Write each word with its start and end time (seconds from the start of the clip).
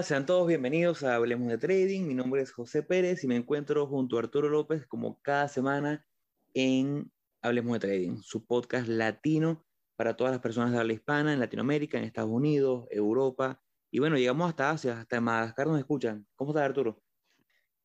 Hola, 0.00 0.06
sean 0.06 0.24
todos 0.24 0.48
bienvenidos 0.48 1.02
a 1.02 1.16
Hablemos 1.16 1.48
de 1.48 1.58
Trading. 1.58 2.06
Mi 2.06 2.14
nombre 2.14 2.40
es 2.40 2.52
José 2.52 2.82
Pérez 2.82 3.22
y 3.22 3.26
me 3.26 3.36
encuentro 3.36 3.86
junto 3.86 4.16
a 4.16 4.20
Arturo 4.20 4.48
López 4.48 4.86
como 4.86 5.20
cada 5.20 5.46
semana 5.46 6.06
en 6.54 7.12
Hablemos 7.42 7.74
de 7.74 7.80
Trading, 7.80 8.16
su 8.22 8.46
podcast 8.46 8.88
latino 8.88 9.62
para 9.96 10.16
todas 10.16 10.32
las 10.32 10.40
personas 10.40 10.72
de 10.72 10.78
habla 10.78 10.94
hispana 10.94 11.34
en 11.34 11.38
Latinoamérica, 11.38 11.98
en 11.98 12.04
Estados 12.04 12.30
Unidos, 12.30 12.86
Europa. 12.90 13.60
Y 13.90 13.98
bueno, 13.98 14.16
llegamos 14.16 14.48
hasta 14.48 14.70
Asia, 14.70 14.98
hasta 15.00 15.20
Madagascar 15.20 15.66
nos 15.66 15.78
escuchan. 15.78 16.26
¿Cómo 16.34 16.52
estás, 16.52 16.64
Arturo? 16.64 17.02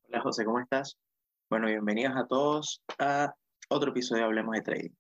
Hola, 0.07 0.21
José, 0.21 0.45
¿cómo 0.45 0.61
estás? 0.61 0.97
Bueno, 1.49 1.67
bienvenidos 1.67 2.15
a 2.15 2.25
todos 2.25 2.81
a 2.97 3.35
otro 3.67 3.89
episodio 3.89 4.21
de 4.21 4.27
Hablemos 4.27 4.55
de 4.55 4.61
Trading. 4.61 4.95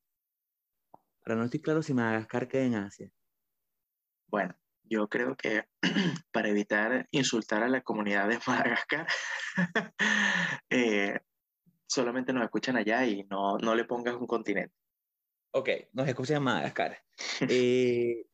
Ahora 1.23 1.35
no 1.37 1.45
estoy 1.45 1.61
claro 1.61 1.81
si 1.81 1.93
Madagascar 1.93 2.49
queda 2.49 2.63
en 2.63 2.75
Asia. 2.75 3.09
Bueno, 4.27 4.53
yo 4.89 5.07
creo 5.07 5.35
que 5.35 5.65
para 6.31 6.49
evitar 6.49 7.07
insultar 7.11 7.63
a 7.63 7.69
la 7.69 7.81
comunidad 7.81 8.27
de 8.29 8.39
Madagascar, 8.47 9.07
eh, 10.69 11.19
solamente 11.87 12.33
nos 12.33 12.43
escuchan 12.43 12.77
allá 12.77 13.05
y 13.05 13.23
no, 13.23 13.57
no 13.57 13.75
le 13.75 13.85
pongas 13.85 14.15
un 14.15 14.27
continente. 14.27 14.73
Ok, 15.51 15.69
nos 15.93 16.07
escuchan 16.07 16.37
en 16.37 16.43
Madagascar. 16.43 16.97
Eh, 17.49 18.25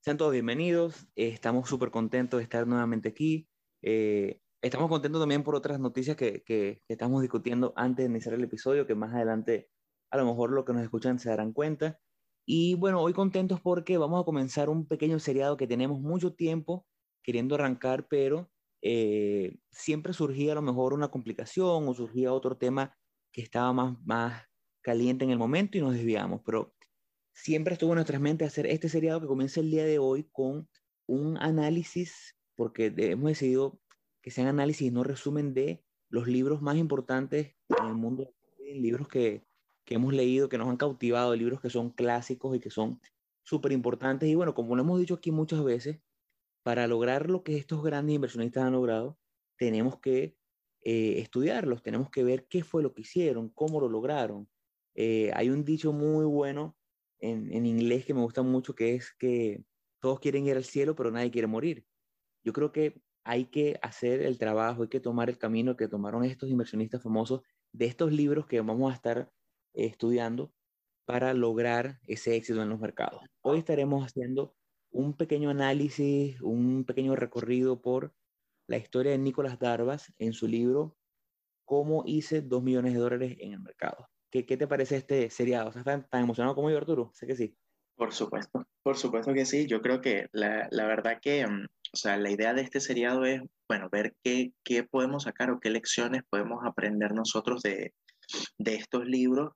sean 0.00 0.16
todos 0.16 0.32
bienvenidos, 0.32 1.08
eh, 1.16 1.28
estamos 1.28 1.68
súper 1.68 1.90
contentos 1.90 2.38
de 2.38 2.44
estar 2.44 2.66
nuevamente 2.66 3.08
aquí. 3.08 3.48
estamos 3.80 4.88
contentos 4.88 5.20
también 5.20 5.42
por 5.42 5.56
otras 5.56 5.80
noticias 5.80 6.16
que, 6.16 6.42
que, 6.44 6.82
que 6.86 6.92
estamos 6.94 7.20
discutiendo 7.20 7.72
antes 7.76 8.04
de 8.04 8.10
iniciar 8.10 8.34
el 8.34 8.44
episodio, 8.44 8.86
que 8.86 8.94
más 8.94 9.12
adelante 9.12 9.68
a 10.12 10.18
lo 10.18 10.26
mejor 10.26 10.52
lo 10.52 10.64
que 10.64 10.72
nos 10.72 10.82
escuchan 10.82 11.18
se 11.18 11.30
darán 11.30 11.52
cuenta. 11.52 11.98
Y 12.44 12.74
bueno, 12.74 13.00
hoy 13.00 13.12
contentos 13.12 13.60
porque 13.60 13.98
vamos 13.98 14.20
a 14.20 14.24
comenzar 14.24 14.68
un 14.68 14.86
pequeño 14.86 15.18
seriado 15.18 15.56
que 15.56 15.66
tenemos 15.66 16.00
mucho 16.00 16.34
tiempo 16.34 16.86
queriendo 17.22 17.54
arrancar, 17.54 18.08
pero 18.08 18.50
eh, 18.82 19.58
siempre 19.70 20.12
surgía 20.12 20.52
a 20.52 20.54
lo 20.56 20.62
mejor 20.62 20.92
una 20.92 21.10
complicación 21.10 21.88
o 21.88 21.94
surgía 21.94 22.32
otro 22.32 22.56
tema 22.56 22.96
que 23.32 23.42
estaba 23.42 23.72
más, 23.72 23.96
más 24.04 24.42
caliente 24.82 25.24
en 25.24 25.30
el 25.30 25.38
momento 25.38 25.78
y 25.78 25.80
nos 25.80 25.94
desviamos, 25.94 26.40
pero 26.44 26.74
siempre 27.32 27.74
estuvo 27.74 27.92
en 27.92 27.96
nuestras 27.96 28.20
mentes 28.20 28.48
hacer 28.48 28.66
este 28.66 28.88
seriado 28.88 29.20
que 29.20 29.28
comienza 29.28 29.60
el 29.60 29.70
día 29.70 29.84
de 29.84 29.98
hoy 29.98 30.28
con 30.32 30.68
un 31.06 31.36
análisis, 31.38 32.36
porque 32.56 32.92
hemos 32.96 33.30
decidido 33.30 33.80
que 34.20 34.30
sean 34.30 34.48
análisis 34.48 34.88
y 34.88 34.90
no 34.90 35.04
resumen 35.04 35.54
de 35.54 35.84
los 36.08 36.26
libros 36.26 36.60
más 36.60 36.76
importantes 36.76 37.54
en 37.68 37.86
el 37.86 37.94
mundo, 37.94 38.34
libros 38.58 39.08
que 39.08 39.46
que 39.84 39.94
hemos 39.94 40.12
leído, 40.12 40.48
que 40.48 40.58
nos 40.58 40.68
han 40.68 40.76
cautivado, 40.76 41.34
libros 41.34 41.60
que 41.60 41.70
son 41.70 41.90
clásicos 41.90 42.56
y 42.56 42.60
que 42.60 42.70
son 42.70 43.00
súper 43.42 43.72
importantes. 43.72 44.28
Y 44.28 44.34
bueno, 44.34 44.54
como 44.54 44.76
lo 44.76 44.82
hemos 44.82 45.00
dicho 45.00 45.14
aquí 45.14 45.30
muchas 45.30 45.64
veces, 45.64 46.00
para 46.62 46.86
lograr 46.86 47.28
lo 47.28 47.42
que 47.42 47.56
estos 47.56 47.82
grandes 47.82 48.14
inversionistas 48.14 48.64
han 48.64 48.72
logrado, 48.72 49.18
tenemos 49.56 49.98
que 49.98 50.36
eh, 50.84 51.18
estudiarlos, 51.18 51.82
tenemos 51.82 52.10
que 52.10 52.24
ver 52.24 52.46
qué 52.46 52.62
fue 52.64 52.82
lo 52.82 52.94
que 52.94 53.02
hicieron, 53.02 53.48
cómo 53.50 53.80
lo 53.80 53.88
lograron. 53.88 54.48
Eh, 54.94 55.30
hay 55.34 55.50
un 55.50 55.64
dicho 55.64 55.92
muy 55.92 56.24
bueno 56.24 56.76
en, 57.20 57.52
en 57.52 57.66
inglés 57.66 58.04
que 58.04 58.14
me 58.14 58.20
gusta 58.20 58.42
mucho, 58.42 58.74
que 58.74 58.94
es 58.94 59.12
que 59.18 59.64
todos 60.00 60.20
quieren 60.20 60.46
ir 60.46 60.56
al 60.56 60.64
cielo, 60.64 60.94
pero 60.94 61.10
nadie 61.10 61.30
quiere 61.30 61.46
morir. 61.46 61.84
Yo 62.44 62.52
creo 62.52 62.72
que 62.72 63.00
hay 63.24 63.46
que 63.46 63.78
hacer 63.82 64.22
el 64.22 64.38
trabajo, 64.38 64.82
hay 64.82 64.88
que 64.88 65.00
tomar 65.00 65.30
el 65.30 65.38
camino 65.38 65.76
que 65.76 65.88
tomaron 65.88 66.24
estos 66.24 66.50
inversionistas 66.50 67.02
famosos 67.02 67.42
de 67.72 67.86
estos 67.86 68.12
libros 68.12 68.46
que 68.46 68.60
vamos 68.60 68.90
a 68.90 68.94
estar 68.94 69.30
estudiando 69.74 70.52
para 71.04 71.34
lograr 71.34 72.00
ese 72.06 72.36
éxito 72.36 72.62
en 72.62 72.68
los 72.68 72.80
mercados. 72.80 73.22
Hoy 73.42 73.58
estaremos 73.58 74.04
haciendo 74.04 74.54
un 74.90 75.14
pequeño 75.14 75.50
análisis, 75.50 76.40
un 76.40 76.84
pequeño 76.84 77.16
recorrido 77.16 77.80
por 77.80 78.14
la 78.68 78.76
historia 78.76 79.12
de 79.12 79.18
Nicolás 79.18 79.58
Darvas 79.58 80.12
en 80.18 80.32
su 80.32 80.46
libro 80.46 80.96
Cómo 81.64 82.02
hice 82.06 82.42
dos 82.42 82.62
millones 82.62 82.92
de 82.92 83.00
dólares 83.00 83.36
en 83.40 83.52
el 83.52 83.60
mercado. 83.60 84.08
¿Qué, 84.30 84.44
qué 84.44 84.56
te 84.56 84.66
parece 84.66 84.96
este 84.96 85.30
seriado? 85.30 85.68
¿Estás 85.68 85.84
tan, 85.84 86.08
tan, 86.08 86.24
emocionado 86.24 86.54
como 86.54 86.70
yo, 86.70 86.76
Arturo? 86.76 87.10
Sé 87.14 87.26
que 87.26 87.36
sí. 87.36 87.56
Por 87.96 88.12
supuesto, 88.12 88.66
por 88.82 88.96
supuesto 88.96 89.32
que 89.32 89.46
sí. 89.46 89.66
Yo 89.66 89.80
creo 89.80 90.00
que 90.00 90.28
la, 90.32 90.68
la 90.70 90.86
verdad 90.86 91.18
que, 91.20 91.46
mm, 91.46 91.64
o 91.64 91.96
sea, 91.96 92.16
la 92.16 92.30
idea 92.30 92.52
de 92.52 92.62
este 92.62 92.80
seriado 92.80 93.24
es, 93.24 93.42
bueno, 93.68 93.88
ver 93.90 94.14
qué, 94.22 94.52
qué 94.64 94.84
podemos 94.84 95.24
sacar 95.24 95.50
o 95.50 95.60
qué 95.60 95.70
lecciones 95.70 96.22
podemos 96.28 96.64
aprender 96.64 97.12
nosotros 97.12 97.62
de, 97.62 97.94
de 98.58 98.74
estos 98.74 99.06
libros 99.06 99.52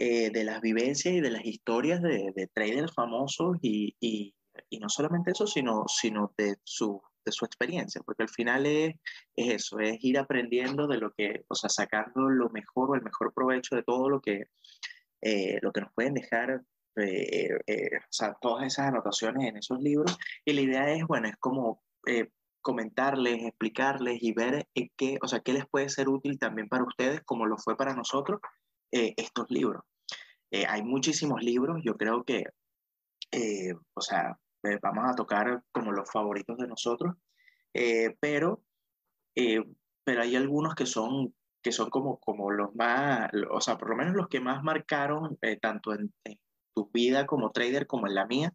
eh, 0.00 0.30
de 0.30 0.44
las 0.44 0.60
vivencias 0.60 1.12
y 1.12 1.20
de 1.20 1.30
las 1.30 1.44
historias 1.44 2.00
de, 2.00 2.32
de 2.32 2.46
traders 2.46 2.94
famosos 2.94 3.56
y, 3.62 3.96
y, 3.98 4.32
no 4.78 4.88
solamente 4.88 5.32
eso, 5.32 5.44
sino, 5.48 5.86
sino 5.88 6.32
de, 6.38 6.56
su, 6.62 7.02
de 7.24 7.32
su 7.32 7.44
experiencia, 7.44 8.00
porque 8.04 8.22
al 8.22 8.28
final 8.28 8.64
es, 8.66 8.94
es, 9.34 9.54
eso, 9.54 9.80
es 9.80 9.98
ir 10.04 10.16
aprendiendo 10.20 10.86
de 10.86 10.98
lo 10.98 11.12
que, 11.12 11.44
o 11.48 11.54
sea, 11.56 11.68
sacando 11.68 12.28
lo 12.28 12.48
mejor 12.50 12.90
o 12.90 12.94
el 12.94 13.02
mejor 13.02 13.34
provecho 13.34 13.74
de 13.74 13.82
todo 13.82 14.08
lo 14.08 14.20
que, 14.20 14.44
eh, 15.20 15.58
lo 15.62 15.72
que 15.72 15.80
nos 15.80 15.92
pueden 15.92 16.14
dejar. 16.14 16.62
Eh, 16.94 17.50
o 17.66 18.12
sea, 18.12 18.36
todas 18.40 18.66
esas 18.66 18.86
anotaciones 18.88 19.48
en 19.48 19.56
esos 19.56 19.80
libros 19.80 20.16
y 20.44 20.52
la 20.52 20.60
idea 20.60 20.92
es, 20.92 21.04
bueno, 21.08 21.28
es 21.28 21.36
como 21.38 21.82
comentarles, 22.60 23.44
explicarles 23.44 24.22
y 24.22 24.32
ver 24.32 24.68
qué, 24.96 25.18
o 25.22 25.26
sea, 25.26 25.40
qué 25.40 25.54
les 25.54 25.66
puede 25.66 25.88
ser 25.88 26.08
útil 26.08 26.38
también 26.38 26.68
para 26.68 26.84
ustedes, 26.84 27.20
como 27.24 27.46
lo 27.46 27.56
fue 27.58 27.76
para 27.76 27.94
nosotros, 27.94 28.40
estos 28.90 29.50
libros. 29.50 29.82
Eh, 30.50 30.64
hay 30.66 30.82
muchísimos 30.82 31.42
libros, 31.42 31.80
yo 31.84 31.96
creo 31.96 32.24
que, 32.24 32.44
eh, 33.32 33.74
o 33.94 34.00
sea, 34.00 34.38
eh, 34.64 34.78
vamos 34.82 35.04
a 35.08 35.14
tocar 35.14 35.62
como 35.72 35.92
los 35.92 36.10
favoritos 36.10 36.58
de 36.58 36.66
nosotros, 36.66 37.14
eh, 37.74 38.16
pero, 38.20 38.62
eh, 39.36 39.62
pero 40.04 40.22
hay 40.22 40.36
algunos 40.36 40.74
que 40.74 40.86
son, 40.86 41.34
que 41.62 41.72
son 41.72 41.90
como, 41.90 42.18
como 42.18 42.50
los 42.50 42.74
más, 42.74 43.30
o 43.50 43.60
sea, 43.60 43.78
por 43.78 43.90
lo 43.90 43.96
menos 43.96 44.14
los 44.14 44.28
que 44.28 44.40
más 44.40 44.62
marcaron 44.64 45.38
tanto 45.60 45.94
en, 45.94 46.12
en, 46.24 46.38
tu 46.74 46.90
vida 46.92 47.26
como 47.26 47.50
trader 47.50 47.86
como 47.88 48.06
en 48.06 48.14
la 48.14 48.26
mía, 48.26 48.54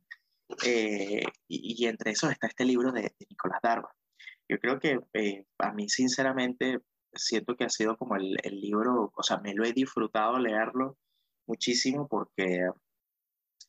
y, 0.66 1.24
y, 1.48 1.86
entre 1.88 2.12
esos 2.12 2.32
está 2.32 2.48
este 2.48 2.66
libro 2.66 2.92
de, 2.92 3.02
de 3.02 3.26
Nicolás 3.30 3.60
Darva. 3.62 3.94
Yo 4.48 4.60
creo 4.60 4.80
que 4.80 5.00
a 5.58 5.72
mí 5.74 5.90
sinceramente 5.90 6.80
siento 7.14 7.56
que 7.56 7.66
ha 7.66 7.70
sido 7.70 7.98
como 7.98 8.16
el, 8.16 8.38
el, 8.44 8.62
libro, 8.62 9.12
o 9.16 9.24
sea, 9.24 9.40
me 9.40 9.54
lo 9.54 9.66
he 9.66 9.74
disfrutado 9.74 10.40
leerlo 10.40 10.98
muchísimo 11.48 12.08
porque, 12.08 12.70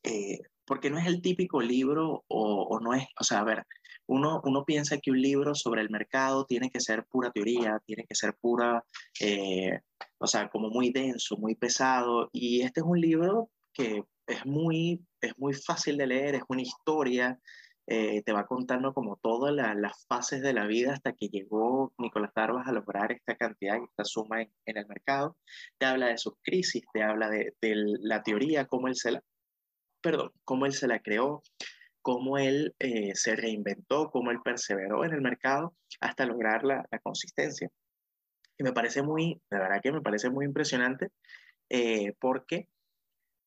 eh, 0.03 0.39
porque 0.65 0.91
no 0.91 0.99
es 0.99 1.07
el 1.07 1.23
típico 1.23 1.61
libro 1.61 2.25
o, 2.29 2.81
no 2.81 2.95
es, 2.95 3.07
o 3.21 3.25
sea, 3.25 3.41
a 3.41 3.45
ver, 3.45 3.67
uno, 4.07 4.41
uno 4.45 4.65
piensa 4.65 4.99
que 4.99 5.11
un 5.11 5.21
libro 5.21 5.55
sobre 5.55 5.83
el 5.83 5.91
mercado 5.91 6.45
tiene 6.47 6.71
que 6.71 6.81
ser 6.81 7.05
pura 7.07 7.31
teoría, 7.31 7.81
tiene 7.87 8.05
que 8.09 8.15
ser 8.15 8.35
pura, 8.41 8.85
eh, 9.21 9.81
o 10.19 10.27
sea, 10.27 10.49
como 10.49 10.69
muy 10.69 10.91
denso, 10.91 11.37
muy 11.37 11.55
pesado, 11.55 12.29
y 12.33 12.63
este 12.63 12.81
es 12.81 12.87
un 12.87 13.01
libro 13.01 13.51
que 13.73 14.05
es 14.27 14.47
muy, 14.47 15.01
es 15.21 15.33
muy 15.39 15.55
fácil 15.55 15.97
de 15.97 16.07
leer, 16.07 16.35
es 16.37 16.43
una 16.49 16.63
historia, 16.63 17.39
eh, 17.87 18.23
te 18.23 18.33
va 18.33 18.47
contando 18.47 18.95
como 18.95 19.17
todas 19.17 19.55
la, 19.55 19.75
las 19.75 20.07
fases 20.07 20.41
de 20.43 20.53
la 20.53 20.67
vida 20.67 20.93
hasta 20.93 21.13
que 21.13 21.29
llegó 21.29 21.93
Nicolás 21.99 22.33
Darvas 22.35 22.67
a 22.67 22.73
lograr 22.73 23.13
esta 23.13 23.37
cantidad, 23.37 23.77
esta 23.77 24.05
suma 24.05 24.43
en, 24.43 24.53
en, 24.67 24.79
el 24.79 24.87
mercado. 24.87 25.37
Te 25.79 25.87
habla 25.87 26.09
de 26.09 26.19
su 26.19 26.37
crisis, 26.43 26.83
te 26.93 27.03
habla 27.03 27.29
de, 27.29 27.55
de, 27.61 27.75
la 28.01 28.23
teoría, 28.23 28.67
cómo 28.67 28.89
él 28.89 28.97
se 28.97 29.13
la, 29.13 29.23
perdón, 30.01 30.33
cómo 30.45 30.67
él 30.67 30.73
se 30.73 30.89
la 30.89 31.01
creó, 31.01 31.43
cómo 32.03 32.39
él 32.39 32.75
eh, 32.79 33.15
se 33.15 33.37
reinventó, 33.37 34.11
cómo 34.11 34.31
él 34.31 34.39
perseveró 34.45 35.05
en 35.05 35.13
el 35.13 35.21
mercado 35.21 35.75
hasta 36.01 36.27
lograr 36.27 36.65
la, 36.65 36.87
la 36.91 36.99
consistencia. 37.01 37.71
Y 38.59 38.63
me 38.63 38.73
parece 38.73 39.03
muy, 39.03 39.41
de 39.51 39.59
verdad 39.59 39.81
que 39.83 39.93
me 39.93 40.03
parece 40.03 40.31
muy 40.31 40.45
impresionante 40.45 41.09
eh, 41.71 42.15
porque 42.21 42.69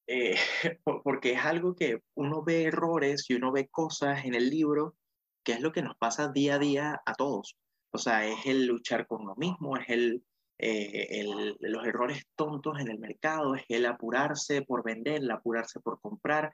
eh, 0.07 0.36
porque 1.04 1.33
es 1.33 1.45
algo 1.45 1.75
que 1.75 2.01
uno 2.15 2.44
ve 2.44 2.63
errores 2.63 3.25
y 3.30 3.36
uno 3.36 3.51
ve 3.51 3.68
cosas 3.68 4.25
en 4.25 4.36
el 4.36 4.50
libro, 4.50 4.95
que 5.44 5.54
es 5.54 5.62
lo 5.62 5.71
que 5.71 5.81
nos 5.81 5.95
pasa 5.98 6.31
día 6.31 6.56
a 6.56 6.59
día 6.59 7.01
a 7.06 7.13
todos. 7.13 7.57
O 7.92 7.98
sea, 7.98 8.25
es 8.25 8.45
el 8.45 8.65
luchar 8.65 9.07
con 9.07 9.25
lo 9.25 9.36
mismo, 9.36 9.77
es 9.77 9.89
el, 9.89 10.24
eh, 10.59 11.07
el, 11.21 11.57
los 11.59 11.86
errores 11.86 12.25
tontos 12.36 12.80
en 12.80 12.89
el 12.89 13.00
mercado, 13.00 13.56
es 13.56 13.63
el 13.69 13.86
apurarse 13.86 14.62
por 14.62 14.83
vender, 14.83 15.21
el 15.21 15.31
apurarse 15.31 15.80
por 15.80 16.00
comprar. 16.01 16.53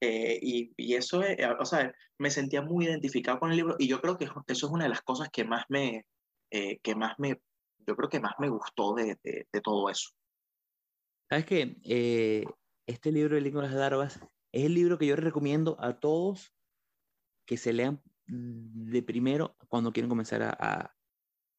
Eh, 0.00 0.38
y, 0.42 0.72
y, 0.76 0.94
eso, 0.94 1.22
es, 1.22 1.38
o 1.58 1.64
sea, 1.64 1.92
me 2.18 2.30
sentía 2.30 2.62
muy 2.62 2.86
identificado 2.86 3.38
con 3.38 3.50
el 3.50 3.56
libro 3.56 3.76
y 3.78 3.88
yo 3.88 4.00
creo 4.00 4.18
que 4.18 4.24
eso 4.24 4.66
es 4.66 4.72
una 4.72 4.84
de 4.84 4.90
las 4.90 5.02
cosas 5.02 5.28
que 5.30 5.44
más 5.44 5.64
me, 5.68 6.04
eh, 6.50 6.78
que 6.82 6.94
más 6.94 7.18
me, 7.18 7.40
yo 7.86 7.96
creo 7.96 8.08
que 8.08 8.20
más 8.20 8.34
me 8.38 8.48
gustó 8.48 8.94
de, 8.94 9.18
de, 9.22 9.46
de 9.50 9.60
todo 9.62 9.88
eso. 9.88 10.10
¿Sabes 11.30 11.46
qué? 11.46 12.44
Este 12.86 13.12
libro 13.12 13.36
de 13.36 13.42
Nicolás 13.42 13.72
Darvas 13.72 14.20
es 14.52 14.64
el 14.64 14.74
libro 14.74 14.98
que 14.98 15.06
yo 15.06 15.16
recomiendo 15.16 15.76
a 15.80 15.98
todos 15.98 16.54
que 17.46 17.56
se 17.56 17.72
lean 17.72 18.02
de 18.26 19.02
primero 19.02 19.56
cuando 19.68 19.92
quieren 19.92 20.08
comenzar 20.08 20.42
a, 20.42 20.56
a, 20.58 20.94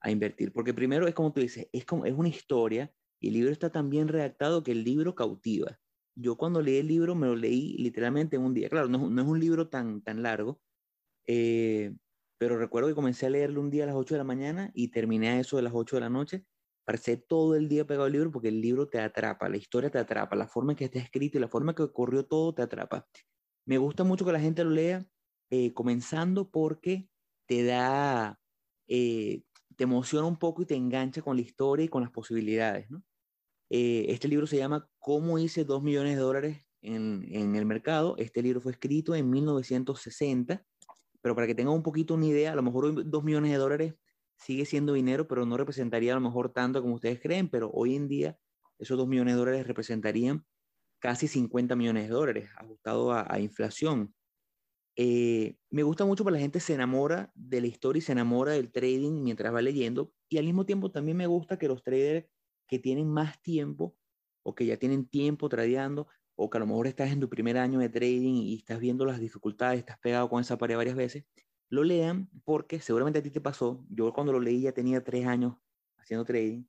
a, 0.02 0.12
invertir. 0.12 0.52
Porque 0.54 0.74
primero 0.74 1.08
es 1.08 1.14
como 1.14 1.34
tú 1.34 1.42
dices, 1.42 1.68
es, 1.72 1.86
como, 1.86 2.06
es 2.06 2.14
una 2.14 2.30
historia 2.30 2.94
y 3.20 3.30
el 3.30 3.34
libro 3.34 3.52
está 3.52 3.72
tan 3.72 3.90
bien 3.90 4.08
redactado 4.08 4.64
que 4.64 4.72
el 4.72 4.84
libro 4.84 5.16
cautiva. 5.16 5.80
Yo 6.16 6.38
cuando 6.38 6.62
leí 6.62 6.78
el 6.78 6.88
libro 6.88 7.16
me 7.16 7.28
lo 7.28 7.36
leí 7.36 7.78
literalmente 7.78 8.36
en 8.36 8.44
un 8.44 8.54
día. 8.54 8.70
Claro, 8.70 8.88
no, 8.88 9.10
no 9.10 9.22
es 9.22 9.28
un 9.28 9.40
libro 9.40 9.68
tan, 9.68 10.02
tan 10.02 10.24
largo, 10.24 10.62
eh, 11.28 11.96
pero 12.38 12.58
recuerdo 12.58 12.90
que 12.90 12.96
comencé 12.96 13.26
a 13.26 13.30
leerlo 13.30 13.62
un 13.62 13.70
día 13.70 13.84
a 13.84 13.88
las 13.88 13.96
8 13.96 14.14
de 14.14 14.20
la 14.20 14.24
mañana 14.24 14.72
y 14.74 14.90
terminé 14.90 15.30
a 15.30 15.40
eso 15.40 15.58
de 15.58 15.64
las 15.64 15.74
8 15.74 15.96
de 15.98 16.02
la 16.02 16.10
noche. 16.10 16.46
Pasé 16.86 17.18
todo 17.18 17.56
el 17.56 17.68
día 17.68 17.86
pegado 17.86 18.06
al 18.06 18.12
libro 18.12 18.32
porque 18.32 18.50
el 18.50 18.62
libro 18.62 18.88
te 18.88 19.00
atrapa, 19.00 19.50
la 19.50 19.58
historia 19.58 19.90
te 19.90 19.98
atrapa, 19.98 20.36
la 20.36 20.48
forma 20.48 20.74
en 20.74 20.78
que 20.78 20.86
está 20.86 21.00
escrito 21.00 21.38
y 21.38 21.42
la 21.42 21.48
forma 21.48 21.72
en 21.72 21.76
que 21.76 21.84
ocurrió 21.84 22.26
todo 22.26 22.54
te 22.54 22.62
atrapa. 22.62 23.08
Me 23.66 23.80
gusta 23.80 24.04
mucho 24.04 24.24
que 24.24 24.32
la 24.32 24.40
gente 24.40 24.64
lo 24.64 24.70
lea 24.70 25.06
eh, 25.50 25.74
comenzando 25.74 26.50
porque 26.50 27.10
te 27.48 27.64
da, 27.64 28.40
eh, 28.88 29.42
te 29.76 29.84
emociona 29.84 30.28
un 30.28 30.38
poco 30.38 30.62
y 30.62 30.66
te 30.66 30.76
engancha 30.76 31.24
con 31.24 31.36
la 31.36 31.42
historia 31.42 31.86
y 31.86 31.90
con 31.90 32.04
las 32.04 32.12
posibilidades. 32.12 32.90
¿no? 32.92 33.04
Eh, 33.70 34.06
este 34.10 34.28
libro 34.28 34.46
se 34.46 34.58
llama 34.58 34.88
¿Cómo 35.00 35.40
hice 35.40 35.66
2 35.66 35.82
millones 35.82 36.16
de 36.16 36.22
dólares 36.22 36.66
en, 36.82 37.26
en, 37.32 37.56
el 37.56 37.66
mercado? 37.66 38.16
Este 38.18 38.44
libro 38.44 38.62
fue 38.62 38.74
escrito 38.74 39.16
en 39.16 39.30
1960, 39.30 40.64
pero 41.22 41.34
para 41.34 41.48
que 41.48 41.56
tengan 41.56 41.74
un 41.74 41.84
poquito 41.84 42.14
una 42.14 42.28
idea, 42.28 42.52
a 42.52 42.56
lo 42.56 42.62
mejor 42.62 43.10
2 43.10 43.24
millones 43.24 43.52
de 43.52 43.58
dólares 43.58 43.96
sigue 44.38 44.66
siendo 44.66 44.94
dinero, 44.94 45.28
pero 45.28 45.46
no 45.46 45.58
representaría 45.58 46.14
a 46.14 46.16
lo 46.16 46.22
mejor 46.22 46.52
tanto 46.52 46.82
como 46.82 46.96
ustedes 46.96 47.20
creen, 47.22 47.50
pero 47.50 47.72
hoy 47.72 47.96
en 47.96 48.08
día 48.08 48.38
esos 48.78 48.98
2 48.98 49.08
millones 49.08 49.36
de 49.36 49.40
dólares 49.40 49.68
representarían 49.68 50.46
casi 51.00 51.28
50 51.28 51.76
millones 51.76 52.08
de 52.08 52.14
dólares, 52.14 52.50
ajustado 52.58 53.12
a, 53.12 53.26
a 53.30 53.40
inflación. 53.40 54.14
Eh, 54.98 55.58
me 55.70 55.84
gusta 55.84 56.06
mucho 56.06 56.24
porque 56.24 56.38
la 56.38 56.42
gente 56.42 56.60
se 56.60 56.74
enamora 56.74 57.32
de 57.36 57.62
la 57.62 57.68
historia 57.68 58.00
y 58.00 58.02
se 58.02 58.14
enamora 58.14 58.54
del 58.54 58.72
trading 58.72 59.24
mientras 59.24 59.54
va 59.54 59.62
leyendo, 59.62 60.14
y 60.30 60.38
al 60.38 60.46
mismo 60.46 60.66
tiempo 60.66 60.92
también 60.92 61.18
me 61.18 61.28
gusta 61.28 61.58
que 61.58 61.68
los 61.68 61.84
traders 61.84 62.28
que 62.68 62.80
tienen 62.80 63.08
más 63.08 63.42
tiempo 63.42 63.98
o 64.44 64.56
que 64.56 64.66
ya 64.66 64.78
tienen 64.78 65.08
tiempo 65.08 65.50
tradeando, 65.50 66.08
o 66.36 66.50
que 66.50 66.58
a 66.58 66.60
lo 66.60 66.68
mejor 66.68 66.88
estás 66.88 67.12
en 67.12 67.20
tu 67.20 67.30
primer 67.30 67.58
año 67.58 67.80
de 67.80 67.90
trading 67.90 68.36
y 68.36 68.56
estás 68.58 68.80
viendo 68.80 69.06
las 69.06 69.20
dificultades, 69.20 69.80
estás 69.80 69.98
pegado 70.00 70.30
con 70.30 70.42
esa 70.42 70.58
pared 70.58 70.76
varias 70.76 70.96
veces, 70.96 71.26
lo 71.70 71.84
lean 71.84 72.30
porque 72.44 72.80
seguramente 72.80 73.20
a 73.20 73.24
ti 73.24 73.32
te 73.32 73.42
pasó, 73.42 73.86
yo 73.90 74.14
cuando 74.14 74.34
lo 74.34 74.40
leí 74.40 74.62
ya 74.62 74.72
tenía 74.72 75.04
tres 75.04 75.26
años 75.26 75.56
haciendo 75.98 76.26
trading, 76.26 76.64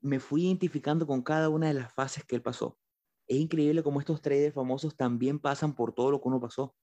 me 0.00 0.20
fui 0.20 0.46
identificando 0.46 1.06
con 1.06 1.22
cada 1.22 1.48
una 1.48 1.68
de 1.68 1.74
las 1.74 1.92
fases 1.92 2.24
que 2.24 2.36
él 2.36 2.42
pasó. 2.42 2.78
Es 3.26 3.38
increíble 3.38 3.82
cómo 3.82 4.00
estos 4.00 4.22
traders 4.22 4.54
famosos 4.54 4.96
también 4.96 5.38
pasan 5.38 5.74
por 5.74 5.92
todo 5.92 6.10
lo 6.10 6.20
que 6.20 6.28
uno 6.28 6.40
pasó. 6.40 6.76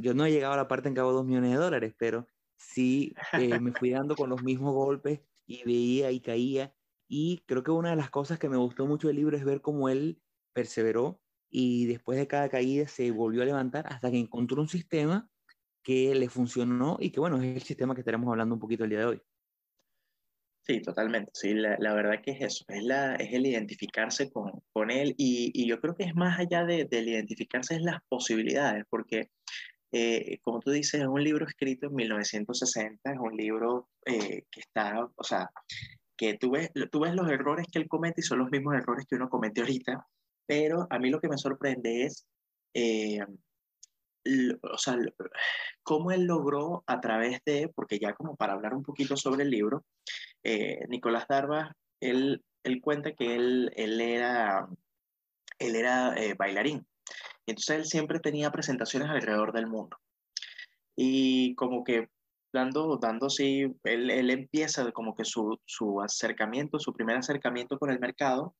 Yo 0.00 0.14
no 0.14 0.24
he 0.24 0.30
llegado 0.30 0.54
a 0.54 0.56
la 0.56 0.68
parte 0.68 0.88
en 0.88 0.94
que 0.94 1.00
hago 1.00 1.12
dos 1.12 1.26
millones 1.26 1.50
de 1.50 1.56
dólares, 1.56 1.94
pero 1.98 2.26
sí 2.56 3.12
eh, 3.32 3.58
me 3.58 3.72
fui 3.72 3.90
dando 3.90 4.14
con 4.14 4.30
los 4.30 4.42
mismos 4.42 4.72
golpes 4.72 5.20
y 5.46 5.64
veía 5.64 6.12
y 6.12 6.20
caía. 6.20 6.74
Y 7.08 7.42
creo 7.46 7.62
que 7.62 7.72
una 7.72 7.90
de 7.90 7.96
las 7.96 8.10
cosas 8.10 8.38
que 8.38 8.48
me 8.48 8.56
gustó 8.56 8.86
mucho 8.86 9.08
del 9.08 9.16
libro 9.16 9.36
es 9.36 9.44
ver 9.44 9.60
cómo 9.60 9.88
él 9.88 10.22
perseveró 10.52 11.20
y 11.50 11.86
después 11.86 12.18
de 12.18 12.26
cada 12.26 12.48
caída 12.48 12.88
se 12.88 13.10
volvió 13.10 13.42
a 13.42 13.46
levantar 13.46 13.86
hasta 13.88 14.10
que 14.10 14.18
encontró 14.18 14.62
un 14.62 14.68
sistema 14.68 15.30
que 15.84 16.14
le 16.14 16.28
funcionó 16.28 16.96
y 16.98 17.10
que 17.10 17.20
bueno, 17.20 17.36
es 17.36 17.56
el 17.56 17.62
sistema 17.62 17.94
que 17.94 18.00
estaremos 18.00 18.28
hablando 18.28 18.54
un 18.54 18.60
poquito 18.60 18.84
el 18.84 18.90
día 18.90 19.00
de 19.00 19.04
hoy. 19.04 19.22
Sí, 20.62 20.80
totalmente. 20.80 21.30
Sí, 21.34 21.52
la, 21.52 21.76
la, 21.78 21.92
verdad 21.92 22.22
que 22.22 22.30
es 22.30 22.40
eso, 22.40 22.64
es, 22.68 22.82
la, 22.82 23.16
es 23.16 23.34
el 23.34 23.44
identificarse 23.44 24.32
con, 24.32 24.50
con 24.72 24.90
él 24.90 25.14
y, 25.18 25.52
y, 25.54 25.68
yo 25.68 25.78
creo 25.78 25.94
que 25.94 26.04
es 26.04 26.14
más 26.16 26.40
allá 26.40 26.64
de, 26.64 26.86
del 26.86 27.06
identificarse, 27.06 27.74
es 27.76 27.82
las 27.82 28.00
posibilidades, 28.08 28.84
porque 28.88 29.28
eh, 29.96 30.40
como 30.42 30.58
tú 30.58 30.72
dices, 30.72 31.02
es 31.02 31.06
un 31.06 31.22
libro 31.22 31.46
escrito 31.46 31.86
en 31.86 31.94
1960, 31.94 33.12
es 33.12 33.18
un 33.18 33.36
libro 33.36 33.90
eh, 34.04 34.44
que 34.50 34.60
está, 34.60 35.08
o 35.14 35.22
sea, 35.22 35.50
que 36.16 36.34
tú 36.36 36.50
ves, 36.50 36.70
tú 36.90 36.98
ves 36.98 37.14
los 37.14 37.30
errores 37.30 37.66
que 37.70 37.78
él 37.78 37.86
comete 37.86 38.20
y 38.20 38.24
son 38.24 38.40
los 38.40 38.50
mismos 38.50 38.74
errores 38.74 39.06
que 39.08 39.14
uno 39.14 39.28
comete 39.28 39.60
ahorita, 39.60 40.04
pero 40.46 40.88
a 40.90 40.98
mí 40.98 41.10
lo 41.10 41.20
que 41.20 41.28
me 41.28 41.38
sorprende 41.38 42.06
es 42.06 42.26
eh, 42.74 43.20
o 44.62 44.78
sea, 44.78 44.96
cómo 45.82 46.10
él 46.10 46.24
logró 46.24 46.82
a 46.86 47.00
través 47.00 47.40
de, 47.44 47.70
porque 47.74 47.98
ya 47.98 48.14
como 48.14 48.36
para 48.36 48.54
hablar 48.54 48.74
un 48.74 48.82
poquito 48.82 49.16
sobre 49.16 49.44
el 49.44 49.50
libro, 49.50 49.84
eh, 50.42 50.80
Nicolás 50.88 51.26
Darba, 51.28 51.76
él, 52.00 52.44
él 52.62 52.80
cuenta 52.80 53.12
que 53.12 53.34
él, 53.34 53.72
él 53.76 54.00
era, 54.00 54.68
él 55.58 55.76
era 55.76 56.14
eh, 56.16 56.34
bailarín. 56.34 56.86
Entonces 57.46 57.76
él 57.76 57.84
siempre 57.84 58.20
tenía 58.20 58.50
presentaciones 58.50 59.10
alrededor 59.10 59.52
del 59.52 59.66
mundo. 59.66 59.98
Y 60.96 61.54
como 61.56 61.84
que 61.84 62.08
dando, 62.52 62.96
dando 62.96 63.28
sí, 63.28 63.66
él, 63.82 64.10
él 64.10 64.30
empieza 64.30 64.90
como 64.92 65.14
que 65.14 65.24
su, 65.24 65.58
su 65.66 66.00
acercamiento, 66.00 66.78
su 66.78 66.92
primer 66.92 67.16
acercamiento 67.16 67.78
con 67.78 67.90
el 67.90 67.98
mercado, 67.98 68.54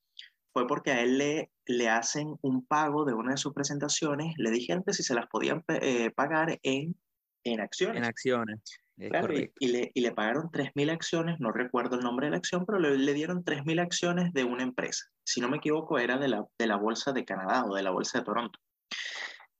fue 0.55 0.69
porque 0.69 0.93
a 0.93 1.03
él 1.03 1.19
le, 1.19 1.51
le 1.67 1.89
hacen 1.89 2.37
un 2.41 2.65
pago 2.65 3.05
de 3.05 3.12
una 3.12 3.33
de 3.33 3.37
sus 3.37 3.53
presentaciones, 3.53 4.35
le 4.39 4.51
dijeron 4.53 4.85
que 4.87 4.95
si 4.95 5.03
se 5.03 5.15
las 5.15 5.27
podían 5.27 5.65
eh, 5.69 6.11
pagar 6.12 6.61
en, 6.62 6.97
en 7.43 7.61
acciones. 7.61 7.97
En 7.99 8.05
acciones. 8.05 8.61
Claro, 8.97 9.37
y, 9.37 9.53
y, 9.59 9.67
le, 9.67 9.91
y, 9.93 10.01
le, 10.03 10.12
pagaron 10.12 10.53
3.000 10.53 10.93
acciones, 10.93 11.41
no 11.41 11.51
recuerdo 11.51 11.97
el 11.97 12.05
nombre 12.05 12.29
de 12.29 12.31
la 12.31 12.37
acción, 12.37 12.65
pero 12.65 12.79
le, 12.79 12.97
le 12.97 13.12
dieron 13.12 13.45
3.000 13.45 13.81
acciones 13.81 14.33
de 14.33 14.45
una 14.45 14.62
empresa. 14.62 15.06
Si 15.25 15.41
no 15.41 15.49
me 15.49 15.56
equivoco, 15.56 15.99
era 15.99 16.17
de 16.19 16.29
la, 16.29 16.47
de 16.56 16.67
la 16.69 16.77
Bolsa 16.77 17.12
de 17.12 17.25
Canadá 17.25 17.65
o 17.65 17.75
de 17.75 17.83
la 17.83 17.91
Bolsa 17.91 18.21
de 18.21 18.25
Toronto. 18.25 18.61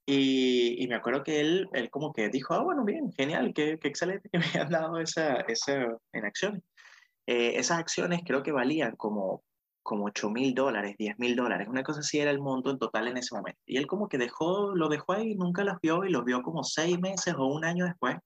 Y, 0.07 0.77
y, 0.81 0.87
me 0.87 0.95
acuerdo 0.95 1.25
que 1.25 1.41
él, 1.41 1.69
él 1.73 1.91
como 1.91 2.13
que 2.13 2.29
dijo, 2.29 2.55
ah, 2.55 2.63
bueno, 2.63 2.85
bien, 2.85 3.11
genial, 3.13 3.53
qué, 3.53 3.81
qué 3.81 3.89
excelente 3.89 4.29
que 4.31 4.39
me 4.39 4.45
hayan 4.45 4.71
dado 4.71 5.01
esa, 5.01 5.41
esa 5.49 5.89
en 6.13 6.25
acciones. 6.25 6.63
Eh, 7.27 7.55
esas 7.57 7.81
acciones 7.81 8.21
creo 8.25 8.45
que 8.45 8.53
valían 8.53 8.95
como 8.95 9.43
como 9.85 10.07
8 10.07 10.31
mil 10.31 10.55
dólares, 10.55 10.97
10 10.99 11.19
mil 11.19 11.37
dólares, 11.37 11.69
una 11.69 11.85
cosa 11.85 12.01
así 12.01 12.19
era 12.19 12.33
el 12.33 12.41
monto 12.41 12.71
en 12.71 12.79
total 12.79 13.07
en 13.09 13.19
ese 13.19 13.35
momento. 13.37 13.61
Y 13.67 13.77
él 13.77 13.87
como 13.87 14.09
que 14.09 14.19
dejó, 14.19 14.75
lo 14.75 14.89
dejó 14.89 15.13
ahí, 15.13 15.37
nunca 15.37 15.63
las 15.63 15.81
vio 15.81 16.05
y 16.05 16.11
los 16.11 16.25
vio 16.25 16.43
como 16.43 16.65
seis 16.65 16.99
meses 16.99 17.35
o 17.39 17.47
un 17.47 17.65
año 17.65 17.85
después 17.85 18.17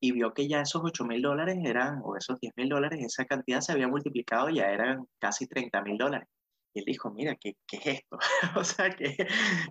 y 0.00 0.12
vio 0.12 0.34
que 0.34 0.48
ya 0.48 0.62
esos 0.62 0.82
8 0.84 1.04
mil 1.04 1.22
dólares 1.22 1.58
eran, 1.64 2.00
o 2.04 2.16
esos 2.16 2.40
10 2.40 2.54
mil 2.56 2.68
dólares, 2.68 3.00
esa 3.04 3.24
cantidad 3.24 3.60
se 3.60 3.72
había 3.72 3.86
multiplicado, 3.86 4.48
ya 4.48 4.64
eran 4.64 5.06
casi 5.20 5.46
30 5.46 5.80
mil 5.82 5.96
dólares. 5.96 6.28
Y 6.74 6.80
él 6.80 6.84
dijo, 6.86 7.10
mira, 7.12 7.36
¿qué, 7.36 7.54
qué 7.66 7.76
es 7.76 7.86
esto? 7.86 8.18
o 8.56 8.64
sea, 8.64 8.90
¿qué, 8.90 9.16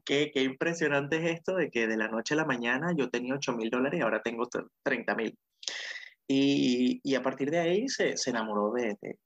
¿qué, 0.06 0.32
qué, 0.34 0.44
impresionante 0.44 1.18
es 1.18 1.40
esto 1.40 1.56
de 1.56 1.70
que 1.70 1.88
de 1.88 1.98
la 1.98 2.08
noche 2.08 2.34
a 2.36 2.38
la 2.38 2.46
mañana 2.46 2.94
yo 2.96 3.10
tenía 3.10 3.36
8 3.36 3.54
mil 3.54 3.70
dólares 3.70 4.00
y 4.00 4.04
ahora 4.04 4.22
tengo 4.22 4.48
30 4.84 5.16
mil. 5.16 5.38
Y, 6.28 7.02
y, 7.04 7.16
a 7.16 7.22
partir 7.22 7.52
de 7.52 7.60
ahí 7.60 7.90
se, 7.90 8.16
se 8.16 8.30
enamoró 8.30 8.72
de, 8.72 8.98
de, 9.02 9.18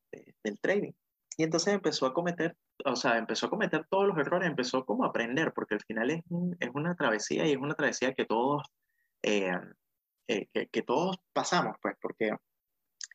del 0.44 0.60
trading. 0.60 0.94
Y 1.38 1.44
entonces 1.44 1.74
empezó 1.74 2.06
a 2.06 2.14
cometer, 2.14 2.56
o 2.86 2.96
sea, 2.96 3.18
empezó 3.18 3.48
a 3.48 3.50
cometer 3.50 3.86
todos 3.90 4.08
los 4.08 4.18
errores, 4.18 4.48
empezó 4.50 4.86
como 4.86 5.04
a 5.04 5.10
aprender, 5.10 5.54
porque 5.54 5.76
al 5.76 5.82
final 5.82 6.12
es, 6.12 6.24
es 6.60 6.70
una 6.74 6.96
travesía 6.96 7.46
y 7.46 7.52
es 7.52 7.58
una 7.58 7.76
travesía 7.76 8.14
que 8.14 8.26
todos, 8.26 8.64
eh, 9.24 9.52
eh, 10.28 10.48
que, 10.72 10.82
todos 10.82 11.18
pasamos, 11.34 11.76
pues, 11.82 11.96
porque 12.02 12.32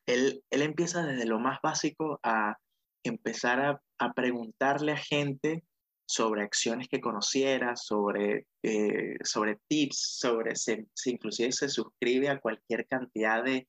él, 0.07 0.43
él 0.51 0.63
empieza 0.63 1.03
desde 1.03 1.27
lo 1.27 1.39
más 1.39 1.61
básico 1.63 2.21
a 2.23 2.57
empezar 3.03 3.61
a, 3.61 3.83
a 3.99 4.13
preguntarle 4.13 4.93
a 4.93 4.97
gente 4.97 5.65
sobre 6.11 6.43
acciones 6.43 6.89
que 6.89 7.01
conociera, 7.01 7.77
sobre, 7.77 8.47
eh, 8.65 9.15
sobre 9.23 9.61
tips, 9.69 10.19
sobre 10.19 10.57
si, 10.57 10.85
si, 10.93 11.13
inclusive 11.13 11.53
se 11.53 11.69
suscribe 11.69 12.29
a 12.29 12.41
cualquier 12.41 12.85
cantidad 12.89 13.45
de, 13.45 13.69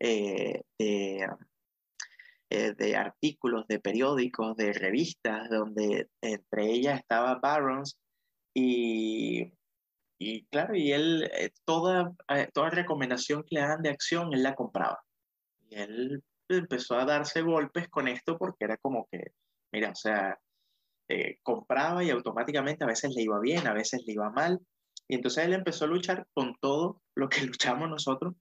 eh, 0.00 0.62
de, 0.78 1.28
eh, 2.54 2.74
de 2.76 2.96
artículos, 2.96 3.66
de 3.66 3.80
periódicos, 3.80 4.54
de 4.58 4.74
revistas, 4.74 5.48
donde 5.48 6.10
entre 6.20 6.70
ellas 6.70 7.00
estaba 7.00 7.36
Barron's 7.36 7.98
y, 8.54 9.54
y 10.18 10.44
claro, 10.50 10.76
y 10.76 10.92
él, 10.92 11.30
eh, 11.32 11.50
toda, 11.64 12.12
eh, 12.28 12.50
toda 12.52 12.68
recomendación 12.68 13.42
que 13.44 13.54
le 13.54 13.62
dan 13.62 13.80
de 13.80 13.88
acción, 13.88 14.34
él 14.34 14.42
la 14.42 14.54
compraba. 14.54 15.02
Y 15.70 15.76
él 15.76 16.22
empezó 16.50 16.96
a 16.96 17.06
darse 17.06 17.40
golpes 17.40 17.88
con 17.88 18.06
esto 18.06 18.36
porque 18.36 18.66
era 18.66 18.76
como 18.76 19.08
que, 19.10 19.32
mira, 19.72 19.92
o 19.92 19.94
sea, 19.94 20.38
compraba 21.42 22.04
y 22.04 22.10
automáticamente 22.10 22.84
a 22.84 22.86
veces 22.86 23.14
le 23.14 23.22
iba 23.22 23.40
bien, 23.40 23.66
a 23.66 23.72
veces 23.72 24.02
le 24.06 24.12
iba 24.12 24.28
mal. 24.30 24.60
Y 25.08 25.14
entonces 25.14 25.44
él 25.46 25.54
empezó 25.54 25.86
a 25.86 25.88
luchar 25.88 26.26
con 26.34 26.54
todo 26.60 27.00
lo 27.16 27.30
que 27.30 27.40
luchamos 27.46 27.88
nosotros 27.88 28.34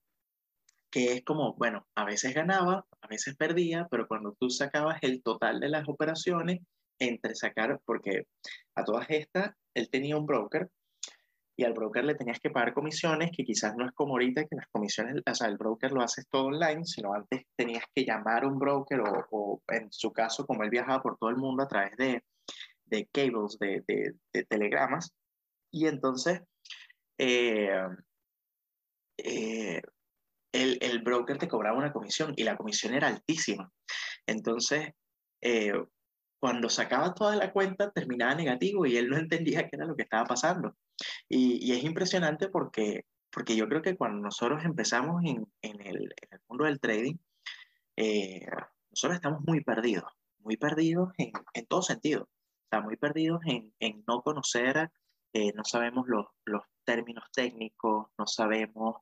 que 0.91 1.13
es 1.13 1.23
como, 1.23 1.53
bueno, 1.53 1.87
a 1.95 2.03
veces 2.05 2.33
ganaba, 2.33 2.85
a 3.01 3.07
veces 3.07 3.35
perdía, 3.37 3.87
pero 3.89 4.07
cuando 4.07 4.35
tú 4.39 4.49
sacabas 4.49 4.99
el 5.01 5.23
total 5.23 5.59
de 5.59 5.69
las 5.69 5.87
operaciones, 5.87 6.59
entre 6.99 7.33
sacar, 7.33 7.79
porque 7.85 8.27
a 8.75 8.83
todas 8.83 9.09
estas, 9.09 9.55
él 9.73 9.89
tenía 9.89 10.17
un 10.17 10.25
broker 10.25 10.69
y 11.57 11.63
al 11.63 11.73
broker 11.73 12.03
le 12.03 12.15
tenías 12.15 12.39
que 12.39 12.49
pagar 12.49 12.73
comisiones, 12.73 13.31
que 13.35 13.43
quizás 13.43 13.75
no 13.75 13.85
es 13.85 13.91
como 13.93 14.13
ahorita 14.13 14.45
que 14.45 14.55
las 14.55 14.67
comisiones, 14.67 15.21
o 15.25 15.35
sea, 15.35 15.47
el 15.47 15.57
broker 15.57 15.91
lo 15.91 16.01
haces 16.01 16.27
todo 16.29 16.47
online, 16.47 16.85
sino 16.85 17.13
antes 17.13 17.43
tenías 17.55 17.83
que 17.95 18.05
llamar 18.05 18.43
a 18.43 18.47
un 18.47 18.59
broker 18.59 18.99
o, 18.99 19.27
o 19.31 19.61
en 19.69 19.91
su 19.91 20.11
caso, 20.11 20.45
como 20.45 20.63
él 20.63 20.69
viajaba 20.69 21.01
por 21.01 21.17
todo 21.17 21.29
el 21.29 21.37
mundo 21.37 21.63
a 21.63 21.67
través 21.67 21.95
de, 21.97 22.23
de 22.85 23.07
cables, 23.11 23.57
de, 23.59 23.83
de, 23.87 24.13
de 24.33 24.43
telegramas, 24.45 25.13
y 25.71 25.87
entonces... 25.87 26.41
Eh, 27.17 27.87
eh, 29.17 29.81
el, 30.51 30.77
el, 30.81 31.01
broker 31.01 31.37
te 31.37 31.47
cobraba 31.47 31.77
una 31.77 31.93
comisión 31.93 32.33
y 32.35 32.43
la 32.43 32.57
comisión 32.57 32.93
era 32.93 33.07
altísima. 33.07 33.71
Entonces, 34.25 34.93
eh, 35.41 35.73
cuando 36.39 36.69
sacaba 36.69 37.13
toda 37.13 37.35
la 37.35 37.51
cuenta 37.51 37.91
terminaba 37.91 38.35
negativo 38.35 38.85
y 38.85 38.97
él 38.97 39.09
no 39.09 39.17
entendía 39.17 39.67
qué 39.67 39.75
era 39.75 39.85
lo 39.85 39.95
que 39.95 40.03
estaba 40.03 40.25
pasando. 40.25 40.75
Y, 41.29 41.65
y 41.65 41.73
es 41.77 41.83
impresionante 41.83 42.49
porque 42.49 43.05
porque 43.33 43.55
yo 43.55 43.67
creo 43.69 43.81
que 43.81 43.95
cuando 43.95 44.21
nosotros 44.21 44.65
empezamos 44.65 45.23
en, 45.23 45.47
en, 45.61 45.81
el, 45.87 46.13
en 46.21 46.27
el, 46.31 46.39
mundo 46.49 46.65
del 46.65 46.81
trading, 46.81 47.15
eh, 47.95 48.45
nosotros 48.89 49.15
estamos 49.15 49.39
muy 49.47 49.63
perdidos, 49.63 50.11
muy 50.39 50.57
perdidos 50.57 51.13
en, 51.17 51.31
en 51.53 51.65
todo 51.65 51.81
sentido. 51.81 52.27
Estamos 52.65 52.87
muy 52.87 52.97
perdidos 52.97 53.39
en 53.45 54.03
no 54.05 54.21
conocer, 54.21 54.91
eh, 55.33 55.53
no 55.53 55.63
sabemos 55.63 56.07
los, 56.07 56.25
los, 56.45 56.63
términos 56.83 57.23
técnicos, 57.31 58.07
no 58.17 58.25
sabemos 58.25 58.97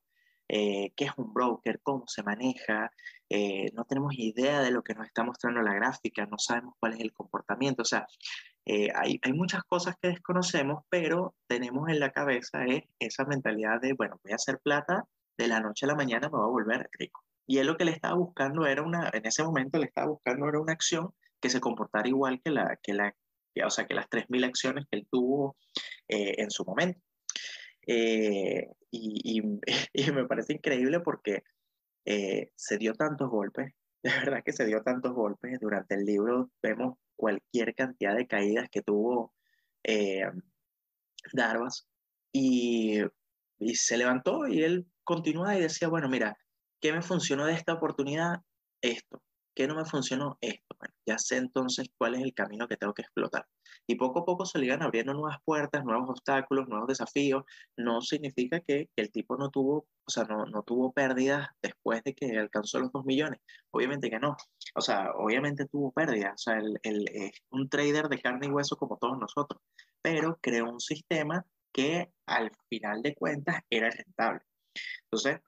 eh, 0.52 0.92
qué 0.96 1.04
es 1.04 1.12
un 1.16 1.32
broker, 1.32 1.80
cómo 1.80 2.08
se 2.08 2.24
maneja, 2.24 2.90
eh, 3.28 3.70
no 3.72 3.84
tenemos 3.84 4.14
idea 4.18 4.60
de 4.62 4.72
lo 4.72 4.82
que 4.82 4.94
nos 4.94 5.06
está 5.06 5.22
mostrando 5.22 5.62
la 5.62 5.74
gráfica, 5.74 6.26
no 6.26 6.38
sabemos 6.38 6.74
cuál 6.80 6.94
es 6.94 7.00
el 7.00 7.12
comportamiento. 7.12 7.82
O 7.82 7.84
sea, 7.84 8.08
eh, 8.66 8.88
hay, 8.92 9.20
muchas 9.32 9.62
cosas 9.62 9.94
que 10.02 10.08
desconocemos, 10.08 10.82
pero 10.88 11.36
tenemos 11.46 11.88
en 11.88 12.00
la 12.00 12.10
cabeza 12.10 12.64
esa 12.98 13.24
mentalidad 13.26 13.80
de, 13.80 13.92
bueno, 13.92 14.18
voy 14.24 14.32
a 14.32 14.36
hacer 14.36 14.58
plata, 14.58 15.04
de 15.38 15.46
la 15.46 15.60
noche 15.60 15.86
a 15.86 15.88
la 15.88 15.94
mañana 15.94 16.28
me 16.28 16.36
voy 16.38 16.46
a 16.46 16.50
volver 16.50 16.90
rico. 16.98 17.24
Y 17.46 17.58
él 17.58 17.68
lo 17.68 17.76
que 17.76 17.84
le 17.84 17.92
estaba 17.92 18.16
buscando 18.16 18.66
era 18.66 18.82
una, 18.82 19.08
en 19.12 19.24
ese 19.26 19.44
momento 19.44 19.78
le 19.78 19.86
estaba 19.86 20.08
buscando 20.08 20.48
era 20.48 20.60
una 20.60 20.72
acción 20.72 21.14
que 21.40 21.48
se 21.48 21.60
comportara 21.60 22.08
igual 22.08 22.40
que 22.42 22.50
la, 22.50 22.76
que 22.82 22.92
la, 22.92 23.14
o 23.64 23.70
sea, 23.70 23.86
que 23.86 23.94
las 23.94 24.10
3.000 24.10 24.46
acciones 24.46 24.86
que 24.90 24.98
él 24.98 25.06
tuvo 25.10 25.56
en 26.08 26.50
su 26.50 26.64
momento. 26.64 27.00
Eh, 27.86 28.68
y, 28.90 29.42
y, 29.92 30.12
me 30.12 30.26
parece 30.26 30.54
increíble 30.54 31.00
porque 31.00 31.42
eh, 32.04 32.50
se 32.56 32.78
dio 32.78 32.94
tantos 32.94 33.30
golpes, 33.30 33.74
de 34.02 34.10
verdad 34.10 34.42
que 34.44 34.52
se 34.52 34.66
dio 34.66 34.82
tantos 34.82 35.12
golpes. 35.14 35.58
Durante 35.60 35.94
el 35.94 36.04
libro 36.04 36.50
vemos 36.62 36.98
cualquier 37.16 37.74
cantidad 37.74 38.16
de 38.16 38.26
caídas 38.26 38.68
que 38.70 38.82
tuvo 38.82 39.34
eh, 39.84 40.22
Darvas 41.32 41.86
y, 42.32 43.00
y 43.58 43.74
se 43.74 43.98
levantó 43.98 44.46
y 44.46 44.62
él 44.62 44.86
continuaba 45.04 45.56
y 45.56 45.62
decía, 45.62 45.88
bueno, 45.88 46.08
mira, 46.08 46.36
¿qué 46.80 46.92
me 46.92 47.02
funcionó 47.02 47.46
de 47.46 47.54
esta 47.54 47.74
oportunidad? 47.74 48.40
Esto. 48.80 49.22
¿Qué 49.54 49.66
no 49.66 49.74
me 49.74 49.84
funcionó? 49.84 50.38
Esto. 50.40 50.76
Bueno, 50.78 50.94
ya 51.06 51.18
sé 51.18 51.36
entonces 51.36 51.88
cuál 51.98 52.14
es 52.14 52.22
el 52.22 52.34
camino 52.34 52.68
que 52.68 52.76
tengo 52.76 52.94
que 52.94 53.02
explotar. 53.02 53.46
Y 53.86 53.96
poco 53.96 54.20
a 54.20 54.24
poco 54.24 54.46
se 54.46 54.58
le 54.58 54.66
iban 54.66 54.82
abriendo 54.82 55.12
nuevas 55.12 55.38
puertas, 55.44 55.84
nuevos 55.84 56.08
obstáculos, 56.10 56.68
nuevos 56.68 56.88
desafíos. 56.88 57.44
No 57.76 58.00
significa 58.00 58.60
que, 58.60 58.88
el 58.96 59.10
tipo 59.10 59.36
no 59.36 59.50
tuvo, 59.50 59.88
o 60.04 60.10
sea, 60.10 60.24
no, 60.24 60.46
no 60.46 60.62
tuvo 60.62 60.92
pérdidas 60.92 61.48
después 61.60 62.02
de 62.04 62.14
que 62.14 62.38
alcanzó 62.38 62.78
los 62.80 62.92
dos 62.92 63.04
millones. 63.04 63.40
Obviamente 63.72 64.08
que 64.08 64.18
no. 64.18 64.36
O 64.74 64.80
sea, 64.80 65.10
obviamente 65.16 65.66
tuvo 65.66 65.92
pérdidas. 65.92 66.34
O 66.34 66.38
sea, 66.38 66.58
el, 66.82 67.08
es 67.12 67.32
un 67.50 67.68
trader 67.68 68.08
de 68.08 68.20
carne 68.20 68.46
y 68.46 68.50
hueso 68.50 68.76
como 68.76 68.96
todos 68.96 69.18
nosotros. 69.18 69.60
Pero 70.02 70.38
creó 70.40 70.70
un 70.70 70.80
sistema 70.80 71.44
que 71.72 72.12
al 72.26 72.52
final 72.68 73.02
de 73.02 73.14
cuentas 73.14 73.62
era 73.70 73.90
rentable. 73.90 74.40
Entonces, 75.04 75.40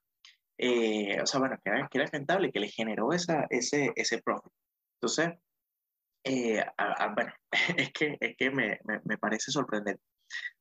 eh, 0.64 1.21
o 1.21 1.26
sea, 1.26 1.40
bueno, 1.40 1.57
que 1.62 1.71
era, 1.71 1.88
que 1.88 1.99
era 1.99 2.07
rentable, 2.07 2.52
que 2.52 2.61
le 2.61 2.69
generó 2.69 3.12
esa, 3.12 3.47
ese, 3.50 3.90
ese 3.97 4.23
profit. 4.23 4.52
Entonces, 5.00 5.31
eh, 6.25 6.64
bueno, 7.16 7.33
es 7.76 7.92
que, 7.92 8.16
es 8.21 8.37
que 8.37 8.50
me, 8.52 8.78
me, 8.85 9.00
me, 9.04 9.19
parece 9.19 9.50
sorprendente. 9.50 10.00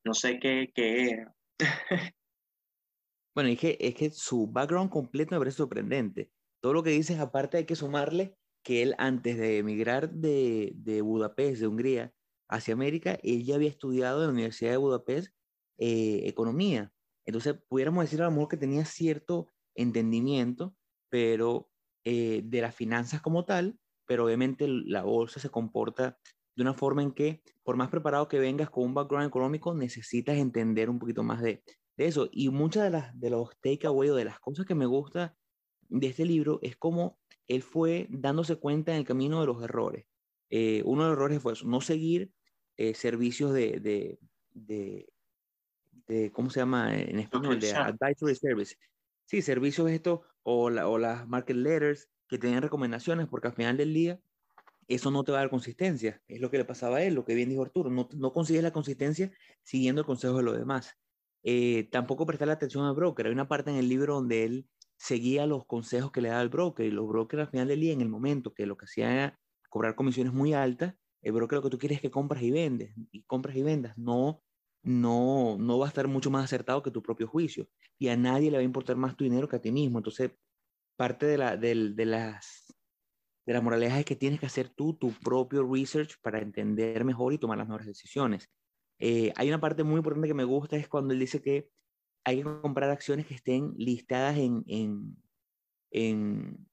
No 0.04 0.12
sé 0.12 0.40
qué... 0.40 0.72
qué... 0.74 1.24
bueno, 3.36 3.50
es 3.50 3.60
que, 3.60 3.78
es 3.80 3.94
que 3.94 4.10
su 4.10 4.48
background 4.48 4.90
completo 4.90 5.36
me 5.36 5.38
parece 5.38 5.58
sorprendente. 5.58 6.32
Todo 6.60 6.72
lo 6.72 6.82
que 6.82 6.90
dices, 6.90 7.20
aparte 7.20 7.58
hay 7.58 7.64
que 7.64 7.76
sumarle 7.76 8.36
que 8.64 8.82
él 8.82 8.96
antes 8.98 9.38
de 9.38 9.58
emigrar 9.58 10.10
de, 10.10 10.72
de 10.74 11.00
Budapest, 11.00 11.60
de 11.60 11.68
Hungría, 11.68 12.12
hacia 12.48 12.74
América, 12.74 13.18
él 13.22 13.44
ya 13.44 13.54
había 13.54 13.70
estudiado 13.70 14.20
en 14.20 14.26
la 14.26 14.32
Universidad 14.32 14.72
de 14.72 14.76
Budapest 14.78 15.32
eh, 15.78 16.22
economía. 16.24 16.92
Entonces, 17.24 17.54
pudiéramos 17.68 18.04
decir 18.04 18.20
a 18.20 18.24
lo 18.24 18.32
mejor 18.32 18.48
que 18.48 18.56
tenía 18.56 18.84
cierto 18.84 19.46
entendimiento, 19.74 20.74
pero 21.08 21.70
eh, 22.04 22.42
de 22.44 22.60
las 22.60 22.74
finanzas 22.74 23.20
como 23.20 23.44
tal, 23.44 23.78
pero 24.06 24.24
obviamente 24.24 24.66
la 24.68 25.02
bolsa 25.02 25.40
se 25.40 25.50
comporta 25.50 26.18
de 26.54 26.62
una 26.62 26.74
forma 26.74 27.02
en 27.02 27.12
que, 27.12 27.42
por 27.62 27.76
más 27.76 27.88
preparado 27.88 28.28
que 28.28 28.38
vengas 28.38 28.70
con 28.70 28.84
un 28.84 28.94
background 28.94 29.26
económico, 29.26 29.74
necesitas 29.74 30.36
entender 30.36 30.90
un 30.90 30.98
poquito 30.98 31.22
más 31.22 31.40
de, 31.40 31.62
de 31.96 32.06
eso. 32.06 32.28
Y 32.30 32.50
muchas 32.50 32.84
de, 32.84 32.90
las, 32.90 33.18
de 33.18 33.30
los 33.30 33.50
takeaways 33.60 34.10
o 34.10 34.16
de 34.16 34.24
las 34.24 34.38
cosas 34.40 34.66
que 34.66 34.74
me 34.74 34.86
gusta 34.86 35.36
de 35.88 36.06
este 36.08 36.24
libro 36.24 36.58
es 36.62 36.76
cómo 36.76 37.18
él 37.48 37.62
fue 37.62 38.06
dándose 38.10 38.56
cuenta 38.56 38.92
en 38.92 38.98
el 38.98 39.04
camino 39.06 39.40
de 39.40 39.46
los 39.46 39.62
errores. 39.62 40.06
Eh, 40.50 40.82
uno 40.84 41.04
de 41.04 41.08
los 41.10 41.16
errores 41.16 41.40
fue 41.40 41.54
eso, 41.54 41.66
no 41.66 41.80
seguir 41.80 42.32
eh, 42.76 42.94
servicios 42.94 43.52
de, 43.52 43.80
de, 43.80 44.18
de, 44.50 45.08
de, 46.06 46.30
¿cómo 46.32 46.50
se 46.50 46.60
llama 46.60 46.94
en 46.94 47.18
español? 47.18 47.58
De 47.58 47.72
advisory 47.72 48.34
service. 48.34 48.76
Sí, 49.32 49.40
servicios 49.40 49.90
estos 49.90 50.20
o, 50.42 50.64
o 50.66 50.98
las 50.98 51.26
market 51.26 51.56
letters 51.56 52.10
que 52.28 52.36
tenían 52.36 52.60
recomendaciones, 52.60 53.28
porque 53.28 53.48
al 53.48 53.54
final 53.54 53.78
del 53.78 53.94
día 53.94 54.20
eso 54.88 55.10
no 55.10 55.24
te 55.24 55.32
va 55.32 55.38
a 55.38 55.40
dar 55.40 55.48
consistencia. 55.48 56.20
Es 56.28 56.38
lo 56.38 56.50
que 56.50 56.58
le 56.58 56.66
pasaba 56.66 56.98
a 56.98 57.02
él, 57.02 57.14
lo 57.14 57.24
que 57.24 57.34
bien 57.34 57.48
dijo 57.48 57.62
Arturo. 57.62 57.88
No, 57.88 58.32
consigues 58.34 58.62
la 58.62 58.74
consistencia 58.74 59.32
siguiendo 59.62 60.02
el 60.02 60.06
consejo 60.06 60.36
de 60.36 60.42
los 60.42 60.58
demás. 60.58 60.98
Eh, 61.44 61.88
tampoco 61.90 62.26
prestar 62.26 62.48
la 62.48 62.54
atención 62.54 62.84
al 62.84 62.94
broker. 62.94 63.24
Hay 63.24 63.32
una 63.32 63.48
parte 63.48 63.70
en 63.70 63.76
el 63.76 63.88
libro 63.88 64.16
donde 64.16 64.44
él 64.44 64.68
seguía 64.98 65.46
los 65.46 65.64
consejos 65.64 66.12
que 66.12 66.20
le 66.20 66.28
daba 66.28 66.42
el 66.42 66.50
broker 66.50 66.84
y 66.84 66.90
los 66.90 67.08
brokers 67.08 67.44
al 67.44 67.48
final 67.48 67.68
del 67.68 67.80
día, 67.80 67.94
en 67.94 68.02
el 68.02 68.10
momento 68.10 68.52
que 68.52 68.66
lo 68.66 68.76
que 68.76 68.84
hacían 68.84 69.12
era 69.12 69.40
cobrar 69.70 69.94
comisiones 69.94 70.34
muy 70.34 70.52
altas, 70.52 70.94
el 71.22 71.32
broker 71.32 71.56
lo 71.56 71.62
que 71.62 71.70
tú 71.70 71.78
quieres 71.78 71.96
es 71.96 72.02
que 72.02 72.10
compras 72.10 72.42
y 72.42 72.50
vendes, 72.50 72.94
y 73.10 73.22
compras 73.22 73.56
y 73.56 73.62
vendas, 73.62 73.96
no 73.96 74.42
no, 74.82 75.56
no 75.58 75.78
va 75.78 75.86
a 75.86 75.88
estar 75.88 76.08
mucho 76.08 76.30
más 76.30 76.44
acertado 76.44 76.82
que 76.82 76.90
tu 76.90 77.02
propio 77.02 77.26
juicio. 77.26 77.68
Y 77.98 78.08
a 78.08 78.16
nadie 78.16 78.50
le 78.50 78.56
va 78.56 78.62
a 78.62 78.64
importar 78.64 78.96
más 78.96 79.16
tu 79.16 79.24
dinero 79.24 79.48
que 79.48 79.56
a 79.56 79.60
ti 79.60 79.70
mismo. 79.70 79.98
Entonces, 79.98 80.32
parte 80.96 81.26
de, 81.26 81.38
la, 81.38 81.56
de, 81.56 81.92
de 81.94 82.06
las, 82.06 82.74
de 83.46 83.52
las 83.52 83.62
moralejas 83.62 84.00
es 84.00 84.04
que 84.04 84.16
tienes 84.16 84.40
que 84.40 84.46
hacer 84.46 84.68
tú 84.68 84.94
tu 84.94 85.12
propio 85.12 85.66
research 85.70 86.16
para 86.20 86.40
entender 86.40 87.04
mejor 87.04 87.32
y 87.32 87.38
tomar 87.38 87.58
las 87.58 87.68
mejores 87.68 87.86
decisiones. 87.86 88.50
Eh, 88.98 89.32
hay 89.36 89.48
una 89.48 89.60
parte 89.60 89.82
muy 89.84 89.96
importante 89.96 90.28
que 90.28 90.34
me 90.34 90.44
gusta, 90.44 90.76
es 90.76 90.88
cuando 90.88 91.12
él 91.14 91.20
dice 91.20 91.40
que 91.42 91.68
hay 92.24 92.36
que 92.36 92.44
comprar 92.44 92.90
acciones 92.90 93.26
que 93.26 93.34
estén 93.34 93.74
listadas 93.76 94.38
en, 94.38 94.62
en, 94.68 95.16
en, 95.90 96.68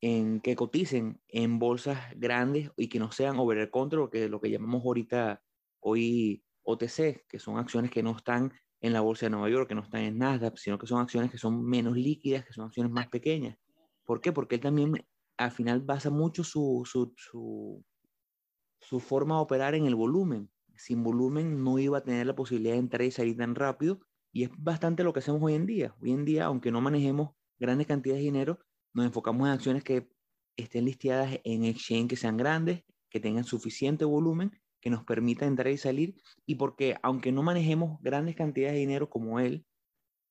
en 0.00 0.40
que 0.40 0.56
coticen 0.56 1.20
en 1.28 1.58
bolsas 1.58 1.98
grandes 2.16 2.70
y 2.76 2.88
que 2.88 2.98
no 2.98 3.12
sean 3.12 3.38
over 3.38 3.64
the 3.64 3.70
counter, 3.70 4.00
que 4.10 4.28
lo 4.28 4.40
que 4.40 4.50
llamamos 4.50 4.84
ahorita 4.84 5.40
hoy 5.80 6.42
OTC, 6.66 7.24
que 7.28 7.38
son 7.38 7.58
acciones 7.58 7.90
que 7.90 8.02
no 8.02 8.16
están 8.16 8.52
en 8.80 8.92
la 8.92 9.00
bolsa 9.00 9.26
de 9.26 9.30
Nueva 9.30 9.48
York, 9.48 9.68
que 9.68 9.74
no 9.74 9.82
están 9.82 10.02
en 10.02 10.18
Nasdaq, 10.18 10.58
sino 10.58 10.78
que 10.78 10.86
son 10.86 11.00
acciones 11.00 11.30
que 11.30 11.38
son 11.38 11.64
menos 11.64 11.96
líquidas, 11.96 12.44
que 12.44 12.52
son 12.52 12.66
acciones 12.66 12.92
más 12.92 13.08
pequeñas. 13.08 13.56
¿Por 14.04 14.20
qué? 14.20 14.32
Porque 14.32 14.56
él 14.56 14.60
también 14.60 14.92
al 15.38 15.50
final 15.50 15.80
basa 15.80 16.10
mucho 16.10 16.44
su, 16.44 16.82
su, 16.84 17.14
su, 17.16 17.84
su 18.80 19.00
forma 19.00 19.36
de 19.36 19.42
operar 19.42 19.74
en 19.74 19.86
el 19.86 19.94
volumen. 19.94 20.50
Sin 20.76 21.02
volumen 21.02 21.62
no 21.64 21.78
iba 21.78 21.98
a 21.98 22.04
tener 22.04 22.26
la 22.26 22.36
posibilidad 22.36 22.74
de 22.74 22.80
entrar 22.80 23.02
y 23.02 23.10
salir 23.10 23.36
tan 23.36 23.54
rápido 23.54 24.00
y 24.32 24.44
es 24.44 24.50
bastante 24.58 25.02
lo 25.02 25.12
que 25.12 25.20
hacemos 25.20 25.42
hoy 25.42 25.54
en 25.54 25.64
día. 25.64 25.96
Hoy 26.02 26.12
en 26.12 26.24
día, 26.26 26.44
aunque 26.44 26.70
no 26.70 26.82
manejemos 26.82 27.30
grandes 27.58 27.86
cantidades 27.86 28.20
de 28.20 28.26
dinero, 28.26 28.58
nos 28.92 29.06
enfocamos 29.06 29.46
en 29.46 29.54
acciones 29.54 29.82
que 29.82 30.10
estén 30.56 30.84
listadas 30.84 31.40
en 31.44 31.64
exchange 31.64 32.08
que 32.10 32.16
sean 32.16 32.36
grandes, 32.36 32.84
que 33.08 33.20
tengan 33.20 33.44
suficiente 33.44 34.04
volumen 34.04 34.52
que 34.86 34.90
nos 34.90 35.02
permita 35.02 35.46
entrar 35.46 35.72
y 35.72 35.78
salir 35.78 36.14
y 36.46 36.54
porque 36.54 36.94
aunque 37.02 37.32
no 37.32 37.42
manejemos 37.42 38.00
grandes 38.02 38.36
cantidades 38.36 38.74
de 38.74 38.78
dinero 38.78 39.10
como 39.10 39.40
él, 39.40 39.66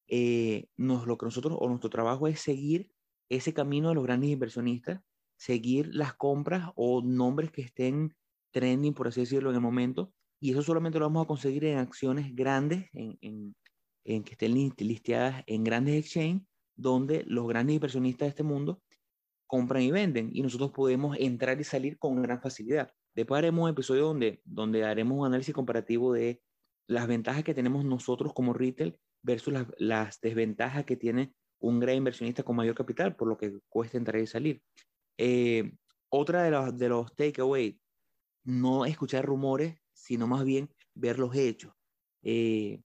eh, 0.08 0.70
nos, 0.78 1.06
lo 1.06 1.18
que 1.18 1.26
nosotros 1.26 1.58
o 1.60 1.68
nuestro 1.68 1.90
trabajo 1.90 2.30
es 2.30 2.40
seguir 2.40 2.90
ese 3.28 3.54
camino 3.54 3.90
de 3.90 3.96
los 3.96 4.06
grandes 4.06 4.30
inversionistas, 4.30 5.02
seguir 5.36 5.94
las 5.94 6.14
compras 6.14 6.70
o 6.78 7.02
nombres 7.02 7.52
que 7.52 7.64
estén 7.64 8.16
trending, 8.52 8.94
por 8.94 9.10
así 9.10 9.20
decirlo, 9.20 9.50
en 9.50 9.58
el 9.58 9.62
momento, 9.62 10.14
y 10.40 10.52
eso 10.52 10.62
solamente 10.62 11.00
lo 11.00 11.06
vamos 11.08 11.26
a 11.26 11.28
conseguir 11.28 11.66
en 11.66 11.78
acciones 11.78 12.34
grandes, 12.34 12.86
en, 12.94 13.18
en, 13.20 13.56
en 14.06 14.24
que 14.24 14.32
estén 14.32 14.54
listadas 14.54 15.44
en 15.48 15.66
grandes 15.66 15.96
exchanges, 15.96 16.48
donde 16.78 17.26
los 17.28 17.46
grandes 17.46 17.74
inversionistas 17.74 18.28
de 18.28 18.30
este 18.30 18.44
mundo 18.44 18.82
compran 19.48 19.82
y 19.82 19.92
venden, 19.92 20.30
y 20.32 20.42
nosotros 20.42 20.72
podemos 20.72 21.18
entrar 21.20 21.60
y 21.60 21.66
salir 21.66 22.00
con 22.00 22.22
gran 22.22 22.42
facilidad. 22.42 22.90
Después 23.16 23.40
haremos 23.40 23.64
un 23.64 23.70
episodio 23.70 24.08
donde, 24.08 24.42
donde 24.44 24.84
haremos 24.84 25.18
un 25.18 25.26
análisis 25.26 25.54
comparativo 25.54 26.14
de 26.14 26.42
las 26.88 27.08
ventajas 27.08 27.44
que 27.44 27.54
tenemos 27.54 27.86
nosotros 27.86 28.34
como 28.34 28.54
retail 28.54 28.98
versus 29.24 29.54
las, 29.54 29.68
las 29.78 30.20
desventajas 30.22 30.86
que 30.86 30.98
tiene 30.98 31.34
un 31.60 31.80
gran 31.80 31.96
inversionista 31.96 32.44
con 32.44 32.56
mayor 32.56 32.76
capital, 32.76 33.16
por 33.16 33.28
lo 33.28 33.38
que 33.38 33.60
cuesta 33.70 33.98
entrar 33.98 34.22
y 34.22 34.28
salir. 34.28 34.62
Eh, 35.18 35.74
otra 36.10 36.44
de 36.44 36.52
los, 36.52 36.78
de 36.78 36.90
los 36.90 37.16
takeaways, 37.16 37.78
no 38.44 38.86
escuchar 38.86 39.26
rumores, 39.26 39.76
sino 39.94 40.28
más 40.28 40.44
bien 40.44 40.70
ver 40.94 41.18
los 41.18 41.36
hechos. 41.36 41.74
Eh, 42.22 42.82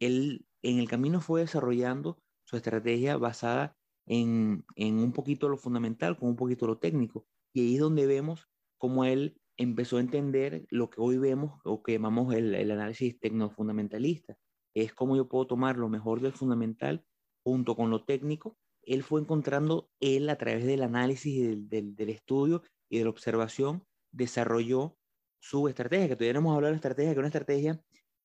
él 0.00 0.46
en 0.62 0.78
el 0.78 0.88
camino 0.88 1.20
fue 1.20 1.42
desarrollando 1.42 2.18
su 2.44 2.56
estrategia 2.56 3.16
basada 3.16 3.76
en, 4.06 4.64
en, 4.74 4.98
un 4.98 5.12
poquito 5.12 5.48
lo 5.48 5.56
fundamental, 5.56 6.16
con 6.16 6.30
un 6.30 6.36
poquito 6.36 6.66
lo 6.66 6.78
técnico. 6.78 7.26
Y 7.52 7.60
ahí 7.60 7.74
es 7.74 7.80
donde 7.80 8.06
vemos 8.06 8.48
cómo 8.78 9.04
él 9.04 9.38
empezó 9.58 9.98
a 9.98 10.00
entender 10.00 10.66
lo 10.70 10.88
que 10.88 11.00
hoy 11.00 11.18
vemos 11.18 11.60
o 11.64 11.82
que 11.82 11.92
llamamos 11.92 12.34
el, 12.34 12.54
el 12.54 12.70
análisis 12.70 13.18
tecnofundamentalista, 13.18 14.38
es 14.74 14.94
cómo 14.94 15.16
yo 15.16 15.28
puedo 15.28 15.46
tomar 15.46 15.76
lo 15.76 15.88
mejor 15.88 16.20
del 16.20 16.32
fundamental 16.32 17.04
junto 17.44 17.76
con 17.76 17.90
lo 17.90 18.04
técnico. 18.04 18.56
Él 18.82 19.02
fue 19.02 19.20
encontrando, 19.20 19.90
él 20.00 20.30
a 20.30 20.36
través 20.36 20.64
del 20.64 20.82
análisis 20.82 21.68
del, 21.68 21.94
del, 21.94 22.08
estudio 22.08 22.62
y 22.88 22.98
de 22.98 23.04
la 23.04 23.10
observación, 23.10 23.84
desarrolló 24.12 24.96
su 25.40 25.68
estrategia, 25.68 26.08
que 26.08 26.16
todavía 26.16 26.38
hemos 26.38 26.54
hablado 26.54 26.68
de 26.68 26.72
la 26.72 26.76
estrategia, 26.76 27.10
que 27.10 27.12
es 27.12 27.18
una 27.18 27.28
estrategia 27.28 27.82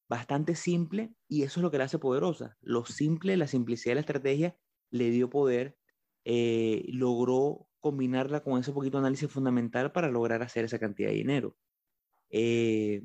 bastante 0.09 0.55
simple 0.55 1.13
y 1.27 1.43
eso 1.43 1.59
es 1.59 1.63
lo 1.63 1.71
que 1.71 1.79
la 1.79 1.85
hace 1.85 1.99
poderosa. 1.99 2.57
Lo 2.61 2.85
simple, 2.85 3.35
la 3.35 3.47
simplicidad 3.47 3.91
de 3.91 3.95
la 3.95 4.01
estrategia 4.01 4.55
le 4.91 5.09
dio 5.09 5.29
poder, 5.29 5.75
eh, 6.25 6.85
logró 6.87 7.67
combinarla 7.83 8.39
con 8.39 8.57
ese 8.57 8.71
poquito 8.71 8.97
análisis 8.97 9.29
fundamental 9.29 9.91
para 9.91 10.09
lograr 10.09 10.41
hacer 10.41 10.63
esa 10.63 10.79
cantidad 10.79 11.09
de 11.09 11.15
dinero. 11.15 11.57
Eh, 12.29 13.03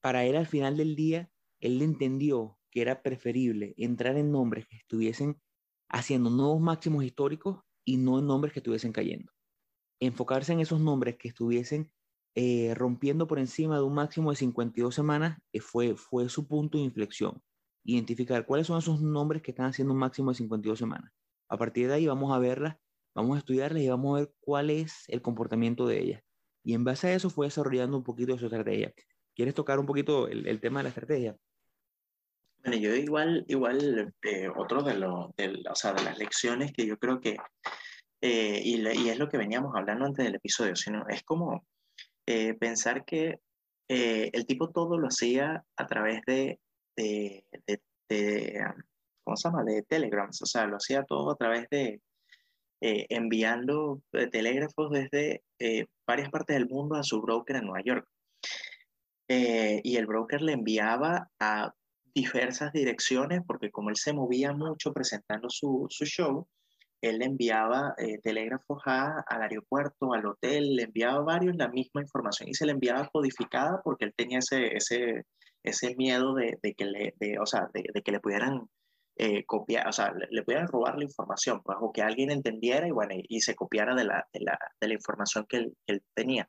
para 0.00 0.24
él 0.24 0.34
al 0.34 0.46
final 0.46 0.76
del 0.76 0.96
día, 0.96 1.30
él 1.60 1.80
entendió 1.80 2.58
que 2.70 2.82
era 2.82 3.02
preferible 3.02 3.74
entrar 3.76 4.16
en 4.16 4.32
nombres 4.32 4.66
que 4.66 4.76
estuviesen 4.76 5.40
haciendo 5.88 6.28
nuevos 6.28 6.60
máximos 6.60 7.04
históricos 7.04 7.60
y 7.84 7.98
no 7.98 8.18
en 8.18 8.26
nombres 8.26 8.52
que 8.52 8.58
estuviesen 8.58 8.92
cayendo. 8.92 9.32
Enfocarse 10.00 10.52
en 10.52 10.60
esos 10.60 10.80
nombres 10.80 11.16
que 11.16 11.28
estuviesen 11.28 11.92
eh, 12.34 12.74
rompiendo 12.74 13.28
por 13.28 13.38
encima 13.38 13.76
de 13.76 13.84
un 13.84 13.94
máximo 13.94 14.30
de 14.30 14.36
52 14.36 14.92
semanas 14.92 15.38
eh, 15.52 15.60
fue, 15.60 15.94
fue 15.94 16.28
su 16.28 16.48
punto 16.48 16.78
de 16.78 16.84
inflexión. 16.84 17.40
Identificar 17.84 18.44
cuáles 18.44 18.66
son 18.66 18.78
esos 18.78 19.00
nombres 19.00 19.40
que 19.40 19.52
están 19.52 19.66
haciendo 19.66 19.94
un 19.94 20.00
máximo 20.00 20.32
de 20.32 20.38
52 20.38 20.78
semanas. 20.78 21.12
A 21.48 21.56
partir 21.56 21.86
de 21.86 21.94
ahí 21.94 22.06
vamos 22.06 22.32
a 22.32 22.40
verlas, 22.40 22.76
vamos 23.18 23.34
a 23.34 23.40
estudiarlas 23.40 23.82
y 23.82 23.88
vamos 23.88 24.16
a 24.16 24.20
ver 24.20 24.32
cuál 24.38 24.70
es 24.70 25.04
el 25.08 25.20
comportamiento 25.20 25.88
de 25.88 26.00
ellas. 26.00 26.22
Y 26.62 26.74
en 26.74 26.84
base 26.84 27.08
a 27.08 27.14
eso 27.14 27.30
fue 27.30 27.46
desarrollando 27.46 27.96
un 27.96 28.04
poquito 28.04 28.32
de 28.32 28.38
su 28.38 28.46
estrategia. 28.46 28.92
¿Quieres 29.34 29.54
tocar 29.54 29.80
un 29.80 29.86
poquito 29.86 30.28
el, 30.28 30.60
tema 30.60 30.78
de 30.78 30.84
la 30.84 30.88
estrategia? 30.90 31.36
Bueno, 32.62 32.78
yo 32.78 32.94
igual, 32.94 33.44
igual 33.48 34.14
eh, 34.22 34.48
otro 34.56 34.82
de, 34.82 34.94
lo, 34.94 35.34
de, 35.36 35.64
o 35.68 35.74
sea, 35.74 35.94
de 35.94 36.04
las 36.04 36.16
lecciones 36.16 36.72
que 36.72 36.86
yo 36.86 36.96
creo 36.96 37.20
que, 37.20 37.36
eh, 38.20 38.60
y, 38.62 38.86
y, 38.86 39.08
es 39.08 39.18
lo 39.18 39.28
que 39.28 39.36
veníamos 39.36 39.74
hablando 39.74 40.04
antes 40.04 40.24
del 40.24 40.36
episodio, 40.36 40.76
sino 40.76 41.04
es 41.08 41.24
como 41.24 41.66
eh, 42.26 42.54
pensar 42.54 43.04
que 43.04 43.40
el 43.88 44.46
tipo 44.46 44.70
todo 44.70 44.98
lo 44.98 45.08
hacía 45.08 45.64
a 45.76 45.86
través 45.86 46.20
de, 46.26 46.60
de, 46.94 47.44
de, 48.08 48.64
¿cómo 49.24 49.36
se 49.36 49.48
llama? 49.48 49.64
De 49.64 49.82
telegrams, 49.82 50.42
o 50.42 50.46
sea, 50.46 50.66
lo 50.66 50.76
hacía 50.76 51.04
todo 51.04 51.30
a 51.32 51.36
través 51.36 51.68
de 51.70 52.00
enviando 52.80 54.00
telégrafos 54.30 54.90
desde 54.90 55.42
varias 56.06 56.30
partes 56.30 56.56
del 56.56 56.68
mundo 56.68 56.96
a 56.96 57.02
su 57.02 57.20
broker 57.20 57.56
en 57.56 57.64
Nueva 57.64 57.82
York. 57.84 58.08
Eh, 59.28 59.80
y 59.84 59.96
el 59.96 60.06
broker 60.06 60.40
le 60.40 60.52
enviaba 60.52 61.28
a 61.38 61.72
diversas 62.14 62.72
direcciones, 62.72 63.42
porque 63.46 63.70
como 63.70 63.90
él 63.90 63.96
se 63.96 64.14
movía 64.14 64.52
mucho 64.52 64.92
presentando 64.92 65.50
su, 65.50 65.86
su 65.90 66.06
show, 66.06 66.48
él 67.02 67.18
le 67.18 67.26
enviaba 67.26 67.94
eh, 67.98 68.18
telégrafos 68.22 68.82
a, 68.86 69.20
al 69.20 69.42
aeropuerto, 69.42 70.14
al 70.14 70.26
hotel, 70.26 70.74
le 70.74 70.84
enviaba 70.84 71.20
varios 71.20 71.56
la 71.56 71.68
misma 71.68 72.00
información 72.00 72.48
y 72.48 72.54
se 72.54 72.66
le 72.66 72.72
enviaba 72.72 73.08
codificada 73.12 73.80
porque 73.84 74.06
él 74.06 74.14
tenía 74.16 74.38
ese, 74.38 74.74
ese, 74.74 75.24
ese 75.62 75.94
miedo 75.96 76.34
de, 76.34 76.58
de 76.60 76.74
que 76.74 76.86
le, 76.86 77.14
de, 77.20 77.38
o 77.38 77.46
sea, 77.46 77.68
de, 77.72 77.84
de, 77.94 78.02
que 78.02 78.10
le 78.10 78.20
pudieran 78.20 78.66
eh, 79.20 79.44
copiar, 79.44 79.88
o 79.88 79.92
sea, 79.92 80.12
le, 80.30 80.42
pudieran 80.44 80.68
robar 80.68 80.96
la 80.96 81.04
información, 81.04 81.60
pues, 81.64 81.76
o 81.80 81.92
que 81.92 82.02
alguien 82.02 82.30
entendiera 82.30 82.86
y, 82.86 82.92
bueno, 82.92 83.14
y, 83.16 83.40
se 83.40 83.56
copiara 83.56 83.94
de 83.96 84.04
la, 84.04 84.28
de 84.32 84.40
la, 84.40 84.58
de 84.80 84.88
la 84.88 84.94
información 84.94 85.44
que 85.48 85.56
él, 85.56 85.76
que 85.84 85.94
él 85.94 86.02
tenía. 86.14 86.48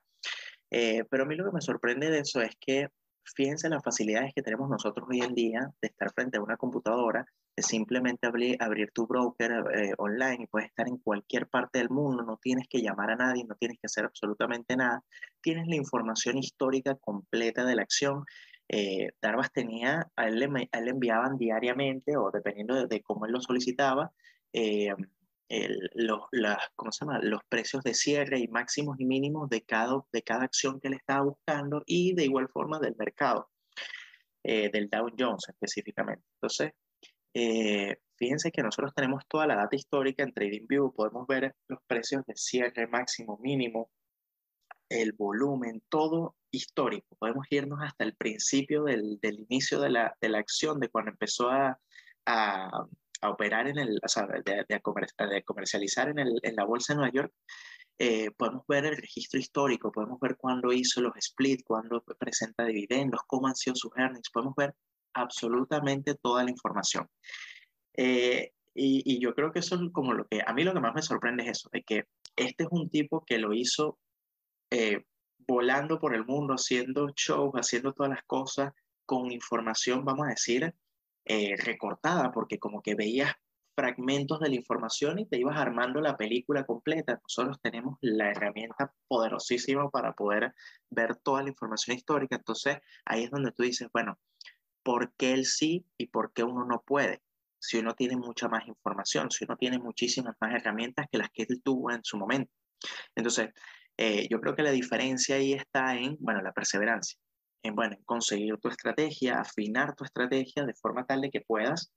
Eh, 0.71 1.03
pero 1.09 1.23
a 1.23 1.25
mí 1.25 1.35
lo 1.35 1.45
que 1.45 1.55
me 1.55 1.61
sorprende 1.61 2.11
de 2.11 2.19
eso 2.19 2.41
es 2.41 2.55
que 2.59 2.89
fíjense 3.35 3.69
las 3.69 3.83
facilidades 3.83 4.33
que 4.35 4.43
tenemos 4.43 4.69
nosotros 4.69 5.07
hoy 5.09 5.21
en 5.21 5.33
día 5.33 5.71
de 5.81 5.87
estar 5.87 6.11
frente 6.13 6.37
a 6.37 6.41
una 6.41 6.57
computadora, 6.57 7.25
de 7.55 7.63
simplemente 7.63 8.27
abrir, 8.27 8.57
abrir 8.59 8.91
tu 8.91 9.07
broker 9.07 9.51
eh, 9.73 9.93
online 9.97 10.43
y 10.43 10.47
puedes 10.47 10.69
estar 10.69 10.87
en 10.87 10.97
cualquier 10.97 11.47
parte 11.47 11.79
del 11.79 11.89
mundo, 11.89 12.23
no 12.23 12.37
tienes 12.41 12.67
que 12.69 12.81
llamar 12.81 13.11
a 13.11 13.15
nadie, 13.15 13.45
no 13.45 13.55
tienes 13.55 13.77
que 13.79 13.87
hacer 13.87 14.05
absolutamente 14.05 14.75
nada, 14.75 15.03
tienes 15.41 15.67
la 15.67 15.75
información 15.75 16.37
histórica 16.37 16.95
completa 16.95 17.65
de 17.65 17.75
la 17.75 17.81
acción. 17.81 18.25
Eh, 18.69 19.09
Darvas 19.21 19.51
tenía, 19.51 20.11
a 20.15 20.27
él, 20.27 20.39
le, 20.39 20.69
enviaban 20.71 21.37
diariamente 21.37 22.15
o 22.15 22.31
dependiendo 22.31 22.75
de, 22.75 22.87
de 22.87 23.01
cómo 23.01 23.25
él 23.25 23.31
lo 23.31 23.41
solicitaba, 23.41 24.13
eh, 25.51 25.75
los, 25.95 26.21
¿cómo 26.75 26.91
se 26.91 27.05
llama? 27.05 27.19
los 27.23 27.41
precios 27.49 27.83
de 27.83 27.95
cierre 27.95 28.39
y 28.39 28.47
máximos 28.47 28.99
y 28.99 29.05
mínimos 29.05 29.49
de 29.49 29.63
cada, 29.63 30.05
de 30.11 30.21
cada 30.21 30.43
acción 30.43 30.79
que 30.79 30.89
él 30.89 30.93
estaba 30.93 31.25
buscando 31.25 31.81
y 31.87 32.13
de 32.13 32.25
igual 32.25 32.49
forma 32.49 32.79
del 32.79 32.95
mercado, 32.95 33.49
eh, 34.43 34.69
del 34.71 34.89
Dow 34.89 35.09
Jones 35.17 35.49
específicamente. 35.49 36.23
Entonces, 36.35 36.73
eh, 37.33 37.97
fíjense 38.15 38.51
que 38.51 38.61
nosotros 38.61 38.93
tenemos 38.93 39.23
toda 39.27 39.47
la 39.47 39.55
data 39.55 39.75
histórica 39.75 40.21
en 40.21 40.33
TradingView, 40.33 40.93
podemos 40.93 41.25
ver 41.25 41.55
los 41.67 41.79
precios 41.87 42.23
de 42.27 42.35
cierre 42.35 42.85
máximo, 42.85 43.39
mínimo, 43.41 43.89
el 44.87 45.13
volumen, 45.13 45.81
todo 45.89 46.35
histórico. 46.51 47.15
Podemos 47.17 47.45
irnos 47.49 47.79
hasta 47.81 48.03
el 48.03 48.15
principio 48.15 48.83
del, 48.83 49.19
del 49.21 49.39
inicio 49.39 49.79
de 49.79 49.89
la, 49.89 50.15
de 50.21 50.29
la, 50.29 50.39
acción, 50.39 50.79
de 50.79 50.89
cuando 50.89 51.11
empezó 51.11 51.49
a, 51.49 51.79
a 52.25 52.87
a 53.21 53.29
operar 53.29 53.67
en 53.67 53.77
el, 53.77 53.99
o 54.03 54.07
sea, 54.07 54.27
de, 54.27 54.65
de, 54.67 55.43
comercializar 55.43 56.09
en, 56.09 56.19
el, 56.19 56.39
en, 56.41 56.55
la 56.55 56.65
bolsa 56.65 56.93
de 56.93 56.97
Nueva 56.97 57.13
York, 57.13 57.33
eh, 57.97 58.31
podemos 58.31 58.65
ver 58.67 58.85
el 58.85 58.97
registro 58.97 59.39
histórico, 59.39 59.91
podemos 59.91 60.19
ver 60.19 60.37
cuándo 60.37 60.71
hizo 60.71 61.01
los 61.01 61.15
split, 61.17 61.63
cuándo 61.65 62.01
presenta 62.17 62.65
dividendos, 62.65 63.21
cómo 63.27 63.47
han 63.47 63.55
sido 63.55 63.75
sus 63.75 63.91
earnings, 63.97 64.29
podemos 64.31 64.55
ver 64.55 64.73
absolutamente 65.13 66.15
toda 66.15 66.43
la 66.43 66.51
información. 66.51 67.07
Eh, 67.93 68.51
y, 68.73 69.03
y, 69.05 69.19
yo 69.19 69.33
creo 69.33 69.51
que 69.51 69.59
eso 69.59 69.75
es 69.75 69.81
como 69.91 70.13
lo 70.13 70.25
que, 70.27 70.41
a 70.45 70.53
mí 70.53 70.63
lo 70.63 70.73
que 70.73 70.79
más 70.79 70.93
me 70.93 71.01
sorprende 71.01 71.43
es 71.43 71.49
eso, 71.49 71.69
de 71.73 71.83
que 71.83 72.05
este 72.37 72.63
es 72.63 72.69
un 72.71 72.89
tipo 72.89 73.25
que 73.25 73.37
lo 73.37 73.53
hizo 73.53 73.99
eh, 74.71 75.03
volando 75.49 75.99
por 75.99 76.13
el 76.13 76.25
mundo, 76.25 76.53
haciendo 76.53 77.11
shows, 77.15 77.53
haciendo 77.55 77.91
todas 77.93 78.11
las 78.11 78.23
cosas 78.25 78.71
con 79.03 79.31
información, 79.31 80.05
vamos 80.05 80.27
a 80.27 80.29
decir, 80.29 80.75
eh, 81.25 81.55
recortada, 81.57 82.31
porque 82.31 82.59
como 82.59 82.83
que 82.83 82.93
veías 82.93 83.33
fragmentos 83.75 84.39
de 84.41 84.49
la 84.49 84.55
información 84.55 85.17
y 85.17 85.25
te 85.25 85.39
ibas 85.39 85.57
armando 85.57 86.01
la 86.01 86.15
película 86.17 86.65
completa. 86.65 87.19
Nosotros 87.23 87.59
tenemos 87.63 87.97
la 88.01 88.29
herramienta 88.29 88.93
poderosísima 89.07 89.89
para 89.89 90.13
poder 90.13 90.53
ver 90.91 91.15
toda 91.15 91.41
la 91.41 91.49
información 91.49 91.97
histórica. 91.97 92.35
Entonces 92.35 92.77
ahí 93.05 93.23
es 93.23 93.31
donde 93.31 93.51
tú 93.51 93.63
dices, 93.63 93.87
bueno, 93.91 94.19
¿por 94.83 95.13
qué 95.15 95.33
él 95.33 95.45
sí 95.45 95.83
y 95.97 96.07
por 96.07 96.31
qué 96.31 96.43
uno 96.43 96.63
no 96.65 96.83
puede? 96.85 97.23
Si 97.57 97.79
uno 97.79 97.95
tiene 97.95 98.17
mucha 98.17 98.47
más 98.49 98.67
información, 98.67 99.31
si 99.31 99.45
uno 99.45 99.57
tiene 99.57 99.79
muchísimas 99.79 100.35
más 100.39 100.53
herramientas 100.53 101.07
que 101.11 101.17
las 101.17 101.31
que 101.31 101.47
él 101.49 101.59
tuvo 101.63 101.89
en 101.89 102.03
su 102.03 102.17
momento. 102.17 102.51
Entonces, 103.15 103.49
eh, 104.01 104.27
yo 104.29 104.39
creo 104.39 104.55
que 104.55 104.63
la 104.63 104.71
diferencia 104.71 105.35
ahí 105.35 105.51
está 105.51 105.93
en, 105.97 106.15
bueno, 106.21 106.41
la 106.41 106.53
perseverancia 106.53 107.19
en, 107.63 107.75
bueno, 107.75 107.97
conseguir 108.05 108.57
tu 108.57 108.69
estrategia, 108.69 109.41
afinar 109.41 109.93
tu 109.93 110.05
estrategia 110.05 110.65
de 110.65 110.73
forma 110.73 111.05
tal 111.05 111.19
de 111.19 111.29
que 111.29 111.41
puedas, 111.41 111.91